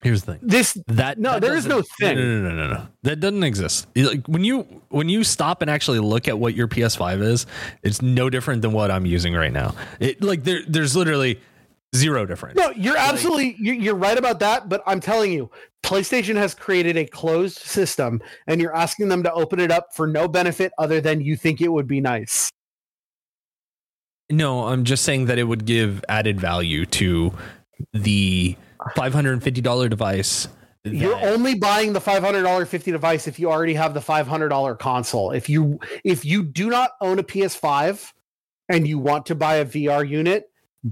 [0.03, 0.41] Here's the thing.
[0.43, 2.17] This That No, that there is no thing.
[2.17, 2.87] No, no, no, no, no.
[3.03, 3.87] That doesn't exist.
[3.95, 7.45] Like when you when you stop and actually look at what your PS5 is,
[7.83, 9.75] it's no different than what I'm using right now.
[10.01, 11.39] It like there there's literally
[11.95, 12.57] zero difference.
[12.57, 14.67] No, you're absolutely you're, you're right about that.
[14.67, 15.49] But I'm telling you,
[15.83, 20.05] PlayStation has created a closed system, and you're asking them to open it up for
[20.05, 22.51] no benefit other than you think it would be nice.
[24.29, 27.33] No, I'm just saying that it would give added value to
[27.93, 28.57] the
[28.95, 30.47] $550 device.
[30.85, 34.27] You're only buying the five hundred dollar fifty device if you already have the five
[34.27, 35.31] hundred dollar console.
[35.31, 38.11] If you if you do not own a PS5
[38.67, 40.49] and you want to buy a VR unit,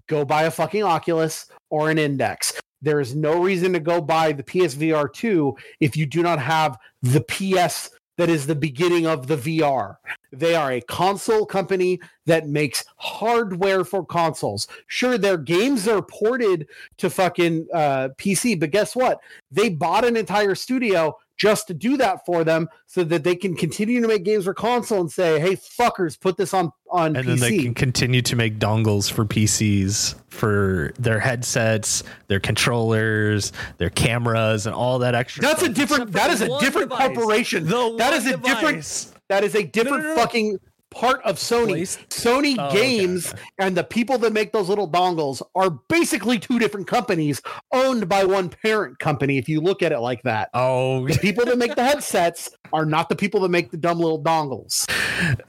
[0.07, 2.53] go buy a fucking Oculus or an Index.
[2.81, 6.77] There is no reason to go buy the PSVR 2 if you do not have
[7.01, 9.97] the PS that is the beginning of the VR.
[10.31, 14.67] They are a console company that makes hardware for consoles.
[14.87, 16.67] Sure, their games are ported
[16.97, 19.19] to fucking uh, PC, but guess what?
[19.51, 23.55] They bought an entire studio just to do that for them so that they can
[23.55, 27.25] continue to make games for console and say, hey, fuckers, put this on, on and
[27.25, 27.27] PC.
[27.27, 33.89] then they can continue to make dongles for PCs for their headsets, their controllers, their
[33.89, 35.41] cameras, and all that extra.
[35.41, 36.09] That's a different.
[36.09, 37.15] Except That is a different device.
[37.15, 37.65] corporation.
[37.65, 39.10] The that one is a different.
[39.31, 40.15] That is a different no, no.
[40.15, 40.57] fucking
[40.89, 41.67] part of Sony.
[41.69, 43.41] Place- Sony Oh, Games okay.
[43.59, 47.41] and the people that make those little dongles are basically two different companies
[47.71, 49.37] owned by one parent company.
[49.37, 52.85] If you look at it like that, Oh, the people that make the headsets are
[52.85, 54.85] not the people that make the dumb little dongles.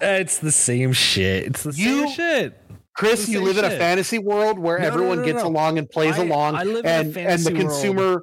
[0.01, 1.45] it's the same shit.
[1.47, 2.59] It's the You- same shit.
[2.95, 5.49] Chris, you live in a fantasy world where No, no, everyone no, no, gets no.
[5.49, 7.61] along and plays I- along, I live in a and and the fantasy world.
[7.67, 8.23] consumer,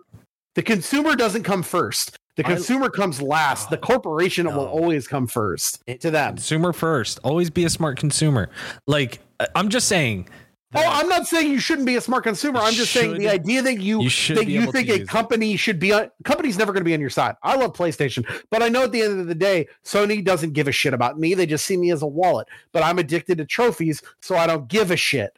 [0.56, 2.18] the consumer doesn't come first.
[2.40, 3.70] The I- consumer comes last.
[3.70, 6.36] The corporation will always come first to them.
[6.36, 7.20] Consumer first.
[7.22, 8.50] Always be a smart consumer.
[8.88, 10.30] Like I- I'm just saying.
[10.74, 12.60] Oh, I'm not saying you shouldn't be a smart consumer.
[12.60, 15.08] I'm just saying the idea that you, you that you think a use it.
[15.10, 17.36] company should be on company's never going to be on your side.
[17.44, 20.70] I love PlayStation, but I know at the end of the day, Sony doesn't give
[20.70, 21.34] a shit about me.
[21.34, 22.48] They just see me as a wallet.
[22.72, 25.36] But I'm addicted to trophies, so I don't give a shit.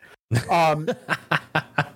[0.52, 0.88] Um,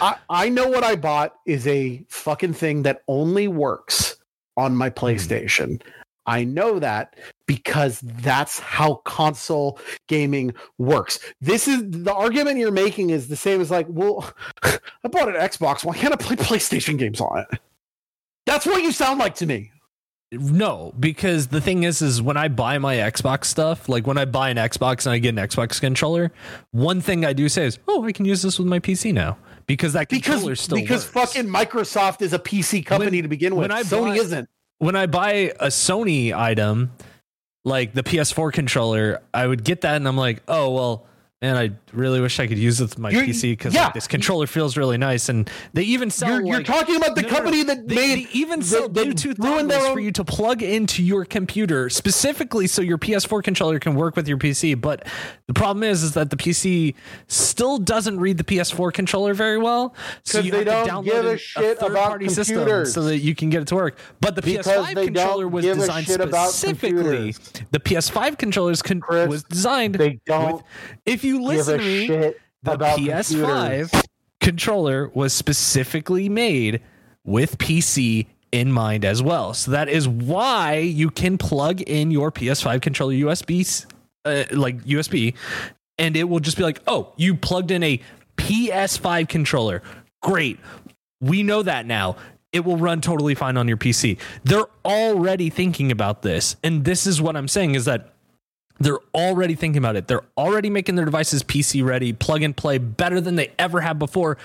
[0.00, 4.16] I I know what I bought is a fucking thing that only works
[4.56, 4.94] on my hmm.
[4.94, 5.82] PlayStation.
[6.28, 7.14] I know that
[7.46, 9.78] because that's how console
[10.08, 11.20] gaming works.
[11.40, 14.28] This is the argument you're making is the same as like, well,
[14.64, 15.84] I bought an Xbox.
[15.84, 17.60] Why can't I play PlayStation games on it?
[18.44, 19.70] That's what you sound like to me.
[20.32, 24.24] No, because the thing is, is when I buy my Xbox stuff, like when I
[24.24, 26.32] buy an Xbox and I get an Xbox controller,
[26.72, 29.38] one thing I do say is, "Oh, I can use this with my PC now,"
[29.66, 31.32] because that controller Because still because works.
[31.34, 33.64] fucking Microsoft is a PC company When- to begin with.
[33.64, 34.48] when I Sony buy- isn't.
[34.78, 36.92] when I buy a Sony item,
[37.64, 41.06] like the PS4 controller, I would get that and I'm like, oh well,
[41.42, 43.90] man, I really wish I could use it with my You're- PC because yeah.
[43.92, 45.28] this controller feels really nice.
[45.28, 46.30] And they even sell.
[46.30, 49.06] You're, you're like- talking about the No, company that They, made they even sell that
[49.06, 52.96] Bluetooth ruined their dongles own- for you to plug into your computer specifically so your
[52.96, 54.80] PS4 controller can work with your PC.
[54.80, 55.06] But
[55.46, 56.94] the problem is, is that the PC
[57.28, 59.94] still doesn't read the PS4 controller very well.
[60.24, 62.94] So you they have to don't download give a a, shit about third-party system computers.
[62.94, 63.98] so that you can get it to work.
[64.22, 67.34] But the Because PS5 controller was designed specifically.
[67.72, 69.96] The PS5 controllers con- Chris, was designed.
[69.96, 70.62] they don't with,
[71.04, 72.06] if you listen to me,
[72.62, 74.02] the PS5 computers.
[74.40, 76.80] controller was specifically made
[77.24, 79.54] with PC in mind as well.
[79.54, 83.86] So that is why you can plug in your PS5 controller USB,
[84.24, 85.34] uh, like USB,
[85.98, 88.00] and it will just be like, oh, you plugged in a
[88.36, 89.82] PS5 controller.
[90.22, 90.58] Great.
[91.20, 92.16] We know that now.
[92.52, 94.18] It will run totally fine on your PC.
[94.44, 96.56] They're already thinking about this.
[96.62, 98.14] And this is what I'm saying is that
[98.78, 100.06] they're already thinking about it.
[100.06, 103.98] They're already making their devices PC ready, plug and play better than they ever have
[103.98, 104.38] before.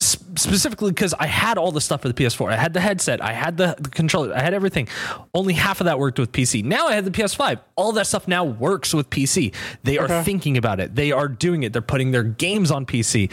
[0.00, 2.52] specifically because I had all the stuff for the PS4.
[2.52, 4.88] I had the headset, I had the, the, controller, I had everything.
[5.32, 6.64] Only half of that worked with PC.
[6.64, 7.60] Now I have the PS5.
[7.76, 9.54] All that stuff now works with PC.
[9.84, 10.94] They are thinking about it.
[10.94, 11.72] They are doing it.
[11.72, 13.30] They're putting their games on PC.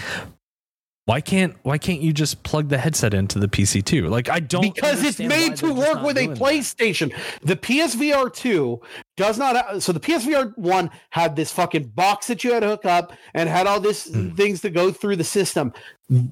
[1.10, 4.10] Why can't why can't you just plug the headset into the PC too?
[4.10, 7.10] Like I don't because it's made to work with a PlayStation.
[7.10, 7.48] That.
[7.48, 8.80] The PSVR two
[9.18, 9.82] does not.
[9.82, 13.50] So the PSVR one had this fucking box that you had to hook up and
[13.50, 14.38] had all these mm.
[14.38, 15.74] things to go through the system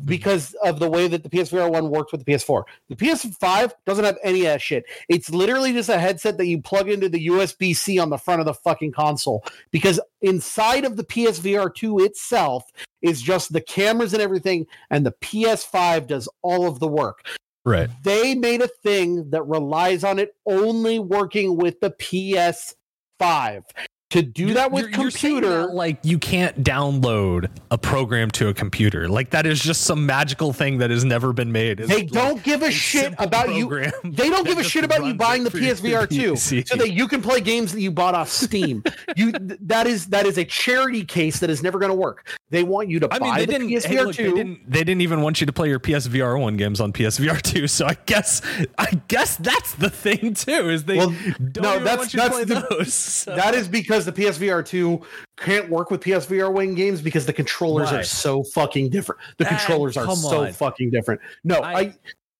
[0.06, 2.64] because of the way that the PSVR one worked with the PS4.
[2.90, 4.86] The PS5 doesn't have any of that shit.
[5.08, 8.40] It's literally just a headset that you plug into the USB C on the front
[8.40, 9.44] of the fucking console.
[9.72, 12.64] Because inside of the PSVR 2 itself
[13.02, 17.28] is just the cameras and everything, and the PS5 does all of the work.
[17.64, 17.90] Right.
[18.04, 23.64] They made a thing that relies on it only working with the PS5
[24.09, 28.31] to do you're, that with you're, computer you're that, like you can't download a program
[28.31, 29.09] to a computer.
[29.09, 31.81] Like that is just some magical thing that has never been made.
[31.81, 33.67] It's they like don't give a shit about you.
[34.05, 37.21] they don't give a shit about you buying the psvr 2 so that you can
[37.21, 38.84] play games that you bought off steam.
[39.15, 42.38] You that is that is a charity case that is never going to work.
[42.49, 44.31] They want you to I mean, buy they the didn't, psvr hey, look, 2 they
[44.31, 47.67] didn't, they didn't even want you to play your psvr 1 games on psvr 2
[47.67, 48.41] so i guess
[48.77, 51.15] i guess that's the thing too is they well,
[51.55, 53.35] no that's that's the, those, so.
[53.35, 55.02] that is because because the PSVR 2
[55.38, 59.22] can't work with PSVR wing games because the controllers are so fucking different.
[59.38, 60.53] The ah, controllers are so on.
[60.53, 61.19] fucking different.
[61.44, 61.94] No, I, I,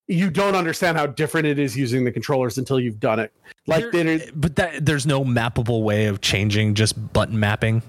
[0.08, 3.34] you don't understand how different it is using the controllers until you've done it.
[3.66, 3.86] Like,
[4.36, 7.82] but that there's no mappable way of changing just button mapping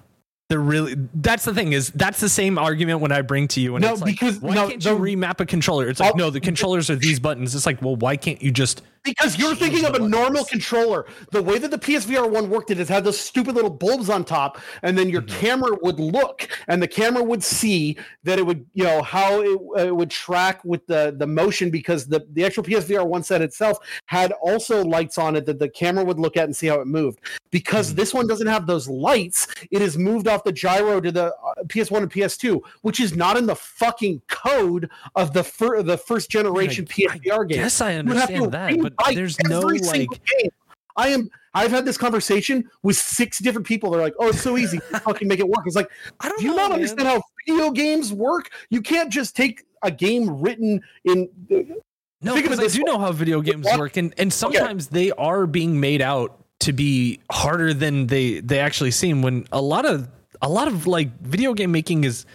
[0.49, 3.77] they're really that's the thing is that's the same argument when I bring to you
[3.77, 5.89] and no, it's like because, why no, can't you remap a controller?
[5.89, 7.55] It's like I'll, no, the controllers are these buttons.
[7.55, 11.07] It's like well, why can't you just because you're thinking of a normal controller.
[11.31, 14.59] The way that the PSVR one worked, it had those stupid little bulbs on top,
[14.83, 15.41] and then your mm-hmm.
[15.41, 19.87] camera would look, and the camera would see that it would, you know, how it,
[19.87, 23.79] it would track with the the motion because the the actual PSVR one set itself
[24.07, 26.87] had also lights on it that the camera would look at and see how it
[26.87, 27.21] moved.
[27.51, 27.97] Because mm-hmm.
[27.97, 31.55] this one doesn't have those lights, it is moved off the gyro to the uh,
[31.65, 36.31] PS1 and PS2, which is not in the fucking code of the fir- the first
[36.31, 37.59] generation I, PSVR I game.
[37.59, 40.09] Yes, I understand that, but there's no like.
[40.41, 40.51] Game.
[40.97, 41.31] I am.
[41.55, 43.91] I've had this conversation with six different people.
[43.91, 44.79] They're like, "Oh, it's so easy.
[45.05, 46.81] fucking make it work." It's like, I don't do you know, not man.
[46.81, 48.51] understand how video games work?
[48.71, 51.29] You can't just take a game written in.
[51.51, 51.75] Uh,
[52.21, 54.95] no, because I do know how video games work, and and sometimes okay.
[54.95, 59.23] they are being made out to be harder than they they actually seem.
[59.23, 60.09] When a lot of
[60.43, 62.27] a lot of like video game making is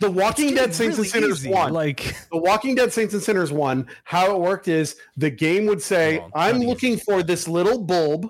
[0.00, 1.50] the Walking Dead Saints really and Sinners easy.
[1.50, 1.72] one.
[1.72, 5.80] Like the Walking Dead Saints and Sinners one, how it worked is the game would
[5.80, 8.28] say, oh, "I'm looking for this little bulb."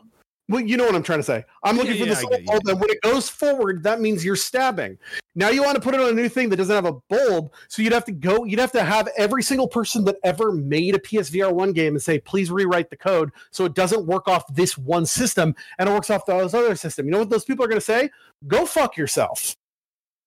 [0.48, 1.44] Well, you know what I'm trying to say.
[1.62, 4.34] I'm looking yeah, for this little bulb, and when it goes forward, that means you're
[4.34, 4.98] stabbing.
[5.36, 7.52] Now you want to put it on a new thing that doesn't have a bulb,
[7.68, 8.42] so you'd have to go.
[8.44, 12.02] You'd have to have every single person that ever made a PSVR one game and
[12.02, 15.92] say, "Please rewrite the code so it doesn't work off this one system and it
[15.92, 18.10] works off this other system." You know what those people are going to say?
[18.48, 19.54] Go fuck yourself.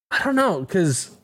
[0.10, 1.18] I don't know because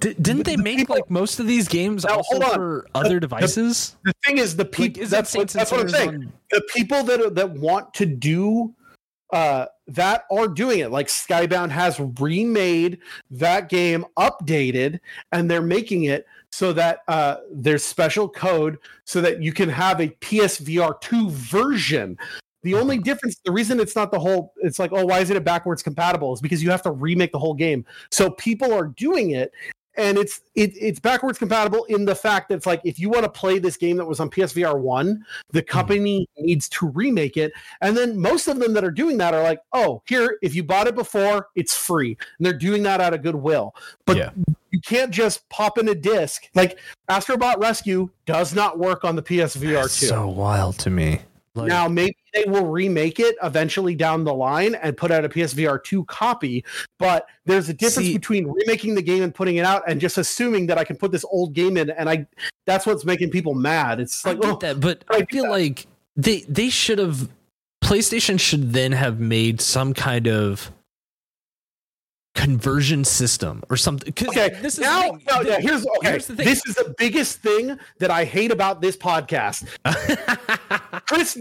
[0.00, 3.96] D- didn't they make people, like most of these games now, also for other devices?
[4.04, 6.08] The, the, thing is, the people like, that's, what, that's what I'm saying.
[6.08, 6.32] On...
[6.50, 8.74] The people that that want to do
[9.32, 10.90] uh, that are doing it.
[10.90, 12.98] Like Skybound has remade
[13.30, 15.00] that game, updated,
[15.32, 20.00] and they're making it so that uh, there's special code so that you can have
[20.00, 22.16] a PSVR 2 version.
[22.62, 25.44] The only difference, the reason it's not the whole, it's like, oh, why isn't it
[25.44, 26.32] backwards compatible?
[26.32, 27.84] Is because you have to remake the whole game.
[28.10, 29.52] So people are doing it,
[29.96, 33.24] and it's it, it's backwards compatible in the fact that it's like if you want
[33.24, 35.66] to play this game that was on PSVR one, the hmm.
[35.66, 39.42] company needs to remake it, and then most of them that are doing that are
[39.42, 43.14] like, oh, here if you bought it before, it's free, and they're doing that out
[43.14, 43.74] of goodwill.
[44.04, 44.30] But yeah.
[44.70, 46.78] you can't just pop in a disc like
[47.10, 50.06] Astrobot Rescue does not work on the PSVR two.
[50.06, 51.20] So wild to me.
[51.56, 55.28] Like, now maybe they will remake it eventually down the line and put out a
[55.28, 56.64] PSVR 2 copy,
[56.98, 60.18] but there's a difference see, between remaking the game and putting it out and just
[60.18, 62.26] assuming that I can put this old game in and I
[62.66, 64.00] that's what's making people mad.
[64.00, 65.50] It's like I oh, that, but I, I feel that.
[65.50, 67.28] like they they should have
[67.82, 70.70] PlayStation should then have made some kind of
[72.36, 74.12] conversion system or something.
[74.28, 76.10] Okay, this is now, no, yeah, here's okay.
[76.10, 79.66] Here's this is the biggest thing that I hate about this podcast.
[81.06, 81.38] Chris,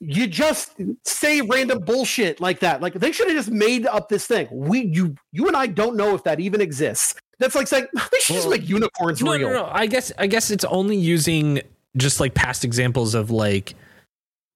[0.00, 2.82] you just say random bullshit like that.
[2.82, 4.46] Like they should have just made up this thing.
[4.52, 7.14] We, you, you and I don't know if that even exists.
[7.38, 9.48] That's like saying they should well, just make unicorns no, real.
[9.48, 11.62] No, no, I guess, I guess it's only using
[11.96, 13.74] just like past examples of like.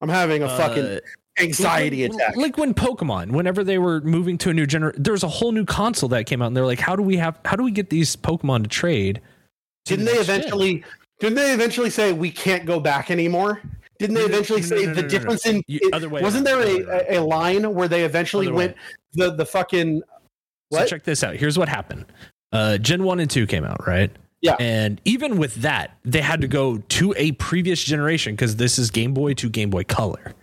[0.01, 1.01] I'm having a uh, fucking
[1.41, 2.37] anxiety like, attack.
[2.37, 5.53] Like when Pokemon, whenever they were moving to a new generation, there was a whole
[5.53, 7.39] new console that came out, and they're like, "How do we have?
[7.45, 9.21] How do we get these Pokemon to trade
[9.85, 10.85] didn't the they eventually?
[11.21, 13.61] Didn't they eventually say we can't go back anymore?
[13.99, 15.63] Didn't they no, eventually no, say no, the difference in?
[15.67, 18.77] It- other way wasn't there a, a, a line where they eventually Other went
[19.15, 20.03] the the fucking
[20.73, 21.37] So check this out.
[21.37, 22.07] Here's what happened.
[22.53, 24.11] Uh, Gen 1 and 2 came out, right?
[24.41, 24.57] Yeah.
[24.61, 28.91] And even with that, they had to go to a previous generation because this is
[28.91, 30.35] Game Boy to Game Boy Color.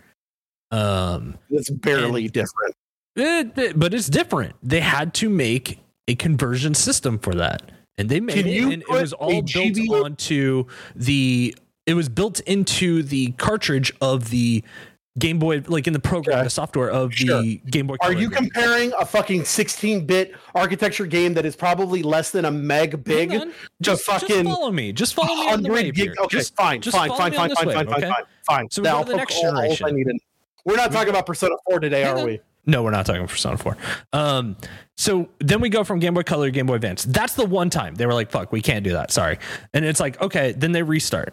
[0.70, 2.74] Um, It's barely different.
[3.14, 4.54] it- it- but it's different.
[4.62, 5.78] They had to make
[6.08, 9.46] a conversion system for that, and they made Can it, and it was all built
[9.46, 10.64] GB onto
[10.94, 11.54] the.
[11.86, 14.62] It was built into the cartridge of the
[15.18, 16.44] Game Boy, like in the program, Okay.
[16.44, 17.40] the software of Sure.
[17.40, 17.96] the Game Boy.
[18.00, 18.36] Are you game.
[18.50, 23.40] comparing a fucking 16-bit architecture game that is probably less than a meg big on.
[23.48, 24.92] to Just, fucking just follow me.
[24.92, 26.10] Just follow me on the 100 wave gig?
[26.18, 28.00] Okay, just, fine, just fine, fine, fine, fine, fine, fine, okay?
[28.10, 28.66] fine, fine.
[28.70, 30.18] So we go Now to the next all the holes generation.
[30.66, 32.40] I need in- We're not talking about Persona 4 today, are we?
[32.68, 33.76] No, we're not talking Persona 4.
[34.12, 34.56] Um,
[34.96, 37.04] so then we go from Game Boy Color to Game Boy Advance.
[37.04, 39.12] That's the one time they were like, fuck, we can't do that.
[39.12, 39.38] Sorry.
[39.72, 41.32] And it's like, okay, then they restart.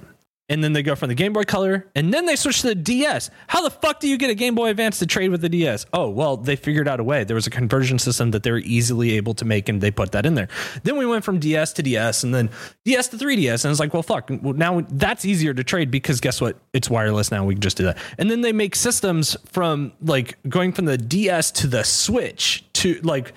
[0.50, 2.76] And then they go from the Game Boy Color and then they switch to the
[2.76, 3.30] DS.
[3.48, 5.86] How the fuck do you get a Game Boy Advance to trade with the DS?
[5.94, 7.24] Oh, well, they figured out a way.
[7.24, 10.12] There was a conversion system that they were easily able to make and they put
[10.12, 10.50] that in there.
[10.84, 12.50] Then we went from DS to DS and then
[12.84, 13.64] DS to 3DS.
[13.64, 16.58] And it's like, well, fuck, now that's easier to trade because guess what?
[16.74, 17.46] It's wireless now.
[17.46, 17.98] We can just do that.
[18.18, 23.00] And then they make systems from like going from the DS to the Switch to
[23.02, 23.34] like,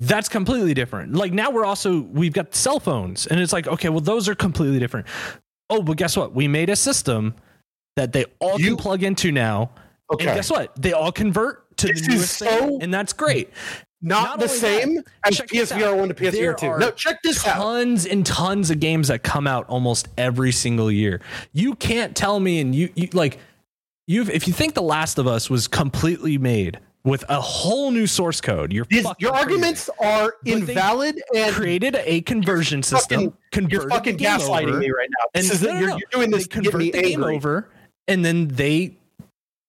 [0.00, 1.14] that's completely different.
[1.14, 4.34] Like now we're also we've got cell phones, and it's like okay, well those are
[4.34, 5.06] completely different.
[5.70, 6.34] Oh, but guess what?
[6.34, 7.34] We made a system
[7.96, 9.70] that they all You- can plug into now,
[10.12, 10.26] Okay.
[10.26, 10.74] and guess what?
[10.80, 13.50] They all convert to This the newest so- thing, and that's great.
[14.02, 16.78] Not, Not the same that, as PSVR 1 to PSVR 2.
[16.78, 17.56] No, check this out.
[17.56, 21.20] Tons and tons of games that come out almost every single year.
[21.54, 23.38] You can't tell me, and you, you like
[24.06, 28.06] you've if you think The Last of Us was completely made with a whole new
[28.06, 29.42] source code, you're These- fucking your crazy.
[29.44, 33.32] arguments are they invalid and created a conversion system.
[33.52, 35.26] fucking, you're fucking gaslighting over, me right now.
[35.32, 35.96] This and is no, no, you're, no.
[35.96, 37.70] you're doing this They to convert the game over,
[38.08, 38.98] and then they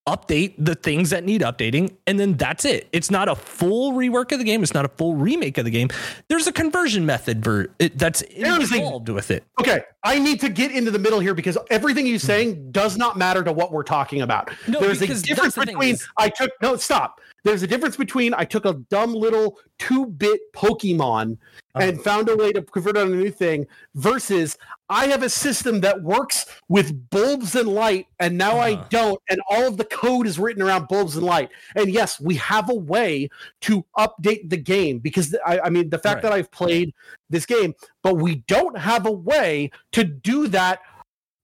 [0.08, 2.88] update the things that need updating, and then that's it.
[2.94, 4.64] It's not a full rework of the game.
[4.64, 5.90] It's not a full remake of the game.
[6.30, 9.44] There's a conversion method for it that's There is a- involved with it.
[9.60, 12.26] Okay, I need to get into the middle here because everything you're hmm.
[12.26, 14.50] saying does not matter to what we're talking about.
[14.68, 17.20] No, There's a difference the between is- I took no stop.
[17.48, 21.38] There's a difference between I took a dumb little two-bit Pokemon
[21.76, 21.86] Uh-huh.
[21.86, 23.66] and found a way to convert it on a new thing
[23.96, 24.58] versus
[24.90, 28.84] I have a system that works with bulbs and light and now I Uh-huh.
[28.90, 31.50] don't and all of the code is written around bulbs and light.
[31.78, 33.30] And yes, we have a way
[33.62, 36.24] to update the game because I, I mean the fact Right.
[36.24, 36.94] that I've played
[37.30, 40.80] this game, but we don't have a way to do that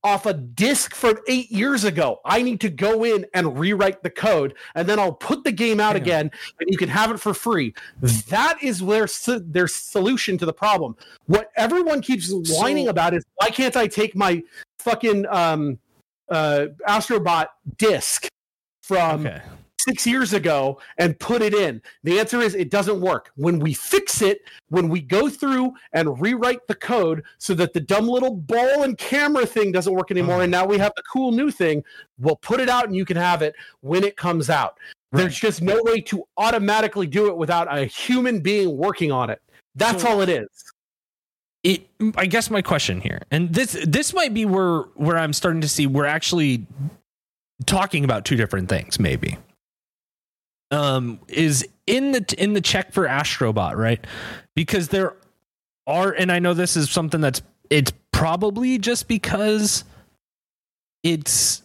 [0.04, 2.20] off a disk from eight years ago.
[2.26, 5.80] I need to go in and rewrite the code, and then I'll put the game
[5.80, 6.02] out on.
[6.02, 7.74] again, and you can have it for free.
[8.30, 9.08] That is their
[9.40, 10.96] their solution to the problem.
[11.28, 14.44] What everyone keeps whining So- about is why can't I take my
[14.80, 15.80] fucking um,
[16.30, 17.48] uh, Astrobot
[17.78, 18.28] disk
[18.82, 19.42] from Okay.
[19.84, 21.81] Six years ago and put it in?
[22.03, 23.31] The answer is it doesn't work.
[23.35, 27.80] When we fix it, when we go through and rewrite the code so that the
[27.80, 30.43] dumb little ball and camera thing doesn't work anymore, Uh-huh.
[30.43, 31.84] and now we have the cool new thing,
[32.19, 34.77] we'll put it out and you can have it when it comes out.
[35.11, 39.41] There's just no way to automatically do it without a human being working on it.
[39.76, 40.47] That's So- all it is.
[41.64, 41.88] it
[42.18, 45.69] i guess my question here and this this might be where where i'm starting to
[45.69, 46.68] see we're actually
[47.65, 49.38] talking about two different things maybe
[50.74, 54.06] um is in the in the check for astrobot right
[54.56, 55.16] because there
[55.88, 59.84] are and i know this is something that's it's probably just because
[61.04, 61.62] it's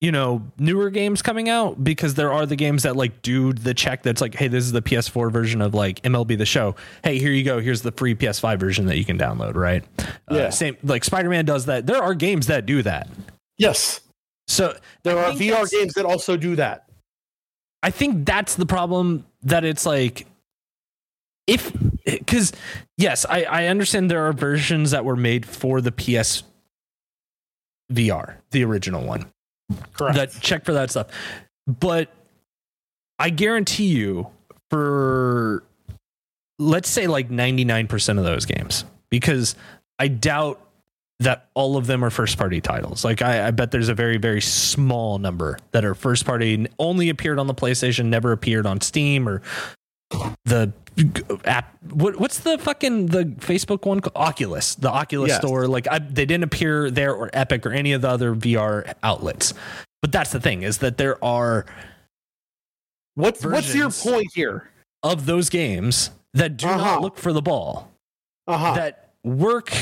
[0.00, 3.74] you know newer games coming out because there are the games that like do the
[3.74, 7.18] check that's like hey this is the ps4 version of like mlb the show hey
[7.18, 9.82] here you go here's the free ps5 version that you can download right
[10.30, 10.42] Yeah.
[10.42, 13.08] uh, same like spider-man does that there are games that do that
[13.56, 14.00] Yes.
[14.46, 16.84] so There I are VR games that also do that.
[17.82, 20.26] I think that's the problem that it's like
[21.46, 21.72] if
[22.04, 22.52] because
[22.96, 26.42] yes, I, I understand there are versions that were made for the PS
[27.92, 29.26] VR, the original one.
[29.92, 30.16] Correct.
[30.16, 31.08] That check for that stuff.
[31.66, 32.12] But
[33.18, 34.28] I guarantee you
[34.70, 35.64] for
[36.58, 39.54] let's say like 99% of those games because
[39.98, 40.60] I doubt
[41.20, 43.04] that all of them are first party titles.
[43.04, 47.08] Like I, I bet there's a very very small number that are first party, only
[47.08, 49.42] appeared on the PlayStation, never appeared on Steam or
[50.44, 50.72] the
[51.44, 51.76] app.
[51.90, 54.00] What, what's the fucking the Facebook one?
[54.14, 55.38] Oculus, the Oculus Yes.
[55.38, 55.66] store.
[55.66, 59.54] Like I, they didn't appear there or Epic or any of the other VR outlets.
[60.02, 61.66] But that's the thing is that there are
[63.16, 64.70] what's what's your point here?
[65.02, 66.76] of those games that do Uh-huh.
[66.84, 67.90] not look for the ball
[68.46, 68.74] Uh huh.
[68.74, 69.72] that work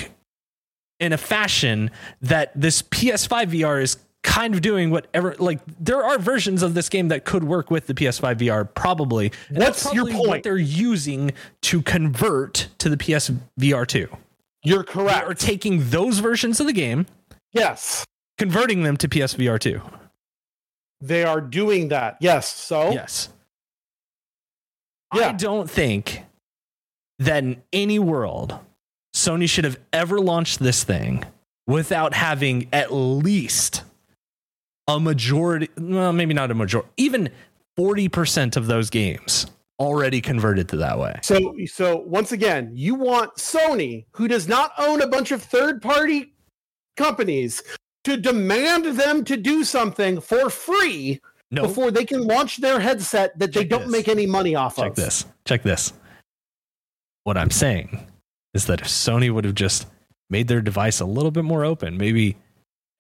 [1.01, 1.90] in a fashion
[2.23, 6.89] that this PS5 VR is kind of doing whatever like there are versions of this
[6.89, 9.31] game that could work with the PS5 VR probably.
[9.48, 10.44] And that's What's your probably What point?
[10.44, 11.31] they're using
[11.62, 14.09] to convert to the PS VR 2.
[14.64, 15.28] You're They correct.
[15.28, 17.06] are taking those versions of the game,
[17.52, 18.05] yes,
[18.36, 19.81] converting them to PSVR 2.
[21.01, 22.16] they are doing that.
[22.20, 22.52] Yes.
[22.52, 23.28] So Yes.
[25.14, 25.28] Yeah.
[25.28, 26.23] I don't think
[27.20, 28.59] that in any world
[29.27, 31.24] Sony should have ever launched this thing
[31.66, 33.82] without having at least
[34.86, 37.28] a majority, well, maybe not a majority, even
[37.77, 39.47] 40% of those games
[39.81, 41.19] already converted to that way.
[41.23, 46.32] So, so once again, you want Sony, who does not own a bunch of third-party
[46.97, 47.62] companies,
[48.05, 51.20] to demand them to do something for free
[51.51, 53.90] No, before they can launch their headset that they don't this.
[53.90, 54.97] make any money off check of.
[54.97, 55.24] Check this.
[55.44, 55.93] Check this.
[57.24, 58.07] What I'm saying
[58.57, 59.87] is that if Sony would have just
[60.31, 62.37] made their device a little bit more open, maybe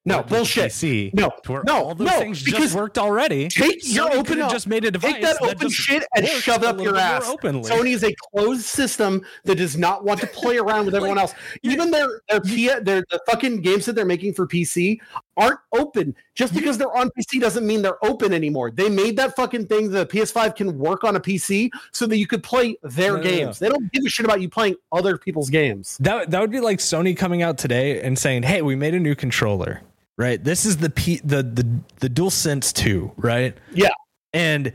[0.04, 0.70] No bullshit.
[0.70, 1.32] PC No,
[1.64, 3.48] no, all those no, things just worked already.
[3.48, 4.52] Take your Sony open up.
[4.52, 7.26] just made a device Take that open shit and shove up your ass.
[7.26, 7.68] Openly.
[7.68, 11.34] Sony is a closed system that does not want to play around with everyone else.
[11.64, 15.00] Even their their, P- their the fucking games that they're making for PC
[15.36, 16.14] aren't open.
[16.34, 18.70] Just because they're on PC doesn't mean they're open anymore.
[18.70, 22.16] They made that fucking thing that the PS5 can work on a PC so that
[22.16, 23.30] you could play their No, no, no.
[23.30, 23.58] games.
[23.58, 25.98] They don't give a shit about you playing other people's games.
[26.00, 29.00] That that would be like Sony coming out today and saying, "Hey, we made a
[29.00, 29.82] new controller.
[30.18, 30.42] Right?
[30.42, 31.66] This is the P, the the
[32.00, 33.54] the DualSense 2, right?
[33.74, 33.90] Yeah.
[34.32, 34.72] And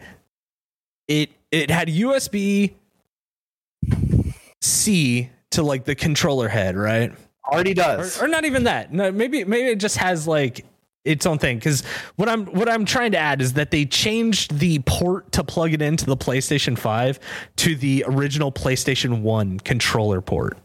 [1.07, 2.75] it it had USB
[4.61, 7.11] C to like the controller head, right?
[7.45, 8.21] Already Or, does.
[8.21, 8.93] or not even that.
[8.93, 10.65] No, maybe maybe it just has like
[11.03, 11.81] its own thing cuz
[12.15, 15.73] what I'm what I'm trying to add is that they changed the port to plug
[15.73, 17.19] it into the PlayStation 5
[17.57, 20.59] to the original PlayStation 1 controller port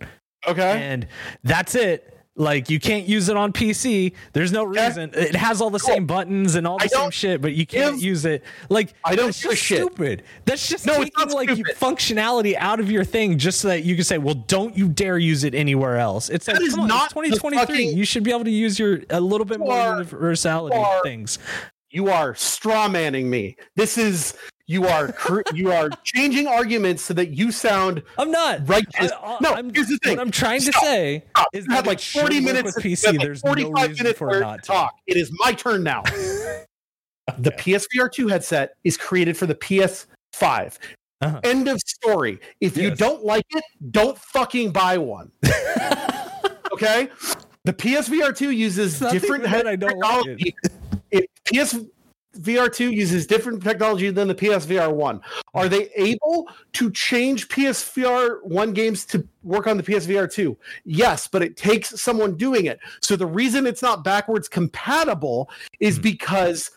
[0.46, 0.82] okay.
[0.82, 1.06] and
[1.42, 2.15] that's it.
[2.38, 4.12] Like you can't use it on PC.
[4.34, 5.10] There's no reason.
[5.14, 5.94] It has all the Cool.
[5.94, 8.44] same buttons and all the I same shit, but you can't give- use it.
[8.68, 9.78] Like I don't that's just shit.
[9.78, 10.22] stupid.
[10.44, 11.48] That's just No, taking like
[11.78, 15.16] functionality out of your thing just so that you can say, "Well, don't you dare
[15.18, 17.58] use it anywhere else." It's like, That is come on, not it's 2023.
[17.66, 21.02] fucking- you should be able to use your a little bit more are- universality are-
[21.02, 21.38] things.
[21.90, 23.56] you are straw manning me.
[23.76, 24.34] This is
[24.68, 29.12] you are cr- you are changing arguments so that you sound I'm not righteous.
[29.12, 30.16] I- I- no, I'm- here's the thing.
[30.16, 30.74] What I'm trying Stop.
[30.82, 31.46] to say Stop.
[31.52, 33.06] is you had that like 40 minutes with PC.
[33.12, 34.94] like There's no 45 reason minutes for it it not to talk.
[35.06, 36.02] It is my turn now.
[37.38, 40.78] The PSVR 2 headset is created for the PS5.
[41.20, 41.40] Uh-huh.
[41.42, 42.38] End of story.
[42.60, 45.32] If you don't like it, don't fucking buy one.
[46.72, 47.08] okay?
[47.64, 50.54] The PSVR 2 uses different that I don't like technology.
[51.10, 51.88] It, PSVR
[52.42, 55.20] 2 uses different technology than the PSVR 1.
[55.54, 60.56] Are they able to change PSVR 1 games to work on the PSVR 2?
[60.84, 62.78] Yes, but it takes someone doing it.
[63.00, 65.50] So the reason it's not backwards compatible
[65.80, 66.02] is Hmm.
[66.02, 66.70] because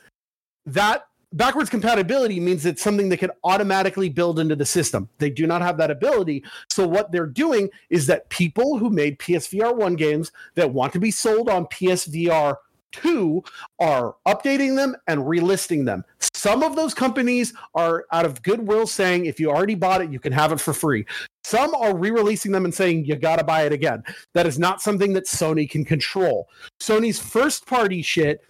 [0.66, 5.08] that backwards compatibility means it's something that can automatically build into the system.
[5.20, 6.44] They do not have that ability.
[6.70, 11.00] So what they're doing is that people who made PSVR 1 games that want to
[11.00, 12.56] be sold on PSVR
[12.92, 13.44] 2
[13.80, 16.04] are updating them and relisting them.
[16.34, 20.20] Some of those companies are out of goodwill saying if you already bought it, you
[20.20, 21.06] can have it for free.
[21.44, 24.04] Some are re-releasing them and saying you got to buy it again.
[24.34, 26.48] That is not something that Sony can control.
[26.82, 28.42] Sony's first party shit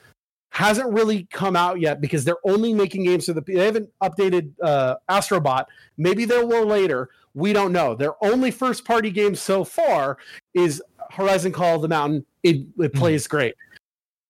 [0.52, 4.52] hasn't really come out yet because they're only making games for the they haven't updated
[4.64, 5.66] uh Astrobot.
[5.98, 7.10] Maybe they will later.
[7.36, 7.96] We don't know.
[7.96, 10.18] Their only first party game so far
[10.54, 12.26] is Horizon Call of the Mountain.
[12.44, 13.56] It, it plays great.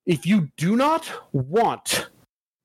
[0.09, 2.09] If you do not want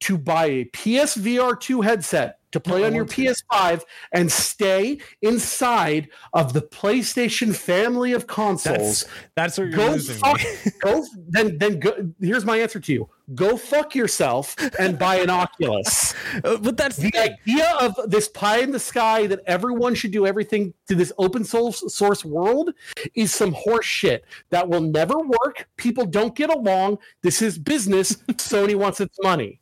[0.01, 3.05] to buy a PSVR 2 headset to play No, on your.
[3.05, 9.05] PS5 and stay inside of the PlayStation family of consoles,
[9.37, 10.41] That's that's where you're go losing fuck,
[10.81, 15.31] go then then go here's my answer to you go fuck yourself and buy an
[15.31, 16.15] oculus.
[16.43, 20.27] Uh, but that's the idea of this pie in the sky that everyone should do
[20.27, 22.71] everything to this open source source world
[23.15, 25.69] is some horse shit that will never work.
[25.77, 26.99] People don't get along.
[27.23, 28.17] This is business.
[28.33, 29.61] Sony wants its money.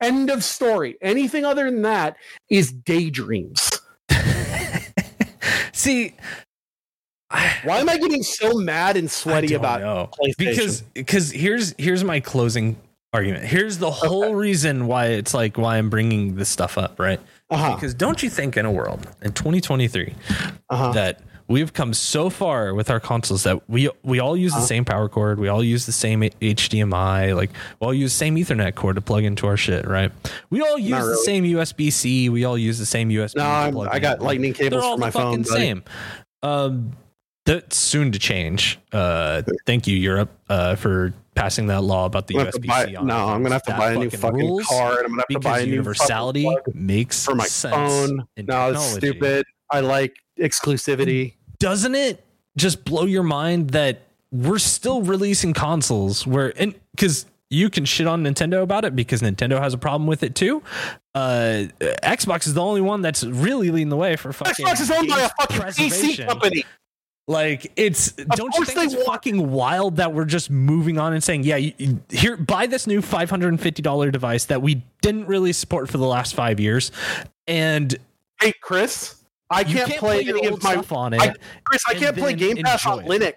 [0.00, 0.96] End of story.
[1.02, 2.16] Anything other than that
[2.48, 3.70] is daydreams.
[5.72, 6.14] See,
[7.30, 10.10] why am i getting so mad and sweaty about know.
[10.12, 10.36] PlayStation?
[10.36, 12.76] because because here's here's my closing
[13.14, 13.44] argument.
[13.44, 17.20] Here's the whole reason why it's like why I'm bringing this stuff up, right?
[17.50, 20.14] uh-huh, Because don't you think in a world in 2023
[20.70, 20.92] uh-huh.
[20.92, 24.66] that we've come so far with our consoles that we we all use the Uh-huh.
[24.66, 27.50] same power cord, we all use the same HDMI, like
[27.80, 30.10] we all use the same Ethernet cord to plug into our shit, right?
[30.50, 33.36] We all use the same USB C, we all use the same USB.
[33.36, 34.02] no to I'm, plug i in.
[34.02, 35.60] got lightning They're cables all for my the phone buddy.
[35.60, 35.82] same.
[36.42, 36.92] Um,
[37.46, 38.78] that's soon to change.
[38.90, 42.60] Uh, thank you, Europe, uh, for passing that law about the I'm gonna have to
[42.68, 45.22] buy- no, I'm gonna have to buy a new fucking rules car, and I'm gonna
[45.22, 48.26] have to buy a new universality makes for my sense phone.
[48.36, 49.44] No, it's stupid.
[49.70, 51.34] I like exclusivity.
[51.58, 52.24] Doesn't it
[52.56, 58.06] just blow your mind that we're still releasing consoles where and because you can shit
[58.06, 60.62] on Nintendo about it because Nintendo has a problem with it too.
[61.14, 61.64] Uh,
[62.02, 65.08] Xbox is the only one that's really leading the way for fucking Xbox is owned
[65.08, 66.64] by a fucking PC company.
[67.26, 71.24] Like it's don't you think it's want- fucking wild that we're just moving on and
[71.24, 74.60] saying, yeah, you, you- here buy this new five hundred and fifty dollar device that
[74.60, 76.92] we didn't really support for the last five years,
[77.46, 77.96] and
[78.40, 81.22] Hey, Chris, I you can't, play, your any of my stuff on it.
[81.22, 81.34] I,
[81.64, 81.82] Chris.
[81.88, 83.04] I can't play Game Pass on.
[83.04, 83.36] Linux.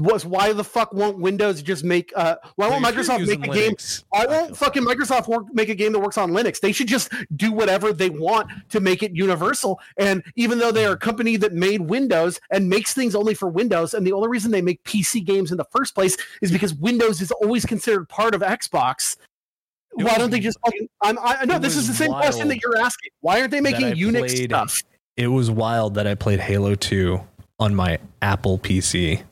[0.00, 2.12] Was why the fuck won't Windows just make?
[2.16, 3.74] Uh, why won't Microsoft make a game?
[4.08, 6.58] Why I won't fucking Microsoft work, make a game that works on Linux?
[6.58, 9.78] They should just do whatever they want to make it universal.
[9.96, 13.48] And even though they are a company that made Windows and makes things only for
[13.48, 16.74] Windows, and the only reason they make PC games in the first place is because
[16.74, 19.14] Windows is always considered part of Xbox.
[19.96, 20.88] It Why was- don't they just fucking?
[21.02, 23.10] I'm, I know this is the same question that you're asking.
[23.20, 24.82] Why aren't they making Unix played- stuff?
[25.16, 27.20] it was wild that I played Halo 2
[27.60, 29.22] on my Apple PC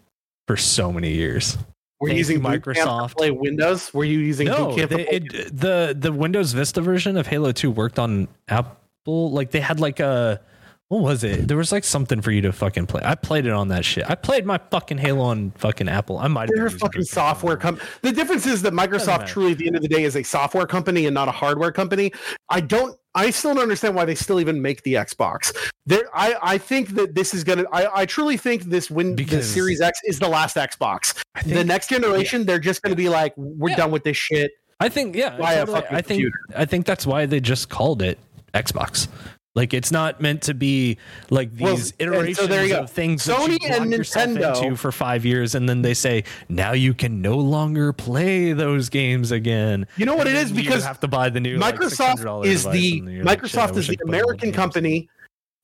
[0.52, 1.56] for so many years.
[1.98, 3.08] Were you Thank using you, Boot Camp Microsoft.
[3.08, 3.94] to play Windows?
[3.94, 7.16] Were you using No, Boot Camp to they, play it, the the Windows Vista version
[7.16, 9.30] of Halo 2 worked on Apple.
[9.30, 10.42] Like they had like a
[10.88, 11.48] what was it?
[11.48, 13.00] There was like something for you to fucking play.
[13.02, 14.04] I played it on that shit.
[14.10, 16.18] I played my fucking Halo on fucking Apple.
[16.18, 17.88] I might have They're a fucking Boot software company.
[18.02, 20.66] The difference is that Microsoft truly, at the end of the day, is a software
[20.66, 22.12] company and not a hardware company.
[22.50, 22.94] I don't.
[23.14, 25.54] I still don't understand why they still even make the Xbox.
[25.86, 27.64] There, I, I think that this is gonna.
[27.72, 31.20] I, I truly think this win the Because- Series X is the last Xbox.
[31.34, 33.76] I the next generation, they're just gonna be like, we're Yeah.
[33.76, 34.52] done with this shit.
[34.80, 35.36] I think yeah.
[35.36, 35.78] a totally.
[35.90, 36.38] I think computer.
[36.56, 38.18] I think that's why they just called it
[38.54, 39.08] Xbox.
[39.54, 40.96] Like it's not meant to be
[41.28, 42.80] like Well, these so iterations there you go.
[42.84, 45.92] of things that Sony you lock and Nintendo- into for five years, and then they
[45.92, 49.86] say now you can no longer play those games again.
[49.98, 52.16] You know what And it is then you because have to buy the new Microsoft
[52.20, 55.08] $600 is the like, Microsoft is the could play all American company.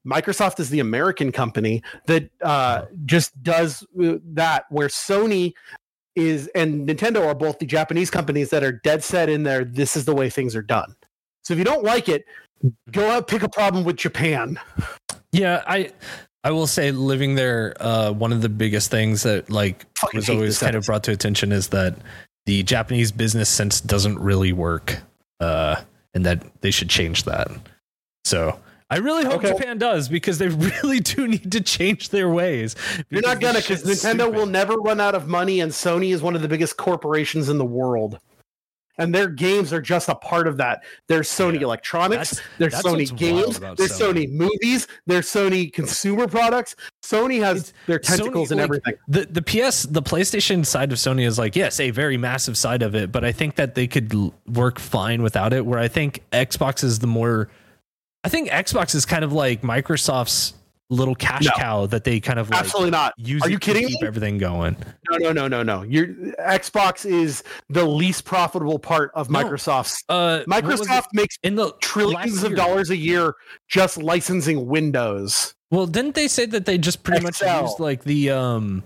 [0.07, 5.53] Microsoft is the American company that uh, just does uh, that, where Sony
[6.15, 9.65] is and Nintendo are both the Japanese companies that are dead set in there.
[9.65, 10.95] This is the way things are done.
[11.43, 12.25] So if you don't like it,
[12.91, 14.59] go out pick a problem with Japan.
[15.33, 15.93] Yeah, I
[16.45, 20.31] I will say living there, uh, one of the biggest things that like Fucking was
[20.31, 21.97] always kind of brought to attention is that
[22.47, 24.99] the Japanese business sense doesn't really work,
[25.41, 25.77] uh,
[26.15, 27.51] and that they should change that.
[28.25, 28.59] So
[28.91, 29.51] I really hope Okay.
[29.51, 30.49] Japan does because they
[30.83, 32.75] really do need to change their ways.
[33.11, 36.35] You're not gonna because Nintendo will never run out of money, and Sony is one
[36.35, 38.19] of the biggest corporations in the world.
[38.99, 40.83] And their games are just a part of that.
[41.07, 41.63] There's Sony Yeah.
[41.67, 44.27] Electronics, That's- there's that's Sony games, there's Sony.
[44.27, 44.31] Sony.
[44.33, 46.75] movies, there's Sony consumer products.
[47.05, 48.95] Sony has It's- their tentacles Sony, and like, everything.
[49.09, 52.83] The the PS the PlayStation side of Sony is like yes a very massive side
[52.83, 55.65] of it, but I think that they could l- work fine without it.
[55.65, 57.49] Where I think Xbox is the more,
[58.25, 60.55] I think Xbox is kind of like Microsoft's
[60.91, 61.51] little cash No.
[61.57, 63.13] cow that they kind of like Absolutely not.
[63.19, 63.43] use.
[63.43, 64.07] Are you kidding Keep me?
[64.09, 64.77] everything going.
[65.11, 65.83] No, no, no, no, no.
[65.83, 69.39] Your Xbox is the least profitable part of No.
[69.45, 70.03] Microsoft's.
[70.09, 70.87] Uh, what was it?
[70.89, 73.35] Microsoft makes in the trillions of dollars a year
[73.69, 75.55] just licensing Windows.
[75.71, 77.63] Well, didn't they say that they just pretty Excel.
[77.63, 78.83] much used like the um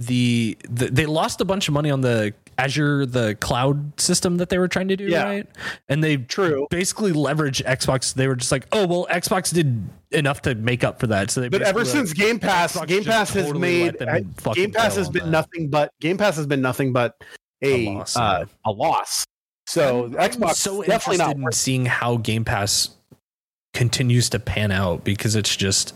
[0.00, 4.48] the, the they lost a bunch of money on the Azure the cloud system that
[4.48, 5.22] they were trying to do, Yeah.
[5.22, 5.46] right?
[5.88, 6.66] And they True.
[6.70, 8.12] basically leverage Xbox.
[8.14, 11.30] They were just like, oh well, Xbox did enough to make up for that.
[11.30, 14.34] So they But ever since Game Pass, Xbox Game Pass has totally made let them
[14.38, 15.30] fucking Game Pass has been that.
[15.30, 17.14] nothing but Game Pass has been nothing but
[17.62, 19.24] a A loss, uh, a loss.
[19.66, 21.36] So I'm Xbox so definitely not.
[21.36, 22.90] in seeing how Game Pass
[23.74, 25.94] continues to pan out because it's just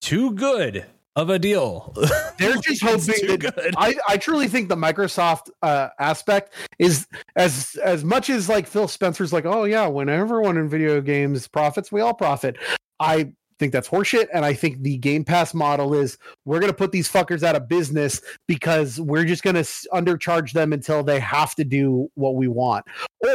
[0.00, 0.86] too good
[1.16, 1.94] of a deal.
[2.38, 3.74] They're just hoping that.
[3.76, 7.06] I, I truly think the Microsoft uh, aspect is
[7.36, 11.46] as as much as like Phil Spencer's like, oh yeah, when everyone in video games
[11.48, 12.56] profits, we all profit.
[13.00, 16.92] I think that's horseshit, and I think the Game Pass model is we're gonna put
[16.92, 21.64] these fuckers out of business because we're just gonna undercharge them until they have to
[21.64, 22.84] do what we want,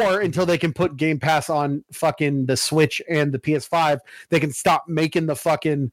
[0.01, 3.99] or until they can put Game Pass on fucking the Switch and the PS5.
[4.29, 5.91] They can stop making the fucking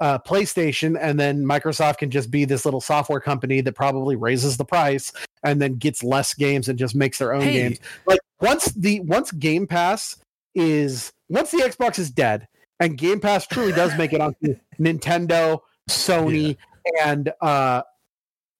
[0.00, 4.56] uh, PlayStation, and then Microsoft can just be this little software company that probably raises
[4.56, 5.12] the price
[5.44, 7.52] and then gets less games and just makes their own Hey.
[7.52, 7.78] games.
[8.06, 10.16] Like once the once Game Pass
[10.54, 12.46] is once the Xbox is dead
[12.80, 16.56] and Game Pass truly does make it onto Nintendo, Sony,
[17.02, 17.82] and uh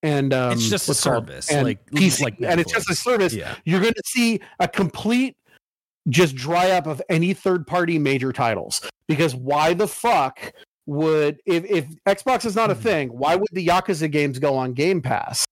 [0.02, 1.27] and um, it's just a called?
[1.27, 3.55] service, and like PC, like and it's just a service yeah.
[3.65, 5.35] you're going to see a complete
[6.11, 10.52] just dry up of any third party major titles because why the fuck
[10.86, 12.78] would if if Xbox is not a Mhm.
[12.81, 15.47] thing, why would the Yakuza games go on Game Pass?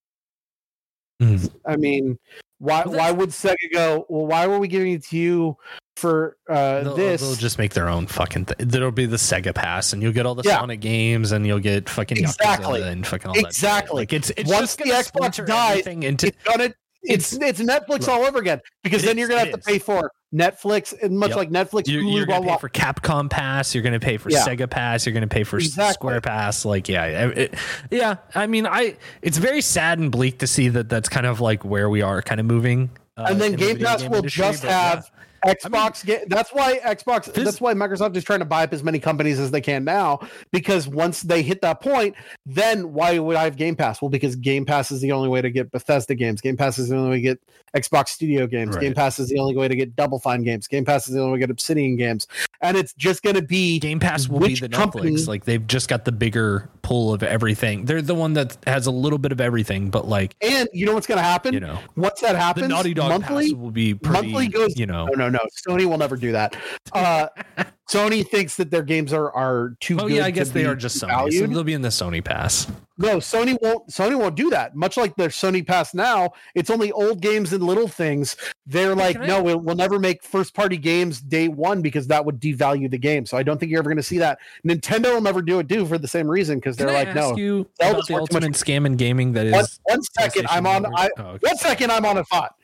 [1.21, 1.51] Mhm.
[1.65, 2.17] I mean,
[2.59, 4.05] why Well, why would Sega go?
[4.09, 5.57] Well, why were we giving it to you
[5.95, 7.21] for uh, They'll, this?
[7.21, 8.67] they'll just make their own fucking thing.
[8.67, 10.59] There'll be the Sega Pass, and you'll get all the Yeah.
[10.59, 12.81] Sonic games, and you'll get fucking Yakuza Exactly.
[12.81, 13.39] and fucking all that.
[13.41, 13.47] shit.
[13.47, 14.01] Exactly.
[14.01, 16.73] Like it's it's Once the Xbox dies, into it's gonna
[17.03, 19.59] it's it's Netflix all over again because It then is, you're gonna it have to
[19.59, 19.65] is.
[19.65, 21.37] pay for Netflix and much Yep.
[21.37, 23.75] like Netflix, you're, Hulu, you're gonna pay for Capcom Pass.
[23.75, 24.45] You're gonna pay for Yeah.
[24.45, 25.05] Sega Pass.
[25.05, 25.93] You're gonna pay for Exactly.
[25.93, 26.65] Square Pass.
[26.65, 27.53] Like, yeah, it-
[27.91, 28.15] yeah.
[28.33, 28.97] I mean, I.
[29.21, 32.21] It's very sad and bleak to see that that's kind of like where we are,
[32.21, 32.89] kind of moving.
[33.15, 35.09] uh, and then Game Pass will just have.
[35.13, 35.22] yeah.
[35.45, 36.05] Xbox.
[36.05, 37.31] get, that's why Xbox.
[37.31, 39.83] Phys- that's why Microsoft is trying to buy up as many companies as they can
[39.83, 40.19] now.
[40.51, 42.15] Because once they hit that point,
[42.45, 44.01] then why would I have Game Pass?
[44.01, 46.41] Well, because Game Pass is the only way to get Bethesda games.
[46.41, 47.39] Game Pass is the only way to get
[47.75, 48.75] Xbox Studio games.
[48.75, 48.81] Right.
[48.83, 50.67] Game Pass is the only way to get Double Fine games.
[50.67, 52.27] Game Pass is the only way to get Obsidian games.
[52.61, 55.27] And it's just going to be Game Pass will be the company- Netflix.
[55.27, 57.85] Like they've just got the bigger pull of everything.
[57.85, 60.93] They're the one that has a little bit of everything, but like And you know
[60.93, 61.53] what's going to happen?
[61.53, 64.27] you know, Once that the Naughty Dog monthly, Pass will be pretty.
[64.31, 65.07] monthly goes- you know.
[65.15, 65.39] No, no, no.
[65.67, 66.55] Sony will never do that.
[66.93, 67.27] Uh,
[67.91, 70.15] Sony thinks that their games are are too Oh good.
[70.17, 72.65] yeah, I guess they are just Sony, so they'll be in the Sony Pass.
[72.97, 73.89] No, Sony won't.
[73.89, 74.75] Sony won't do that.
[74.75, 78.37] Much like their Sony Pass now, it's only old games and little things.
[78.65, 82.07] They're like, Can I- no, we'll, we'll never make first party games day one because
[82.07, 83.25] that would devalue the game.
[83.25, 84.39] So I don't think you're ever going to see that.
[84.65, 87.31] Nintendo will never do it, do for the same reason because they're I like, ask
[87.31, 87.35] no.
[87.37, 90.65] you about the worth much- ultimate scam in gaming that is One, one second, I'm
[90.67, 90.85] on.
[90.95, 91.47] I, Oh, okay.
[91.47, 92.55] One second, I'm on a thought.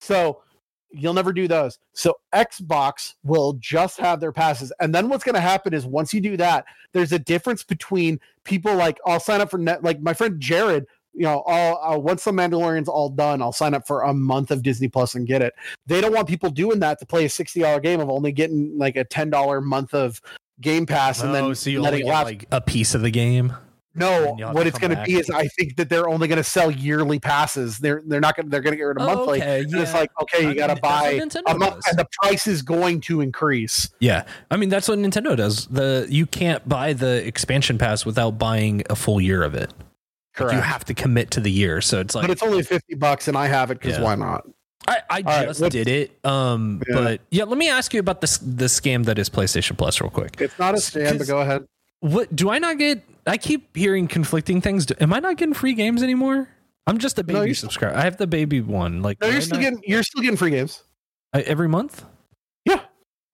[0.00, 0.40] So
[0.94, 1.78] you'll never do those.
[1.92, 4.72] So Xbox will just have their passes.
[4.80, 8.20] And then what's going to happen is once you do that, there's a difference between
[8.44, 10.86] people like, I'll sign up for net, like my friend Jared.
[11.16, 14.50] You know, all uh, once the Mandalorian's all done, I'll sign up for a month
[14.50, 15.54] of Disney Plus and get it.
[15.86, 18.76] They don't want people doing that to play a sixty dollar game of only getting
[18.76, 20.20] like a ten dollar month of
[20.60, 22.26] Game Pass and oh, then so you letting only get lapse.
[22.26, 23.52] like a piece of the game.
[23.96, 26.26] No, and you'll have what it's going to be is I think that they're only
[26.26, 27.78] going to sell yearly passes.
[27.78, 29.40] They're they're not going to they're going to get rid of monthly.
[29.40, 31.84] Oh, okay, And it's like okay, you got to buy a month, does.
[31.88, 33.90] and the price is going to increase.
[34.00, 35.66] Yeah, I mean that's what Nintendo does.
[35.66, 39.70] The you can't buy the expansion pass without buying a full year of it.
[39.70, 39.76] Like,
[40.34, 40.54] Correct.
[40.54, 43.28] You have to commit to the year, so it's like but it's only fifty bucks,
[43.28, 44.02] and I have it because Yeah.
[44.04, 44.44] why not?
[44.88, 46.18] I, I right, just what- did it.
[46.24, 46.94] Um, Yeah.
[46.96, 50.10] but yeah, let me ask you about this the scam that is PlayStation Plus real
[50.10, 50.40] quick.
[50.40, 51.64] It's not a scam, but 'cause- go ahead.
[52.00, 53.02] What do I not get?
[53.26, 54.86] I keep hearing conflicting things.
[55.00, 56.48] Am I not getting free games anymore?
[56.86, 57.96] I'm just a No, baby you're- subscriber.
[57.96, 59.00] I have the baby one.
[59.02, 60.82] Like No, you're still not- getting you're still getting free games.
[61.32, 62.04] I- every month.
[62.66, 62.80] Yeah.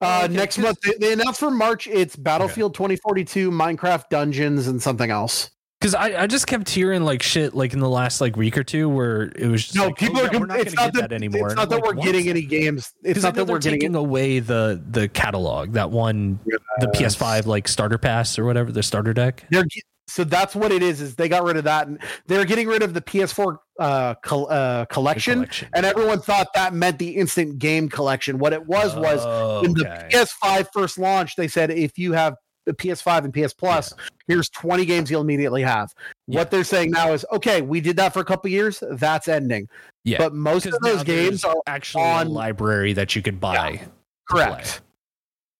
[0.01, 4.09] Oh, Uh, okay, next 'cause- month they, they announced for March it's Battlefield 2042, Minecraft
[4.09, 5.51] Dungeons, and something else.
[5.81, 8.65] Because I, I just kept hearing like shit like in the last like week or
[8.65, 10.31] two where it was just No, like, people oh, are.
[10.32, 11.47] yeah, we're not it's not get that, that anymore.
[11.47, 12.05] It's not that like, we're what?
[12.05, 12.93] getting any games.
[13.02, 13.81] It's not that we're getting.
[13.81, 16.39] taking away the the catalog that one
[16.81, 19.44] the PS5 like starter pass or whatever the starter deck.
[19.48, 19.65] They're
[20.07, 21.01] so that's what it is.
[21.01, 24.51] Is they got rid of that, and they're getting rid of the PS4 uh, col-
[24.51, 25.69] uh, collection, collection.
[25.73, 28.39] and everyone thought that meant the instant game collection.
[28.39, 29.85] What it was was Oh, when the.
[30.12, 32.35] PS5 first launched, they said if you have
[32.66, 33.94] the PS5 and PS Plus,
[34.31, 35.93] here's 20 games you'll immediately have.
[36.27, 36.39] Yeah.
[36.40, 39.69] What they're saying now is, okay, we did that for a couple years, that's ending.
[40.05, 43.77] Yeah, But most of those games are actually on- library that you could buy.
[43.77, 43.85] to
[44.28, 44.81] correct.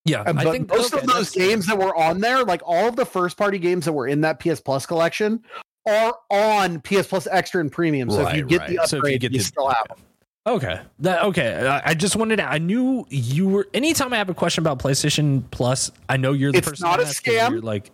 [0.07, 2.89] Yeah, And I think most okay, of those games that were on there, like all
[2.89, 5.43] of the first party games that were in that PS Plus collection,
[5.87, 8.11] are on PS Plus Extra and Premium.
[8.11, 8.89] So if you Right, get the right.
[8.89, 9.99] So if you upgrade, you, the- still have them.
[10.47, 10.81] Okay.
[11.01, 11.67] That, okay.
[11.67, 14.79] I, I just wanted to, I knew you were, anytime I have a question about
[14.79, 16.89] PlayStation Plus, I know you're the It's person.
[16.89, 17.51] not to a scam.
[17.51, 17.91] You're like,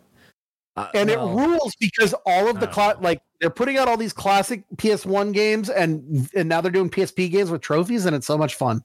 [0.76, 2.72] uh, And well, it rules because all of the Oh.
[2.72, 6.90] cla- like they're putting out all these classic PS1 games and and now they're doing
[6.90, 8.82] PSP games with trophies and it's so much fun.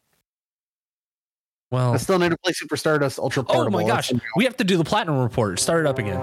[1.72, 3.80] well, I still need to play Super Stardust Ultra oh Portable.
[3.81, 4.11] my gosh.
[4.35, 5.59] We have to do the platinum report.
[5.59, 6.19] Start it up again.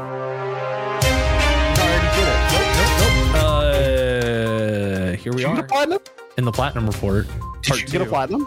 [3.79, 5.99] Uh, here we Did you get a are platinum?
[6.37, 7.27] in the platinum report.
[7.63, 8.47] Did Part you get a platinum?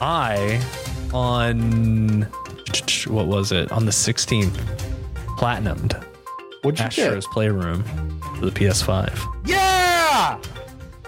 [0.00, 0.60] I
[1.12, 2.22] on
[3.06, 4.56] what was it on the 16th
[5.38, 6.04] platinumed
[6.62, 7.82] What'd you Astro's Playroom
[8.38, 9.18] for the PS5.
[9.46, 10.36] Yeah.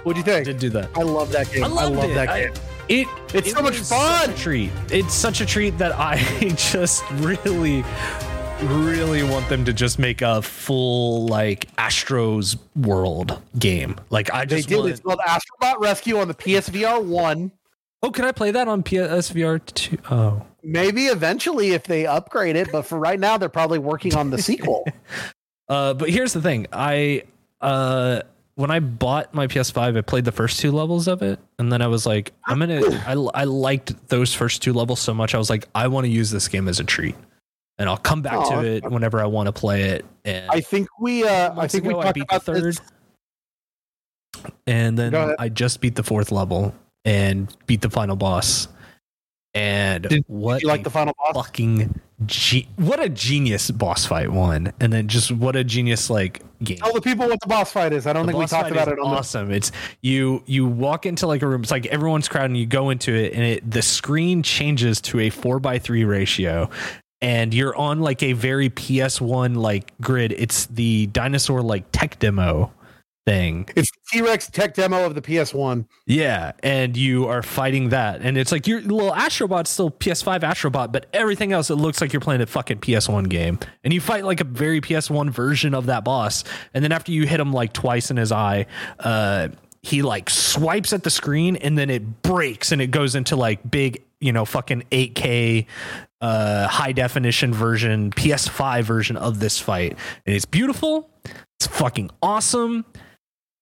[0.04, 0.40] What'd you think?
[0.46, 0.90] I did do that.
[0.96, 1.64] I love that game.
[1.64, 2.14] I I, love it.
[2.14, 2.52] that I- game.
[2.88, 4.26] It It's it so much fun.
[4.28, 4.70] such a treat.
[4.90, 6.16] It's such a treat that I
[6.56, 7.84] just really,
[8.62, 13.96] really want them to just make a full like Astros World game.
[14.10, 14.78] Like I just they did.
[14.80, 14.90] want.
[14.90, 17.52] It's called Astrobot Rescue on the PSVR one.
[18.02, 19.98] Oh, can I play that on PSVR two?
[20.10, 24.30] Oh, Maybe eventually if they upgrade it, but for right now they're probably working on
[24.30, 24.86] the sequel.
[25.68, 26.66] uh, but here's the thing.
[26.72, 27.22] I
[27.60, 28.22] uh,
[28.56, 31.80] when I bought my PS5, I played the first two levels of it, and then
[31.80, 32.82] I was like, I'm gonna.
[33.06, 35.34] I I liked those first two levels so much.
[35.34, 37.14] I was like, I want to use this game as a treat.
[37.78, 38.60] and I'll come back Aw.
[38.60, 40.04] to it whenever I want to play it.
[40.26, 42.80] And I think we uh I think we ago, I talked beat the third, this.
[44.66, 46.74] and then I just beat the fourth level
[47.06, 48.68] and beat the final boss.
[49.54, 51.34] And Did- what You like the final boss?
[51.46, 56.42] fucking ge- what a genius boss fight one, and then just what a genius like
[56.62, 56.76] game.
[56.76, 58.06] Tell the people what the boss fight is.
[58.06, 59.50] I don't The think we talked about it on the awesome.
[59.50, 59.72] It's
[60.02, 61.62] you you walk into like a room.
[61.62, 65.18] It's like everyone's crowded, and you go into it, and it the screen changes to
[65.18, 66.70] a four by three ratio,
[67.20, 70.30] and you're on like a very PS1 like grid.
[70.32, 72.72] It's the dinosaur like tech demo
[73.30, 73.68] thing.
[73.76, 75.86] It's T-Rex tech demo of the PS1.
[76.06, 80.92] Yeah, and you are fighting that, and it's like your little Astrobot's still PS5 Astrobot,
[80.92, 84.24] but everything else it looks like you're playing a fucking PS1 game, and you fight
[84.24, 86.44] like a very PS1 version of that boss,
[86.74, 88.66] and then after you hit him like twice in his eye,
[88.98, 89.48] uh,
[89.82, 93.68] he like swipes at the screen, and then it breaks, and it goes into like
[93.70, 95.66] big, you know, fucking 8K
[96.22, 99.96] uh high definition version PS5 version of this fight.
[100.26, 101.08] And it's beautiful.
[101.56, 102.84] It's fucking awesome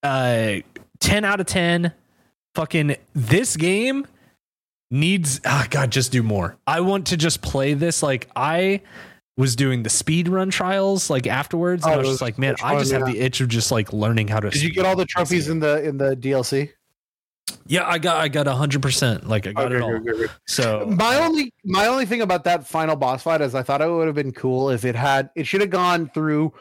[0.03, 0.57] uh
[1.01, 1.93] 10 out of 10
[2.55, 4.07] fucking this game
[4.91, 8.81] needs ah god just do more i want to just play this like i
[9.37, 12.39] was doing the speed run trials like afterwards and Oh, i was those just like
[12.39, 14.87] man i just have the itch of just like learning how to Did you get
[14.87, 16.71] all the trophies in the in the DLC?
[17.67, 20.31] yeah i got i got 100% like i got Okay, it all good, good, good.
[20.47, 23.89] so My only my only thing about that final boss fight is I thought it
[23.91, 26.53] would have been cool if it had it should have gone through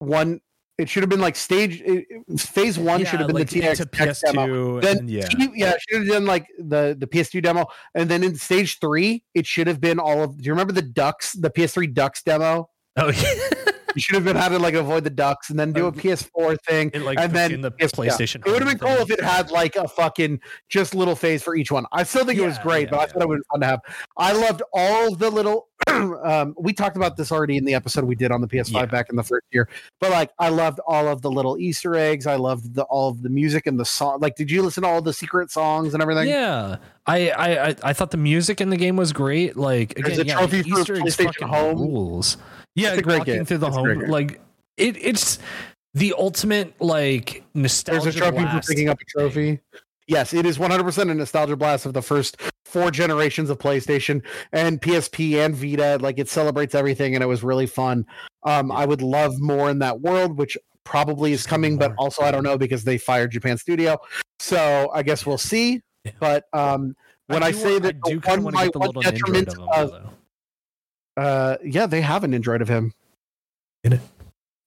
[0.00, 0.40] one.
[0.78, 2.06] It should have been like stage it-
[2.38, 4.80] phase one yeah, should have been like the TX into tech demo.
[4.80, 8.22] ps2 Then yeah T- yeah, should have done like the the PS2 demo, and then
[8.22, 10.36] in stage three, it should have been all of.
[10.36, 12.68] Do you remember the ducks, the PS3 ducks demo?
[12.98, 15.86] oh yeah You should have been had to like avoid the ducks, and then do
[15.86, 17.86] a Uh, PS4 thing, it like and then the PS yeah.
[17.88, 21.42] playstation It would have been cool if it had like a fucking just little phase
[21.42, 21.84] for each one.
[21.92, 23.60] I still think it was great, yeah, but I thought it would have been fun
[23.62, 23.80] to have.
[24.16, 25.68] I loved all the little.
[26.24, 28.86] um, we talked about this already in the episode we did on the PS5 Yeah.
[28.86, 29.68] back in the first year,
[30.00, 32.26] but like I loved all of the little Easter eggs.
[32.26, 34.18] I loved the all of the music and the song.
[34.20, 36.28] Like, did you listen to all the secret songs and everything?
[36.28, 39.56] Yeah, I, I I- I thought the music in the game was great.
[39.56, 41.78] Like There's again, a yeah, trophy for Easter eggs PlayStation fucking Home.
[41.78, 42.36] rules.
[42.76, 43.44] Yeah, It's a great walking game.
[43.44, 44.10] through the It's a great home, game.
[44.10, 44.40] like
[44.76, 45.38] it, it's
[45.94, 48.02] the ultimate like nostalgia.
[48.02, 48.66] There's a trophy blast.
[48.68, 49.58] for picking up a trophy.
[50.08, 54.22] Yes, it is 100% a nostalgia blast of the first four generations of PlayStation
[54.52, 55.98] and PSP and Vita.
[56.00, 58.06] Like it celebrates everything, and it was really fun.
[58.44, 61.78] Um, I would love more in that world, which probably is Just give me coming,
[61.78, 63.98] but also I don't know because they fired Japan Studio.
[64.38, 65.80] So I guess we'll see.
[66.20, 66.94] But um,
[67.26, 68.64] when I, do say want- that I do the kind of one want to by
[68.66, 70.10] get the one little Nendoroid detriment of him, of though.
[71.16, 72.92] Uh, yeah, they have a Nendoroid of him.
[73.84, 74.00] In it?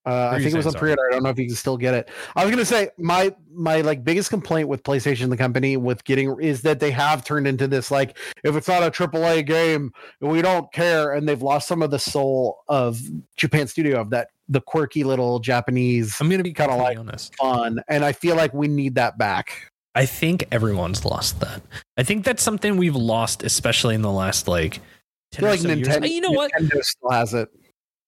[0.05, 0.79] Uh, I think it was on sorry?
[0.95, 1.09] pre-order.
[1.09, 2.09] I don't know if you can still get it.
[2.35, 6.35] I was gonna say my my like biggest complaint with PlayStation, the company, with getting
[6.41, 10.41] is that they have turned into this like if it's not a AAA game, we
[10.41, 12.99] don't care, and they've lost some of the soul of
[13.35, 16.97] Japan Studio of that the quirky little Japanese I'm gonna be kinda kind of like-
[16.97, 17.35] honest.
[17.35, 19.69] fun, and I feel like we need that back.
[19.93, 21.61] I think everyone's lost that.
[21.97, 24.79] I think that's something we've lost, especially in the last like.
[25.33, 25.67] I 10 feel or like so.
[25.69, 26.51] Nintendo, Uh, You know what?
[26.59, 27.49] Nintendo still has it.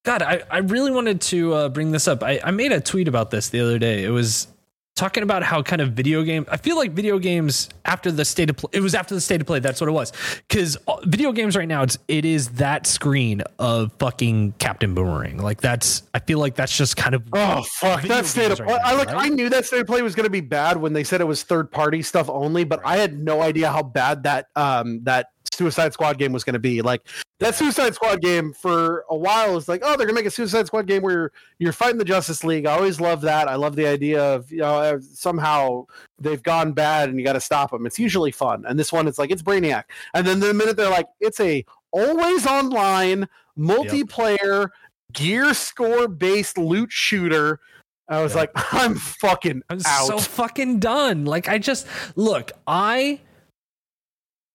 [0.04, 2.24] God, I, I really wanted to uh, bring this up.
[2.24, 4.04] I, I made a tweet about this the other day.
[4.04, 4.48] It was
[4.96, 6.44] talking about how kind of video game.
[6.50, 8.72] I feel like video games after the state of play.
[8.74, 9.60] It was after the state of play.
[9.60, 10.12] That's what it was.
[10.48, 15.38] Because video games right now, it's it is that screen of fucking Captain Boomerang.
[15.38, 16.02] Like that's.
[16.16, 17.22] I feel like that's just kind of.
[17.34, 18.02] Oh fuck!
[18.04, 18.80] That state of games right play.
[18.84, 19.08] I like.
[19.10, 19.26] right?
[19.26, 21.26] I knew that state of play was going to be bad when they said it
[21.28, 25.28] was third party stuff only, but I had no idea how bad that um that
[25.54, 26.82] Suicide Squad game was going to be.
[26.82, 27.02] Like
[27.40, 30.32] that Suicide Squad game for a while is like, oh, they're going to make a
[30.32, 32.66] Suicide Squad game where you're, you're fighting the Justice League.
[32.66, 33.48] I always love that.
[33.48, 35.86] I love the idea of you know uh, somehow
[36.20, 37.86] they've gone bad and you got to stop them.
[37.86, 39.84] It's usually fun, and this one it's like it's Brainiac,
[40.14, 44.70] and then the minute they're like, it's a always online multiplayer
[45.14, 47.60] gear score based loot shooter.
[48.08, 48.42] I was Yeah.
[48.42, 50.08] like, I'm fucking I'm out.
[50.08, 51.26] so fucking done.
[51.26, 52.52] Like I just look.
[52.68, 53.20] I.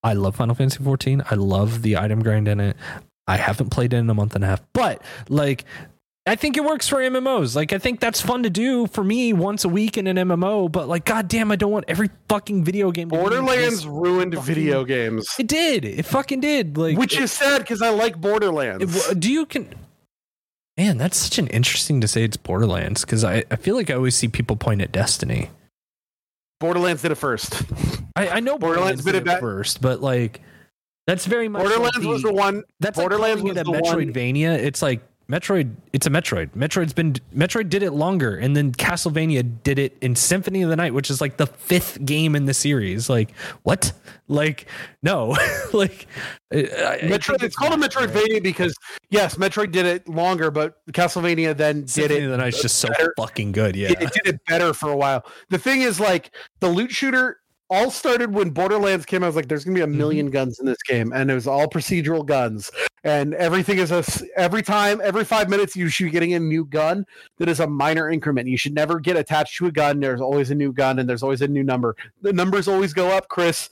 [0.06, 1.22] I love Final Fantasy 14.
[1.30, 2.76] I love the item grind in it.
[3.26, 5.64] I haven't played it in a month and a half, but like
[6.28, 7.56] I think it works for MMOs.
[7.56, 10.70] Like I think that's fun to do for me once a week in an MMO,
[10.70, 15.26] but like goddamn I don't want every fucking video game Borderlands ruined fucking- video games,
[15.38, 15.84] It did.
[15.84, 16.76] It fucking did.
[16.78, 19.08] Like which is sad because I like Borderlands.
[19.10, 19.74] it- do you can
[20.78, 23.94] Man, that's such an interesting to say it's Borderlands because I, I feel like I
[23.94, 25.48] always see people point at Destiny.
[26.60, 27.62] Borderlands did it first.
[28.16, 30.40] I, I know Borderlands Borderlands did did it first, but like
[31.06, 32.62] that's very much like Borderlands was the one.
[32.80, 34.56] that's Borderlands like was the one- Metroidvania.
[34.58, 36.51] It's like Metroid, it's a Metroid.
[36.51, 40.77] Metroid's been Metroid did it longer, and then Castlevania did it in Symphony of the
[40.77, 43.11] Night, which is like the fifth game in the series.
[43.11, 43.32] Like
[43.65, 43.93] what?
[44.28, 44.66] Like
[45.03, 45.36] no,
[45.73, 46.07] like
[46.53, 47.43] Metroid.
[47.43, 48.74] It's called a Metroidvania because
[49.11, 52.24] yes, Metroid did it longer, but Castlevania then did Symphony it.
[52.27, 53.12] of the Night's just so better.
[53.19, 53.74] fucking good.
[53.74, 55.24] Yeah, It, it did it better for a while.
[55.51, 56.31] The thing is, like
[56.61, 59.24] the loot shooter all started when Borderlands came.
[59.24, 61.47] I was like, "There's gonna be a 1000000 guns in this game," and it was
[61.47, 62.70] all procedural guns,
[63.05, 64.05] and everything is a
[64.36, 67.05] every time, every five minutes, you should be getting a new gun
[67.38, 68.48] that is a minor increment.
[68.48, 70.01] You should never get attached to a gun.
[70.01, 71.97] There's always a new gun, and there's always a new number.
[72.22, 73.68] The numbers always go up, Chris.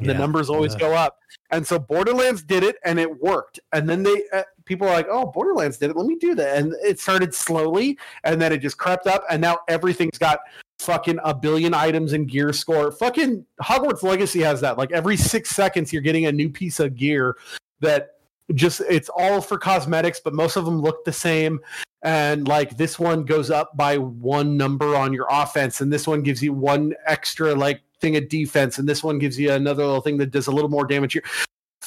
[0.00, 0.18] The Yeah.
[0.18, 1.18] numbers always Uh, go up,
[1.50, 3.58] and so Borderlands did it, and it worked.
[3.72, 5.96] And then they uh, people are like, "Oh, Borderlands did it.
[5.96, 9.42] Let me do that." And it started slowly, and then it just crept up, and
[9.42, 10.38] now everything's got
[10.78, 12.90] fucking a billion items and gear score.
[12.92, 14.78] Fucking Hogwarts Legacy has that.
[14.78, 17.36] Like every six seconds, you're getting a new piece of gear
[17.80, 18.18] that
[18.54, 21.60] just it's all for cosmetics, but most of them look the same.
[22.02, 26.22] And like this one goes up by one number on your offense, and this one
[26.22, 30.00] gives you one extra like thing of defense, and this one gives you another little
[30.00, 31.14] thing that does a little more damage.
[31.14, 31.24] Here.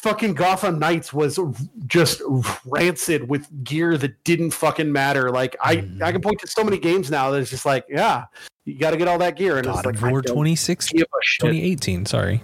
[0.02, 1.40] Fucking Gotham Knights was
[1.88, 2.22] just
[2.66, 5.30] rancid with gear that didn't fucking matter.
[5.30, 6.02] Like I, Mhm.
[6.02, 8.26] I can point to so many games now that it's just like, yeah,
[8.66, 10.90] you got to get all that gear, and God it's like of War don't 26,
[10.90, 11.42] give a shit.
[11.42, 12.06] 2018.
[12.08, 12.44] Sorry.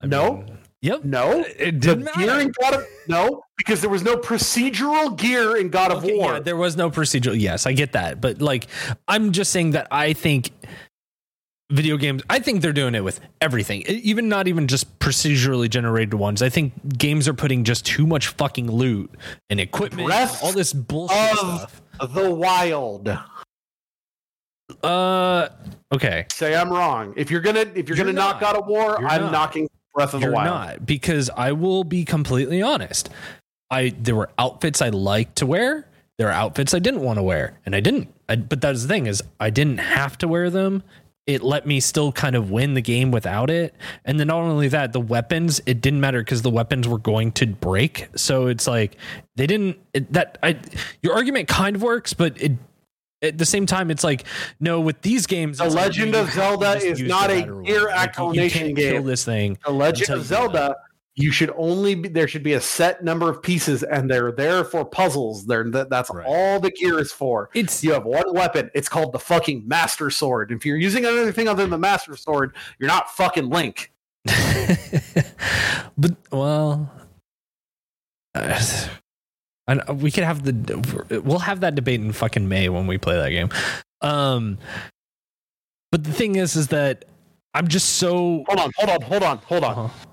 [0.00, 0.34] I No?
[0.36, 1.04] mean, yep.
[1.04, 2.40] No, It didn't gear matter.
[2.40, 6.34] in God of no, because there was no procedural gear in God of War.
[6.34, 7.38] Yeah, there was no procedural.
[7.38, 8.68] Yes, I get that, but like,
[9.08, 10.50] I'm just saying that I think
[11.72, 12.22] video games.
[12.30, 16.42] I think they're doing it with everything, even not even just procedurally generated ones.
[16.42, 19.10] I think games are putting just too much fucking loot
[19.50, 21.82] and equipment, Breath all this bullshit of- stuff.
[22.14, 23.16] the Wild.
[24.82, 25.48] Uh,
[25.92, 27.12] okay, Say I'm wrong.
[27.16, 29.32] If you're gonna if you're, You're gonna knock out a War, You're I'm not.
[29.32, 30.46] knocking Breath of you're the Wild.
[30.50, 33.10] not because I will be completely honest.
[33.70, 35.86] I there were outfits I liked to wear.
[36.18, 38.12] There are outfits I didn't want to wear, and I didn't.
[38.28, 40.82] I, but that's the thing is, I didn't have to wear them.
[41.26, 43.74] It let me still kind of win the game without it.
[44.04, 47.30] And then not only that, the weapons it didn't matter because the weapons were going
[47.32, 48.08] to break.
[48.16, 48.96] So it's like
[49.36, 49.78] they didn't.
[49.94, 50.58] It, that I
[51.00, 52.52] your argument kind of works, but it.
[53.24, 54.24] At the same time, it's like
[54.58, 54.80] no.
[54.80, 57.60] With these games, The like, Legend of Zelda is not a gear rule.
[57.62, 59.06] Like, you- acclimation you Kill game.
[59.06, 59.58] this thing.
[59.64, 60.74] The Legend of Zelda,
[61.14, 64.64] you should only be there should be a set number of pieces, and they're there
[64.64, 65.44] for puzzles.
[65.46, 66.24] They're that, that's Right.
[66.26, 67.50] all the gear is for.
[67.54, 68.70] It's You have one weapon.
[68.74, 70.52] It's called the fucking Master Sword.
[70.52, 73.92] If you're using anything other than the Master Sword, you're not fucking Link.
[75.98, 76.90] but well,
[78.34, 78.62] uh,
[79.68, 83.16] I, we could have the we'll have that debate in fucking May when we play
[83.16, 83.50] that game.
[84.00, 84.58] Um,
[85.90, 87.04] but the thing is, is that
[87.52, 88.44] I'm just so.
[88.48, 89.78] Hold on, hold on, hold on, hold on.
[89.78, 90.08] Uh-huh.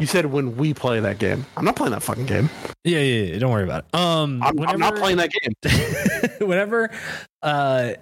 [0.00, 1.44] You said when we play that game.
[1.56, 2.48] I'm not playing that fucking game.
[2.84, 3.94] Yeah, yeah, yeah, don't worry about it.
[3.94, 6.38] Um, I'm, I'm not playing that game.
[6.48, 6.90] whenever,
[7.42, 7.92] uh,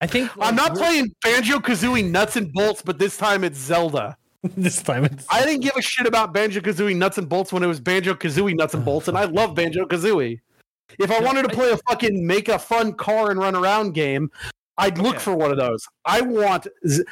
[0.00, 4.16] I think I'm not playing Banjo Kazooie Nuts and Bolts, but this time it's Zelda.
[4.56, 5.04] this time.
[5.06, 7.80] It's, I didn't give a shit about Banjo Kazooie Nuts and Bolts when it was
[7.80, 10.38] Banjo Kazooie Nuts and Bolts, and I love Banjo Kazooie.
[10.98, 14.30] If I wanted to play a fucking make a fun car and run around game,
[14.76, 15.24] I'd look Okay.
[15.24, 15.86] for one of those.
[16.04, 17.04] I want Z-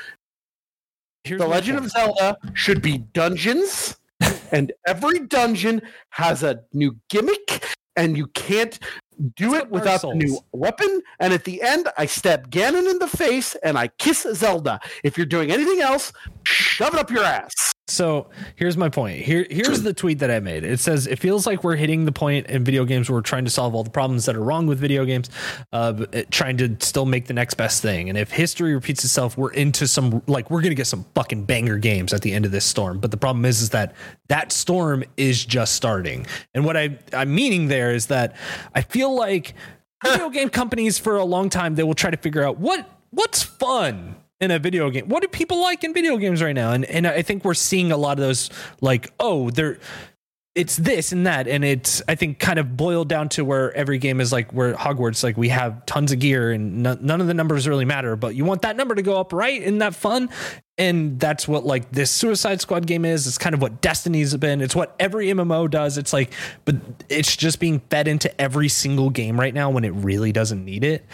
[1.25, 1.87] The Legend point.
[1.87, 3.97] of Zelda should be dungeons,
[4.53, 7.65] and every dungeon has a new gimmick,
[7.97, 8.79] and you can't
[9.37, 11.03] do It's it without the new weapon.
[11.19, 14.81] And at the end, I stab Ganon in the face and I kiss Zelda.
[15.03, 16.13] If you're doing anything else,
[16.45, 17.73] shove it up your ass.
[17.89, 18.27] So
[18.57, 19.21] here's my point.
[19.21, 20.65] Here, here's the tweet that I made.
[20.65, 23.45] It says it feels like we're hitting the point in video games where we're trying
[23.45, 25.31] to solve all the problems that are wrong with video games,
[25.73, 28.09] uh, trying to still make the next best thing.
[28.09, 31.79] And if history repeats itself, we're into some like we're gonna get some fucking banger
[31.79, 32.99] games at the end of this storm.
[32.99, 33.95] But the problem is, is that
[34.29, 36.27] that storm is just starting.
[36.55, 38.35] And what I I'm meaning there is that
[38.75, 39.55] I feel like
[40.05, 43.45] video game companies for a long time they will try to figure out what what's
[43.45, 45.09] fun in a video game.
[45.09, 46.73] What do people like in video games right now?
[46.73, 48.51] And and I think we're seeing a lot of those
[48.81, 49.79] like, oh, they're
[50.55, 51.47] it's this and that.
[51.47, 54.75] And it's i think kind of boiled down to where every game is like where
[54.75, 58.17] hogwarts like we have tons of gear and no, none of the numbers really matter
[58.17, 59.63] but you want that number to go up right?
[59.63, 60.31] Isn't that fun?
[60.79, 63.27] And that's what like this suicide squad game is.
[63.27, 64.61] It's kind of what destiny's been.
[64.61, 65.99] It's what every mmo does.
[65.99, 66.33] It's like
[66.65, 66.77] but
[67.09, 70.85] it's just being fed into every single game right now when it really doesn't need
[70.85, 71.05] it.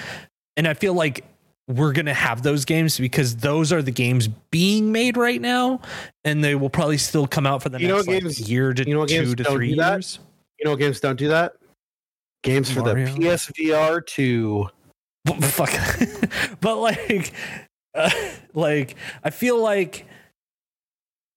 [0.56, 1.24] And i feel like
[1.68, 5.80] we're going to have those games because those are the games being made right now
[6.24, 8.86] and they will probably still come out for the You next like, games- year to
[8.86, 10.18] you know two to three years
[10.58, 11.54] You know what games don't do that?
[12.42, 13.06] Games for Mario?
[13.14, 14.68] the PSVR 2.
[15.24, 17.32] But- but fuck but like
[17.94, 18.10] uh,
[18.54, 20.06] like i feel like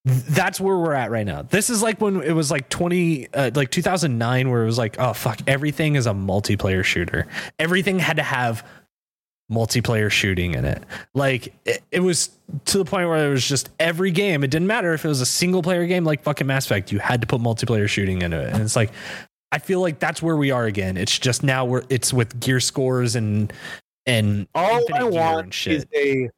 [0.06, 1.42] that's where we're at right now.
[1.42, 4.98] This is like when it was like 20 uh, like 2009 where it was like
[5.00, 7.28] oh fuck everything is a multiplayer shooter.
[7.58, 8.64] Everything had to have
[9.52, 10.84] multiplayer shooting in it.
[11.14, 12.32] Like it, it was
[12.66, 14.44] to the point where it was just every game.
[14.44, 16.92] It didn't matter if it was a single player game like fucking Mass Effect.
[16.92, 18.54] You had to put multiplayer shooting into it.
[18.54, 18.92] And it's like
[19.52, 20.98] I feel like that's where we are again.
[20.98, 23.54] It's just now we're it's with gear scores and
[24.06, 26.30] and All I want is a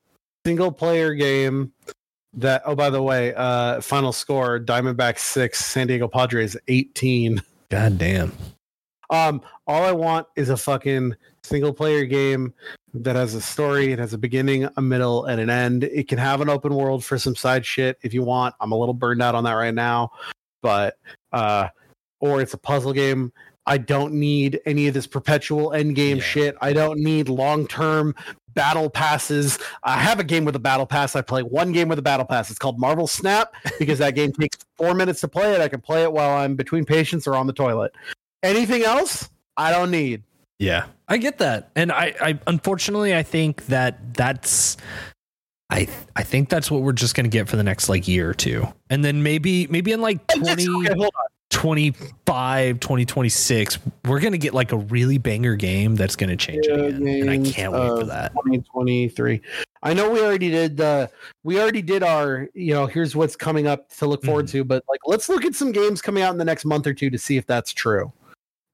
[0.45, 1.71] single player game
[2.33, 7.41] that oh by the way, uh final score Diamondback 6, San Diego Padres 18.
[7.69, 8.33] God damn.
[9.09, 11.15] Um all I want is a fucking
[11.47, 12.53] single player game
[12.93, 15.83] that has a story, it has a beginning, a middle, and an end.
[15.83, 18.55] It can have an open world for some side shit if you want.
[18.59, 20.11] I'm a little burned out on that right now,
[20.61, 20.97] but
[21.31, 21.67] uh
[22.19, 23.31] or it's a puzzle game.
[23.67, 26.23] I don't need any of this perpetual end game Yeah.
[26.23, 26.57] shit.
[26.61, 28.15] I don't need long term
[28.53, 29.59] battle passes.
[29.83, 31.15] I have a game with a battle pass.
[31.15, 32.49] I play one game with a battle pass.
[32.49, 35.61] It's called Marvel Snap because that game takes four minutes to play it.
[35.61, 37.93] I can play it while I'm between patients or on the toilet.
[38.41, 39.29] Anything else?
[39.57, 40.23] I don't need.
[40.59, 44.77] Yeah, I get that, and I, I unfortunately I think that that's.
[45.69, 48.33] I I think that's what we're just gonna get for the next like year or
[48.33, 51.09] two, and then maybe maybe in like 20, Okay,
[51.49, 56.85] 25, 2026, we're gonna get like a really banger game that's gonna change it Yeah,
[56.85, 58.31] again, and I can't wait for that.
[58.33, 59.41] 2023.
[59.83, 61.09] I know we already did the
[61.43, 64.57] we already did our, you know, here's what's coming up to look forward Mm-hmm.
[64.59, 66.93] to, but like let's look at some games coming out in the next month or
[66.93, 68.11] two to see if that's true.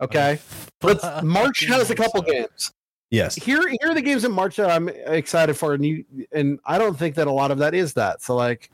[0.02, 0.40] Okay.
[0.84, 2.32] Let's March has a couple so.
[2.32, 2.72] games.
[3.12, 6.60] Yes, Here here are the games in March that I'm excited for and you and
[6.66, 8.22] I don't think that a lot of that is that.
[8.24, 8.72] So like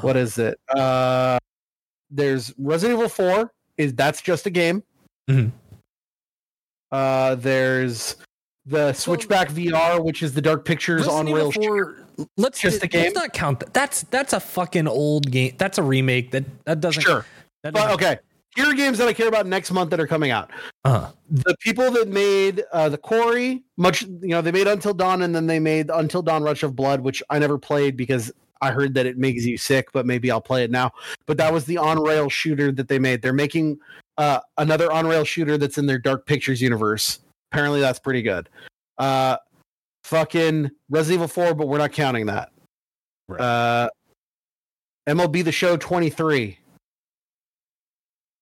[0.00, 0.58] what is it?
[0.74, 1.38] Uh
[2.10, 4.82] there's Resident Evil 4 is that's just a game.
[5.28, 5.52] Mhm.
[6.90, 8.16] Uh there's
[8.64, 11.54] the Switchback VR, which is the Dark Pictures Resident on rails.
[11.54, 11.96] 4,
[12.38, 13.12] let's Just a let's game?
[13.14, 13.74] not count that.
[13.74, 15.54] That's that's a fucking old game.
[15.58, 16.30] That's a remake.
[16.30, 17.02] That that doesn't.
[17.02, 17.24] Sure,
[17.62, 18.18] that but doesn't- okay.
[18.56, 20.50] Here are games that I care about next month that are coming out.
[20.84, 21.10] Uh-huh.
[21.30, 25.34] The people that made uh, the Quarry, much you know, they made Until Dawn, and
[25.34, 28.94] then they made Until Dawn: Rush of Blood, which I never played because I heard
[28.94, 29.92] that it makes you sick.
[29.92, 30.92] But maybe I'll play it now.
[31.26, 33.22] But that was the on-rail shooter that they made.
[33.22, 33.78] They're making
[34.16, 37.20] uh, another on-rail shooter that's in their Dark Pictures universe.
[37.52, 38.48] Apparently, that's pretty good.
[38.98, 39.36] Uh,
[40.02, 42.50] fucking Resident Evil 4, but we're not counting that.
[43.28, 43.40] Right.
[43.40, 43.90] Uh,
[45.08, 46.57] MLB The Show 23.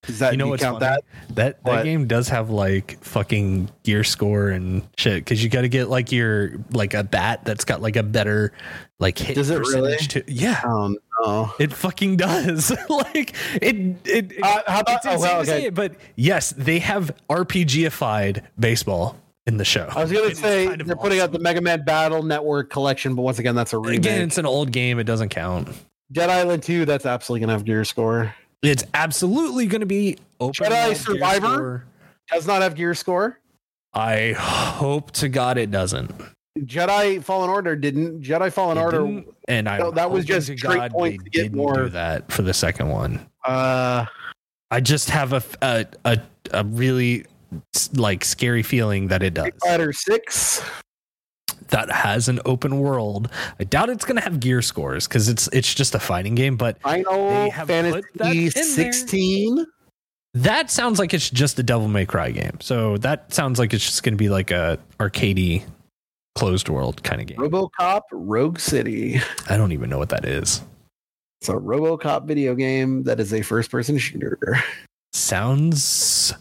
[0.09, 0.97] Is that you know you what's count funny?
[1.29, 1.35] that?
[1.37, 1.85] That that What?
[1.85, 6.13] game does have like fucking gear score and shit because you got to get like
[6.13, 8.53] your like a bat that's got like a better
[9.01, 9.93] like hit Does it really?
[9.95, 10.61] percentage to yeah.
[10.65, 11.53] Oh no.
[11.59, 12.71] It fucking does.
[12.89, 13.97] like it.
[14.07, 14.33] It.
[14.43, 15.67] Uh, how about it's oh, well, okay.
[15.67, 19.17] it, but yes, they have RPGified baseball
[19.47, 19.89] in the show.
[19.91, 21.39] I was gonna It say kind of they're putting out the.
[21.39, 23.99] Mega Man Battle Network collection, but once again, that's a remake.
[24.01, 24.99] Again, it's an old game.
[24.99, 25.69] It doesn't count.
[26.13, 28.33] Dead Island 2, that's absolutely gonna have gear score.
[28.63, 30.67] It's absolutely going to be open.
[30.67, 31.85] Jedi Survivor?
[32.33, 33.39] Does not have gear score.
[33.95, 36.13] I hope to God it doesn't.
[36.59, 38.23] Jedi Fallen Order didn't.
[38.23, 38.99] Jedi Fallen It Order.
[39.03, 42.43] didn't, and I No, that was just straight points to get more- do that for
[42.43, 43.27] the second one.
[43.45, 44.07] Uh,
[44.71, 46.19] I just have a a a,
[46.53, 47.27] a really
[47.95, 49.51] like scary feeling that it does.
[49.63, 50.63] Fighter Six.
[51.69, 53.31] That has an open world.
[53.59, 56.57] I doubt it's going to have gear scores because it's it's just a fighting game.
[56.57, 58.63] But Final They have put that in Fantasy.
[58.63, 59.67] 16.
[60.35, 62.59] that sounds like it's just a Devil May Cry game.
[62.61, 65.65] So that sounds like it's just going to be like a arcadey
[66.35, 67.39] closed world kind of game.
[67.39, 69.21] RoboCop Rogue City.
[69.49, 70.63] I don't even know what that is.
[71.41, 74.59] It's a RoboCop video game that is a first-person shooter.
[75.13, 76.35] Sounds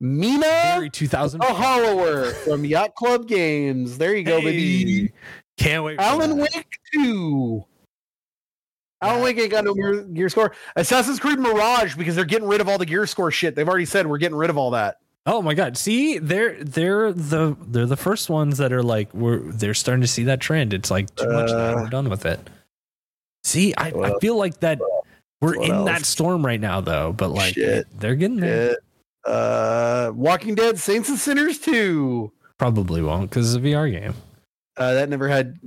[0.00, 1.40] Mina 2000.
[1.40, 3.98] a Hollower from Yacht Club Games.
[3.98, 5.12] There you go, baby.
[5.56, 5.96] Can't wait.
[5.96, 6.50] for Alan that.
[6.54, 7.64] Wake 2.
[9.02, 10.52] Alan Wake ain't got no gear, gear score.
[10.74, 13.54] Assassin's Creed Mirage because they're getting rid of all the gear score shit.
[13.54, 14.98] They've already said we're getting rid of all that.
[15.28, 15.76] Oh my god!
[15.76, 20.06] See, they're they're the they're the first ones that are like we're they're starting to
[20.06, 20.72] see that trend.
[20.72, 21.56] It's like too much now.
[21.56, 22.38] Uh, We're done with it.
[23.42, 24.78] See, I, I feel like that
[25.40, 27.12] we're in that storm right now, though.
[27.12, 27.86] But like Shit.
[27.98, 28.70] they're getting there.
[28.70, 28.78] Shit.
[29.26, 32.32] Uh, Walking Dead Saints and Sinners 2.
[32.58, 34.14] Probably won't because it's a VR game.
[34.76, 35.58] Uh, that never had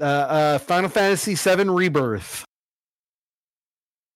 [0.00, 2.44] uh, uh, Final Fantasy 7 Rebirth.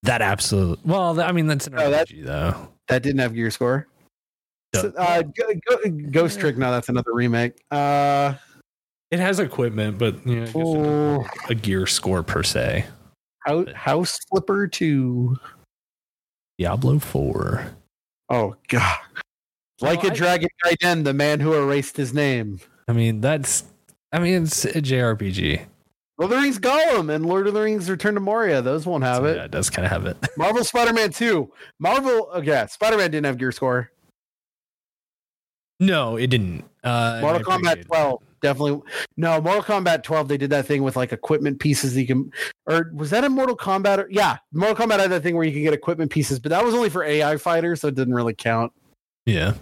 [0.05, 0.89] That absolutely.
[0.91, 2.69] Well, I mean that's an Oh, that- though.
[2.89, 3.87] That didn't have gear score.
[4.75, 5.23] So, uh,
[6.11, 6.57] Ghost Trick.
[6.57, 7.55] No, that's another remake.
[7.71, 8.35] Uh,
[9.11, 12.87] It has equipment, but you know, oh, a gear score per se.
[13.47, 15.37] House, House Flipper 2.
[16.59, 17.67] Diablo Four.
[18.29, 18.99] Oh god.
[19.81, 22.61] Like Well, a I- Dragon Gaiden, the man who erased his name.
[22.89, 23.65] I mean that's.
[24.13, 25.67] I mean it's a JRPG.
[26.19, 28.61] Lord of the Rings Gollum and Lord of the Rings Return to Moria.
[28.61, 29.37] Those won't have Yeah, it.
[29.37, 30.17] it does kind of have it.
[30.37, 31.49] Marvel Spider-Man 2.
[31.79, 33.93] Marvel okay, Spider-Man didn't have gear score.
[35.81, 36.65] No, it didn't.
[36.83, 38.81] Uh, Mortal Kombat 12 definitely
[39.17, 42.33] no Mortal Kombat 12 they did that thing with like equipment pieces that you can
[42.67, 45.53] or was that in Mortal Kombat or, yeah Mortal Kombat had that thing where you
[45.53, 48.35] can get equipment pieces but that was only for AI fighters so it didn't really
[48.35, 48.73] count
[49.27, 49.55] Yeah,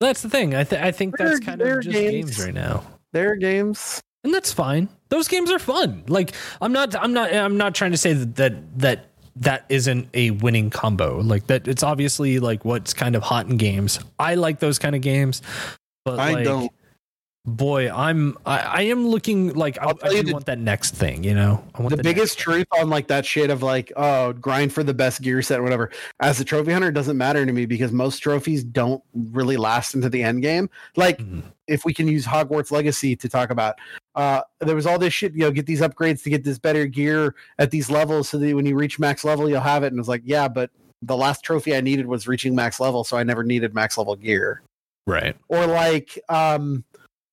[0.00, 0.54] that's the thing.
[0.54, 2.36] I th- I think that's They're- kind of just games.
[2.36, 2.84] games right now.
[3.12, 4.88] their games and that's fine.
[5.08, 6.02] Those games are fun.
[6.08, 9.06] Like I'm not I'm not I'm not trying to say that that that,
[9.36, 11.20] that isn't a winning combo.
[11.20, 14.00] Like that it's obviously like what's kind of hot in games.
[14.18, 15.42] I like those kind of games.
[16.04, 16.72] But I like, don't.
[17.48, 20.96] Boy, I'm I, I am looking like I, I'll I you the- want that next
[20.96, 21.62] thing, you know.
[21.76, 24.82] I want the next- biggest truth on like that shit of like oh grind for
[24.82, 27.64] the best gear set or whatever as a trophy hunter it doesn't matter to me
[27.64, 31.44] because most trophies don't really last into the end game like Mhm.
[31.68, 33.76] if we can use hogwarts legacy to talk about
[34.16, 36.86] uh there was all this shit you know get these upgrades to get this better
[36.86, 40.00] gear at these levels so that when you reach max level you'll have it and
[40.00, 40.70] it's like yeah but
[41.02, 44.16] the last trophy i needed was reaching max level so i never needed max level
[44.16, 44.62] gear
[45.06, 45.36] right.
[45.48, 46.82] or like um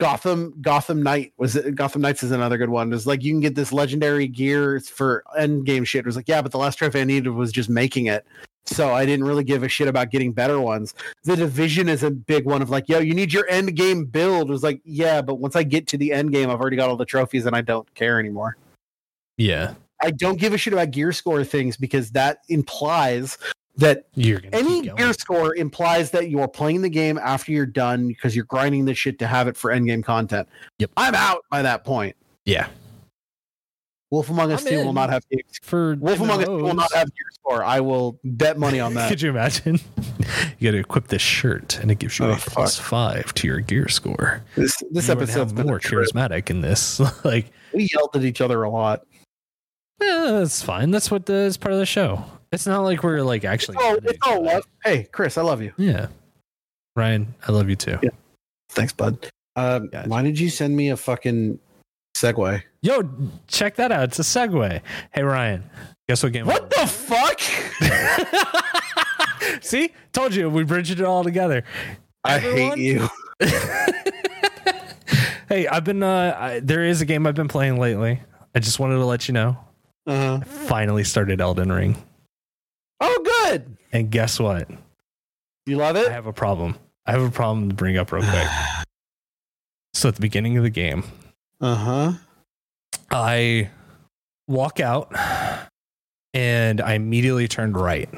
[0.04, 2.92] Gotham Gotham Knight was it Gotham Knights is another good one.
[2.92, 6.00] It's like you can get this legendary gear for end game shit.
[6.00, 8.26] It was like, yeah, but the last trophy I needed was just making it.
[8.66, 10.94] So I didn't really give a shit about getting better ones.
[11.24, 14.50] The division is a big one of like, yo, you need your end game build.
[14.50, 16.90] It was like, yeah, but once I get to the end game, I've already got
[16.90, 18.58] all the trophies and I don't care anymore.
[19.38, 19.76] Yeah.
[20.02, 23.38] I don't give a shit about gear score things because that implies
[23.78, 28.46] that any gear score implies that you're playing the game after you're done because you're
[28.46, 30.48] grinding this shit to have it for end game content.
[30.80, 30.92] Yep.
[30.98, 32.16] I'm out by that point.
[32.46, 32.68] Yeah.
[34.12, 36.94] Wolf Among Us I'm 2 will not have gear For Wolf Among Us will not
[36.94, 37.64] have gear score.
[37.64, 39.10] I will bet money on that.
[39.10, 39.80] Could you imagine?
[40.60, 43.48] you got to equip this shirt, and it gives you Oh, a plus five to
[43.48, 44.44] your gear score.
[44.56, 47.00] this this You episode's more charismatic in this.
[47.26, 49.02] like, We yelled at each other a lot.
[50.00, 50.92] yeah, that's fine.
[50.92, 52.24] That's what the, is part of the show.
[52.54, 53.78] It's not like we're like actually.
[53.80, 54.64] Oh, mad it's all love.
[54.84, 55.74] Hey, Chris, I love you.
[55.78, 56.08] Yeah,
[56.96, 57.98] Ryan, I love you too.
[58.02, 58.10] Yeah.
[58.70, 59.28] Thanks, bud.
[59.56, 60.10] Um, Gotcha.
[60.10, 61.60] why did you send me a fucking
[62.16, 62.62] segue?
[62.82, 63.10] Yo,
[63.48, 64.04] check that out.
[64.06, 64.82] It's a segue.
[65.12, 65.64] Hey, Ryan,
[66.08, 66.46] guess what game?
[66.46, 67.40] What the fuck?
[69.62, 71.64] See, told you we bridged it all together.
[72.24, 72.78] I Everyone?
[72.78, 73.10] hate you.
[75.50, 76.02] Hey, I've been.
[76.02, 78.20] Uh, I, there is a game I've been playing lately.
[78.56, 79.56] I just wanted to let you know.
[80.08, 80.40] Uh-huh.
[80.46, 81.96] Finally started Elden Ring,
[83.06, 83.78] Oh, good.
[83.92, 84.70] and guess what?
[85.66, 86.08] You love it?
[86.08, 86.76] I have a problem.
[87.06, 88.48] I have a problem to bring up real quick.
[89.96, 91.04] So at the beginning of the game,
[91.62, 92.12] Uh huh.
[93.12, 93.70] I
[94.48, 95.14] walk out
[96.34, 98.10] and I immediately turned right.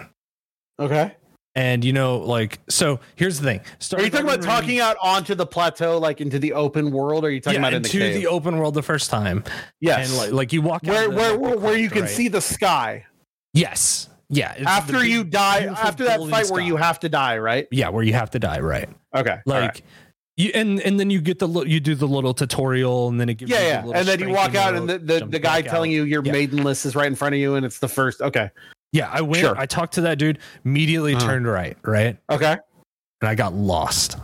[0.79, 1.13] Okay.
[1.53, 3.59] And you know, like, so here's the thing.
[3.59, 6.91] Are you talking about Elden Ring- talking out onto the plateau, like into the open
[6.91, 7.23] world?
[7.25, 9.43] Or are you talking yeah, about in the into the open world the first time?
[9.81, 10.09] yes.
[10.09, 12.09] And like, like you walk where the- where where, where you can right?
[12.09, 13.05] see the sky
[13.53, 14.09] Yes.
[14.29, 14.53] Yeah.
[14.65, 15.65] after big, you die.
[15.65, 17.67] After that fight where you have to die, right?
[17.71, 18.89] Yeah, where you have to die, right?
[19.15, 19.37] Okay.
[19.45, 19.81] Like alright.
[20.37, 23.35] you and and then you get the you do the little tutorial and then it
[23.35, 25.61] gives you yeah, the yeah, and then you walk out, and the the, the guy
[25.61, 25.95] telling out.
[25.95, 26.31] you your Yeah.
[26.31, 28.21] maidenless is right in front of you, and it's the first.
[28.21, 28.49] Okay.
[28.91, 29.41] Yeah, I went.
[29.41, 29.57] Sure.
[29.57, 30.39] I talked to that dude.
[30.63, 31.25] Immediately Uh-huh.
[31.27, 32.57] turned right, right, Okay.
[33.21, 34.17] and I got lost.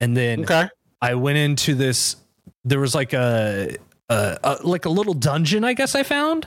[0.00, 0.68] And then Okay.
[1.02, 2.16] I went into this.
[2.64, 3.76] There was like a,
[4.10, 5.64] a, a like a little dungeon.
[5.64, 6.46] I guess I found.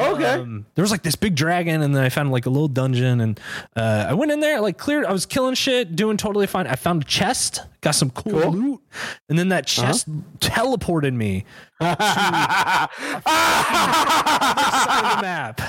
[0.00, 0.24] Okay.
[0.24, 3.20] Um, there was like this big dragon, and then I found like a little dungeon,
[3.20, 3.38] and
[3.76, 5.04] uh, I went in there, like cleared.
[5.04, 6.66] I was killing shit, doing totally fine.
[6.66, 8.52] I found a chest, got some cool, Cool.
[8.52, 8.80] loot,
[9.28, 9.86] and then that Uh-huh.
[9.88, 10.06] chest
[10.40, 11.44] teleported me
[11.80, 12.88] side
[14.88, 15.60] of the map.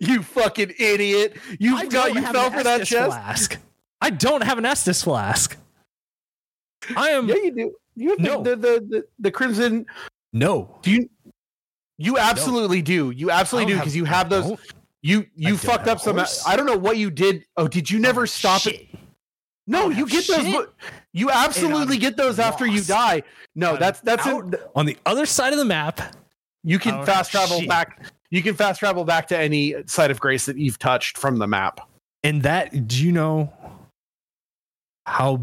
[0.00, 1.36] you fucking idiot!
[1.58, 3.06] You I got you fell for that chest.
[3.08, 3.58] flask.
[4.00, 5.56] I don't have an Estus flask.
[6.96, 7.74] I am Yeah, you do.
[7.96, 8.42] You have No.
[8.42, 9.86] the, the, the the the crimson.
[10.32, 10.78] no.
[10.82, 11.08] Do you?
[11.98, 13.10] You absolutely do.
[13.10, 14.44] You absolutely do because you have those.
[14.46, 14.60] don't.
[15.02, 16.16] You you fucked up some.
[16.16, 16.42] horse.
[16.46, 17.44] I don't know what you did.
[17.56, 18.88] Oh, did you never Oh, stop it?
[19.66, 20.44] No, oh, you get those.
[20.44, 20.54] shit.
[20.54, 20.74] but
[21.12, 23.22] You absolutely get those after you die.
[23.54, 24.70] No, I'm that's that's out it.
[24.74, 26.14] on the other side of the map.
[26.62, 27.68] You can oh, fast travel shit.
[27.68, 28.06] back.
[28.30, 31.46] You can fast travel back to any site of grace that you've touched from the
[31.46, 31.80] map.
[32.24, 33.52] And that, do you know
[35.06, 35.40] how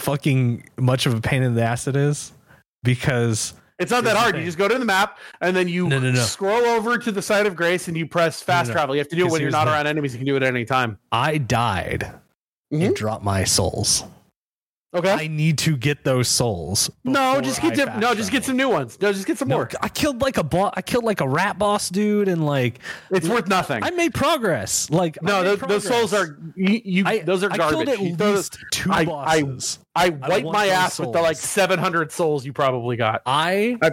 [0.00, 2.32] fucking much of a pain in the ass it is?
[2.82, 4.36] Because It's not Here's that hard.
[4.36, 6.20] You just go to the map and then you No, no, no.
[6.20, 8.94] scroll over to the site of grace and you press fast travel.
[8.94, 10.12] You have to do it when you're not around enemies.
[10.12, 10.98] You can do it at any time.
[11.10, 12.12] I died
[12.72, 12.86] Mhm.
[12.86, 14.04] and dropped my souls.
[14.92, 15.12] Okay.
[15.12, 16.90] I need to get those souls.
[17.04, 18.98] no, just get some, no, just get some new ones.
[19.00, 19.70] No, just get some No, more.
[19.80, 20.72] I killed like a boss.
[20.76, 22.80] I killed like a rat boss dude, and like
[23.10, 23.84] It's worth nothing.
[23.84, 24.90] I made progress.
[24.90, 26.80] Like no, those, those souls are you.
[26.84, 27.88] you I, those are garbage.
[27.88, 29.04] I killed at those- least two I- I-
[29.42, 29.78] bosses.
[29.94, 33.22] I wiped my those ass with the like 700 souls you probably got.
[33.26, 33.90] I, I-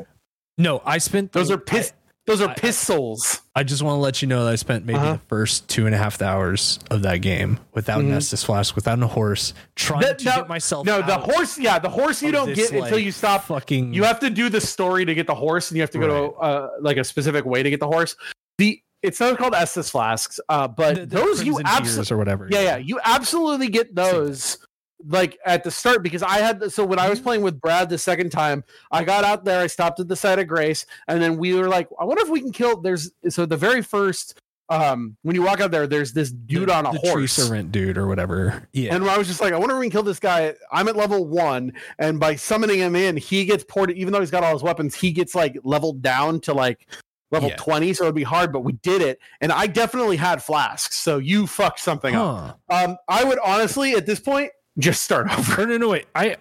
[0.57, 1.94] No, I spent Those the- are piss.
[2.28, 3.41] Those are I- I- pistols.
[3.56, 5.14] I just want to let you know that I spent maybe Uh-huh.
[5.14, 9.02] the first two and a half hours of that game without an Estus flask, without
[9.02, 10.86] a horse, trying The- to no, get myself.
[10.86, 11.58] no, the horse.
[11.58, 13.45] Yeah, the horse you don't this, get until you stop.
[13.45, 13.94] Fucking.
[13.95, 16.08] You have to do the story to get the horse, and you have to go
[16.08, 18.16] to uh, like a specific way to get the horse.
[18.60, 22.48] The it's not called Estus flasks, uh, but the- the those you absolutely or whatever.
[22.52, 24.58] yeah, yeah, you absolutely get those
[25.06, 27.10] like at the start because I had so when I Mm-hmm.
[27.11, 30.15] was playing with Brad the second time, I got out there, I stopped at the
[30.15, 32.82] site of Grace, and then we were like, I wonder if we can kill.
[32.82, 36.74] There's so the very first um when you walk out there, there's this dude The-
[36.76, 37.32] on a the Tree horse.
[37.34, 38.68] servant dude or whatever.
[38.74, 38.95] Yeah.
[38.95, 40.53] And I was just like, I wonder if we can kill this guy.
[40.72, 43.98] I'm at level one, and by summoning him in, he gets ported.
[43.98, 46.88] Even though he's got all his weapons, he gets like leveled down to like
[47.32, 47.56] level Yeah.
[47.57, 47.94] 20.
[47.94, 49.19] So it'd be hard, but we did it.
[49.41, 50.98] And I definitely had flasks.
[50.98, 52.60] So you fucked something up.
[52.69, 54.49] Um, I would honestly, at this point,
[54.80, 55.64] just start over.
[55.64, 56.06] Or no, no, wait.
[56.16, 56.38] I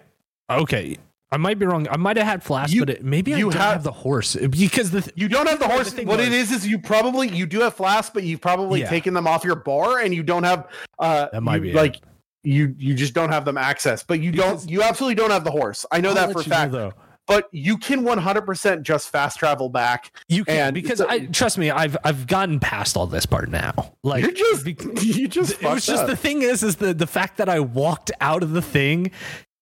[0.49, 0.97] okay.
[1.29, 1.87] I might be wrong.
[1.91, 3.91] I might have had flash, You- but it, maybe I you don't have- have, the
[3.91, 5.91] horse because the th- You don't have the The horse.
[5.91, 8.79] thing what it was- is is you probably you do have flasks, but you've probably
[8.81, 8.89] Yeah.
[8.89, 10.67] taken them off your bar, and you don't have
[10.99, 11.75] uh That might you- be it.
[11.75, 11.95] like
[12.43, 14.03] you you just don't have them access.
[14.03, 15.85] But you Because- don't you absolutely don't have the horse.
[15.91, 16.71] I know I'll that for a you know, fact.
[16.71, 16.93] though.
[17.27, 20.11] But you can 100% just fast travel back.
[20.27, 21.69] You can And because I trust me.
[21.69, 23.93] I've I've gotten past all this part now.
[24.03, 24.65] Like You're just
[25.03, 26.09] you just it was just up.
[26.09, 29.11] the thing is is the the fact that I walked out of the thing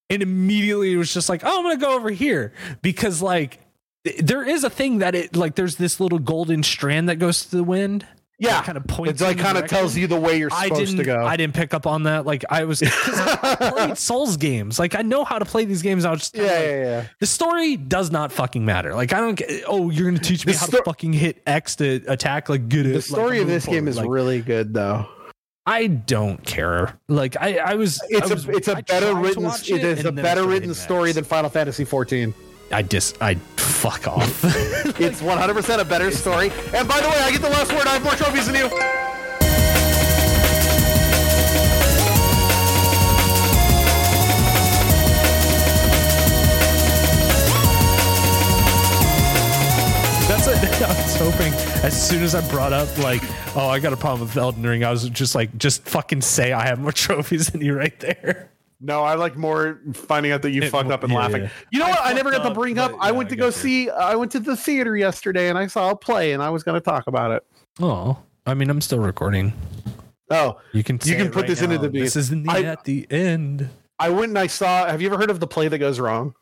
[0.09, 3.59] and immediately it was just like oh I'm gonna go over here because like
[4.19, 7.57] there is a thing that it like there's this little golden strand that goes to
[7.57, 8.05] the wind.
[8.37, 8.61] Yeah.
[8.63, 9.11] kind of points.
[9.11, 11.25] It's like kind of tells you the way you're supposed to go.
[11.25, 12.25] I didn't pick up on that.
[12.25, 14.79] Like I was I played Souls games.
[14.79, 16.05] Like I know how to play these games.
[16.05, 17.07] I was just yeah, like, yeah, yeah.
[17.19, 18.93] the story does not fucking matter.
[18.93, 19.41] Like I don't.
[19.67, 22.49] Oh, you're gonna teach me The how sto- to fucking hit X to attack.
[22.49, 22.85] Like good.
[22.85, 25.07] The story of this game is like, really good though.
[25.67, 26.99] I don't care.
[27.07, 27.99] Like I, I was.
[28.09, 30.29] It's I was- a it's a I better written it is a and then I
[30.29, 32.33] better written story than Final Fantasy 14.
[32.71, 34.43] I just I fuck off.
[34.97, 36.51] It's 100% a better story.
[36.73, 37.85] And by the way, I get the last word.
[37.85, 38.69] I have more trophies than you.
[50.27, 51.53] That's what I was hoping.
[51.83, 53.21] As soon as I brought up like,
[53.55, 56.53] oh, I got a problem with Elden Ring, I was just like, just fucking say
[56.53, 58.49] I have more trophies than you right there.
[58.81, 61.43] No, I like more finding out that you It- fucked up and yeah, laughing.
[61.43, 61.49] yeah.
[61.71, 61.99] You know I what?
[62.03, 62.91] I, never got to bring up.
[62.91, 63.51] but, I yeah, went I to go you.
[63.51, 63.89] see.
[63.89, 66.75] I went to the theater yesterday and I saw a play and I was going
[66.75, 67.43] to talk about it.
[67.79, 69.53] Oh, I mean, I'm still recording.
[70.29, 72.01] Oh, You can You can put right this into the beat.
[72.01, 73.69] This is the I- at the end.
[73.97, 74.85] I went and I saw.
[74.87, 76.35] Have you ever heard of the play that goes wrong?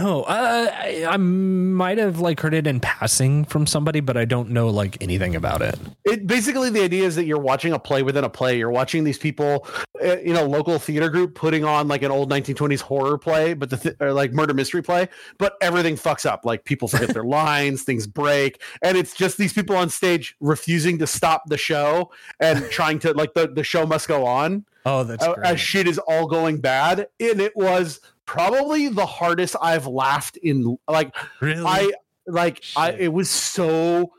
[0.00, 4.24] No, uh, I, I might have like heard it in passing from somebody, but I
[4.24, 5.78] don't know like anything about it.
[6.06, 8.56] It basically the idea is that you're watching a play within a play.
[8.56, 9.66] You're watching these people
[10.02, 13.68] uh, in a local theater group putting on like an old 1920s horror play, but
[13.68, 15.06] the th- or like murder mystery play,
[15.36, 16.46] but everything fucks up.
[16.46, 20.96] Like people forget their lines, things break, and it's just these people on stage refusing
[20.98, 22.10] to stop the show
[22.40, 25.46] and trying to like the the show must go on Oh, that's uh, great.
[25.46, 27.08] as shit is all going bad.
[27.20, 28.00] And it was
[28.30, 31.64] probably the hardest I've laughed in like really?
[31.66, 31.90] I
[32.28, 34.12] like I it was so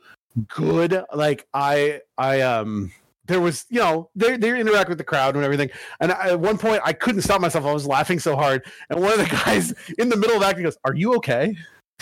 [0.49, 1.01] good.
[1.13, 2.91] Like I I um
[3.27, 5.69] there was you know they they interact with the crowd and everything.
[6.01, 7.65] And I, at one point I couldn't stop myself.
[7.65, 8.65] I was laughing so hard.
[8.89, 11.55] And one of the guys in the middle of acting goes, "Are you okay?"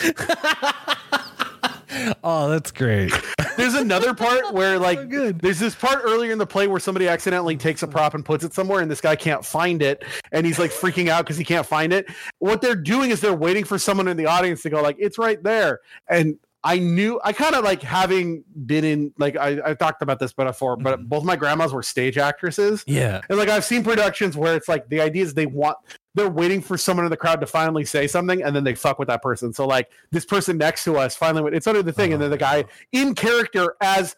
[2.24, 3.12] oh, that's great.
[3.56, 5.40] There's another part where like So good.
[5.40, 8.42] there's this part earlier in the play where somebody accidentally takes a prop and puts
[8.42, 10.02] it somewhere and this guy can't find it
[10.32, 12.06] and he's like freaking out because he can't find it.
[12.38, 15.18] What they're doing is they're waiting for someone in the audience to go like it's
[15.18, 15.80] right there.
[16.08, 20.18] And I knew I kind of like having been in like I, I talked about
[20.18, 21.08] this before, but mm-hmm.
[21.08, 22.84] both my grandmas were stage actresses.
[22.86, 23.20] Yeah.
[23.28, 25.78] And like I've seen productions where it's like the idea is they want
[26.14, 28.98] they're waiting for someone in the crowd to finally say something and then they fuck
[28.98, 29.52] with that person.
[29.52, 32.30] So like this person next to us finally went, it's under the thing, and then
[32.30, 32.72] the guy oh.
[32.92, 34.16] in character as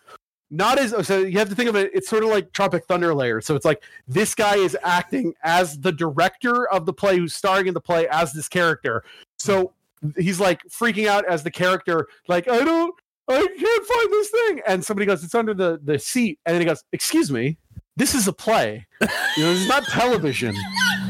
[0.50, 3.14] not as so you have to think of it, it's sort of like Tropic Thunder
[3.14, 3.40] layer.
[3.40, 7.68] So it's like this guy is acting as the director of the play who's starring
[7.68, 9.02] in the play as this character.
[9.38, 9.72] So
[10.18, 12.94] he's like freaking out as the character, like, I don't
[13.28, 14.60] I can't find this thing.
[14.66, 16.38] And somebody goes, It's under the, the seat.
[16.44, 17.56] And then he goes, Excuse me,
[17.96, 18.86] this is a play.
[19.00, 20.54] You know, this is not television.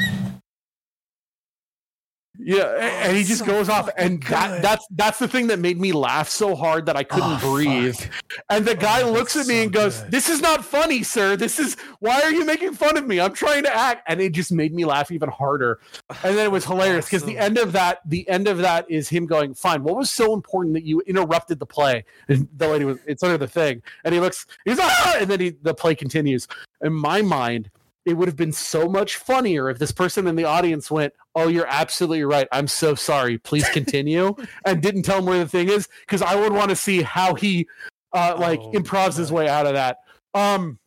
[2.38, 4.62] Yeah, a- and he just so goes off, and that good.
[4.62, 7.94] that's that's the thing that made me laugh so hard that I couldn't Oh, breathe.
[7.94, 8.10] fuck.
[8.48, 10.10] And the guy Oh, looks at me so and goes, good.
[10.10, 11.36] "This is not funny, sir.
[11.36, 13.20] This is why are you making fun of me?
[13.20, 15.80] I'm trying to act." And it just made me laugh even harder.
[16.24, 19.10] And then it was hilarious because the end of that, the end of that is
[19.10, 22.86] him going, "Fine, what was so important that you interrupted the play?" And the lady
[22.86, 25.16] was, "It's under the thing." And he looks, he's ah!
[25.18, 26.48] and then he, the play continues.
[26.80, 27.70] In my mind,
[28.06, 31.48] it would have been so much funnier if this person in the audience went, "Oh,
[31.48, 32.46] you're absolutely right.
[32.52, 33.38] I'm so sorry.
[33.38, 34.34] Please continue,"
[34.66, 37.34] and didn't tell him where the thing is because I would want to see how
[37.34, 37.66] he
[38.12, 39.98] uh, like Oh, improvs his way out of that.
[40.34, 40.78] Um,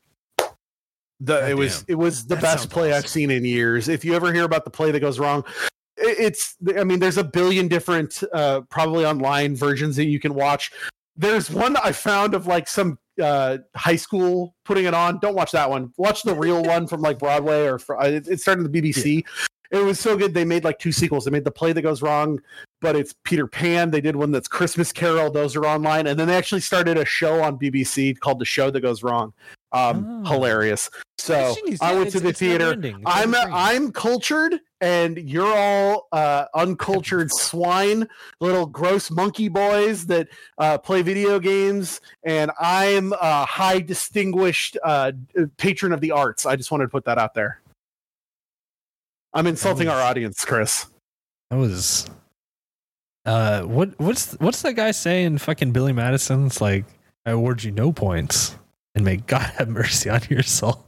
[1.20, 1.86] the it was Goddamn.
[1.94, 3.88] it was the That best sounds play I've seen in years.
[3.88, 5.44] If you ever hear about the play that goes wrong,
[5.98, 10.34] it- it's I mean, there's a billion different uh, probably online versions that you can
[10.34, 10.72] watch.
[11.16, 15.20] There's one I found of like some uh, high school putting it on.
[15.20, 15.94] Don't watch that one.
[15.98, 19.24] Watch the real one from like Broadway or fr- uh, it, it started the BBC.
[19.72, 20.34] It was so good.
[20.34, 21.26] They made like two sequels.
[21.26, 22.40] They made the play that goes wrong,
[22.82, 23.92] but it's Peter Pan.
[23.92, 25.32] They did one that's Christmas Carol.
[25.32, 28.70] Those are online, and then they actually started a show on BBC called The Show
[28.72, 29.34] That Goes Wrong.
[29.72, 30.30] Um, Oh.
[30.36, 30.90] hilarious.
[31.18, 32.72] So Jeez, I yeah, went to the theater.
[33.06, 33.52] I'm never ending.
[33.54, 38.08] I'm cultured, and you're all uh, uncultured swine,
[38.40, 40.30] little gross monkey boys that
[40.60, 42.00] uh, play video games.
[42.24, 45.12] And I'm a high distinguished uh,
[45.58, 46.46] patron of the arts.
[46.46, 47.60] I just wanted to put that out there.
[49.36, 50.88] I'm insulting our audience, Chris.
[51.52, 52.08] That was
[53.26, 56.86] uh what what's what's that guy saying fucking Billy Madison's like
[57.26, 58.56] I award you no points
[58.96, 60.86] and may God have mercy on your soul.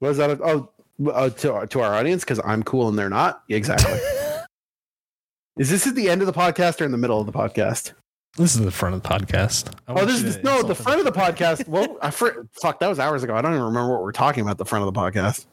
[0.00, 0.30] Was that?
[0.30, 0.72] A, oh,
[1.10, 3.42] uh, to our, to our audience because I'm cool and they're not.
[3.48, 3.98] Exactly.
[5.58, 7.92] Is this at the end of the podcast or in the middle of the podcast?
[8.36, 9.72] This is the front of the podcast.
[9.88, 11.66] I Oh, this is no the front of the podcast.
[11.66, 13.34] Well, I fr- fuck that was hours ago.
[13.34, 14.58] I don't even remember what we're talking about.
[14.58, 15.46] The front of the podcast.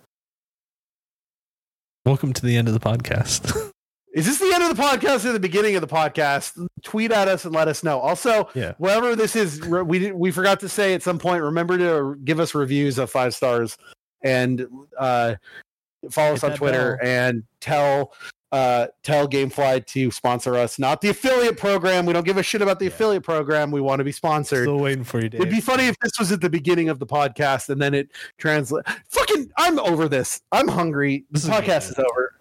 [2.06, 3.72] Welcome to the end of the podcast.
[4.14, 6.54] Is this the end of the podcast or the beginning of the podcast?
[6.84, 8.00] Tweet at us and let us know.
[8.00, 8.74] Also, Yeah.
[8.78, 11.42] wherever this is, we we forgot to say at some point.
[11.42, 13.76] Remember to give us reviews of five stars
[14.22, 14.68] and
[14.98, 15.36] uh,
[16.12, 17.10] follow us on Twitter bell.
[17.10, 18.14] and tell
[18.56, 20.80] uh, tell GameFly to sponsor us.
[20.80, 22.06] Not the affiliate program.
[22.06, 22.92] We don't give a shit about the Yeah.
[22.92, 23.70] affiliate program.
[23.70, 24.64] We want to be sponsored.
[24.64, 25.42] Still waiting for you, Dave.
[25.42, 28.08] It'd be funny if this was at the beginning of the podcast and then it
[28.38, 28.86] translate.
[29.10, 30.42] Fucking, I'm over this.
[30.54, 31.26] I'm hungry.
[31.32, 32.32] This is podcast is over.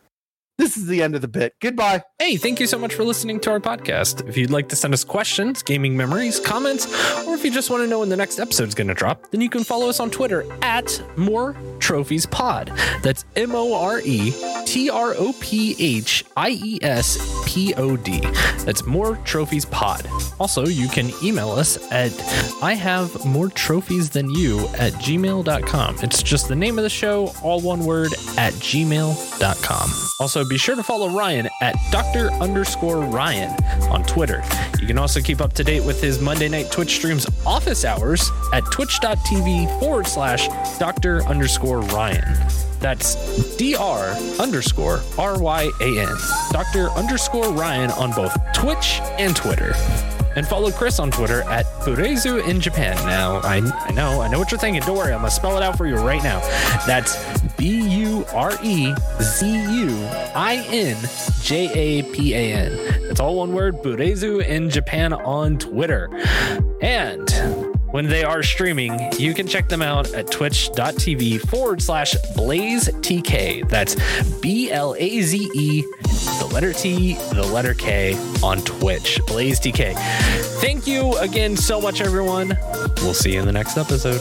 [0.57, 1.55] This is the end of the bit.
[1.61, 2.03] Goodbye.
[2.21, 4.29] Hey, thank you so much for listening to our podcast.
[4.29, 6.87] If you'd like to send us questions, gaming memories, comments,
[7.27, 9.41] or if you just want to know when the next episode's going to drop, then
[9.41, 12.73] you can follow us on Twitter at More Trophies Pod.
[13.03, 14.33] That's M O R E
[14.65, 18.21] T R O P H I E S P O D.
[18.65, 20.07] That's More Trophies Pod.
[20.39, 22.13] Also, you can email us at
[22.63, 25.97] I have more trophies than you at gmail.com.
[26.01, 29.91] It's just the name of the show, all one word, at gmail.com.
[30.21, 32.31] Also, be sure to follow Ryan at Dr.
[32.35, 33.53] underscore Ryan
[33.85, 34.43] on Twitter.
[34.81, 38.31] You can also keep up to date with his Monday night Twitch streams office hours
[38.53, 40.49] at twitch.tv forward slash
[40.79, 41.23] Dr.
[41.25, 42.25] underscore Ryan.
[42.85, 46.17] That's dr underscore R Y A N.
[46.51, 46.91] Dr.
[46.91, 49.73] underscore Ryan on both Twitch and Twitter.
[50.37, 52.97] And follow Chris on Twitter at Burezu in Japan.
[53.07, 54.83] Now, I, I know, I know what you're thinking.
[54.83, 56.41] Don't worry, I'm to spell it out for you right now.
[56.87, 60.97] That's B U R E Z U I N
[61.43, 63.03] J A P A N.
[63.09, 66.09] That's all one word, Burezu in Japan on Twitter.
[66.81, 67.29] And
[67.95, 73.69] when they are streaming, you can check them out at twitch.tv forward slash blaze TK.
[73.69, 73.95] That's
[74.41, 75.83] B L A Z E,
[76.39, 79.21] the letter T, the letter K on Twitch.
[79.27, 79.95] Blaze TK.
[80.61, 82.59] Thank you again so much, everyone.
[82.97, 84.21] We'll see you in the next episode.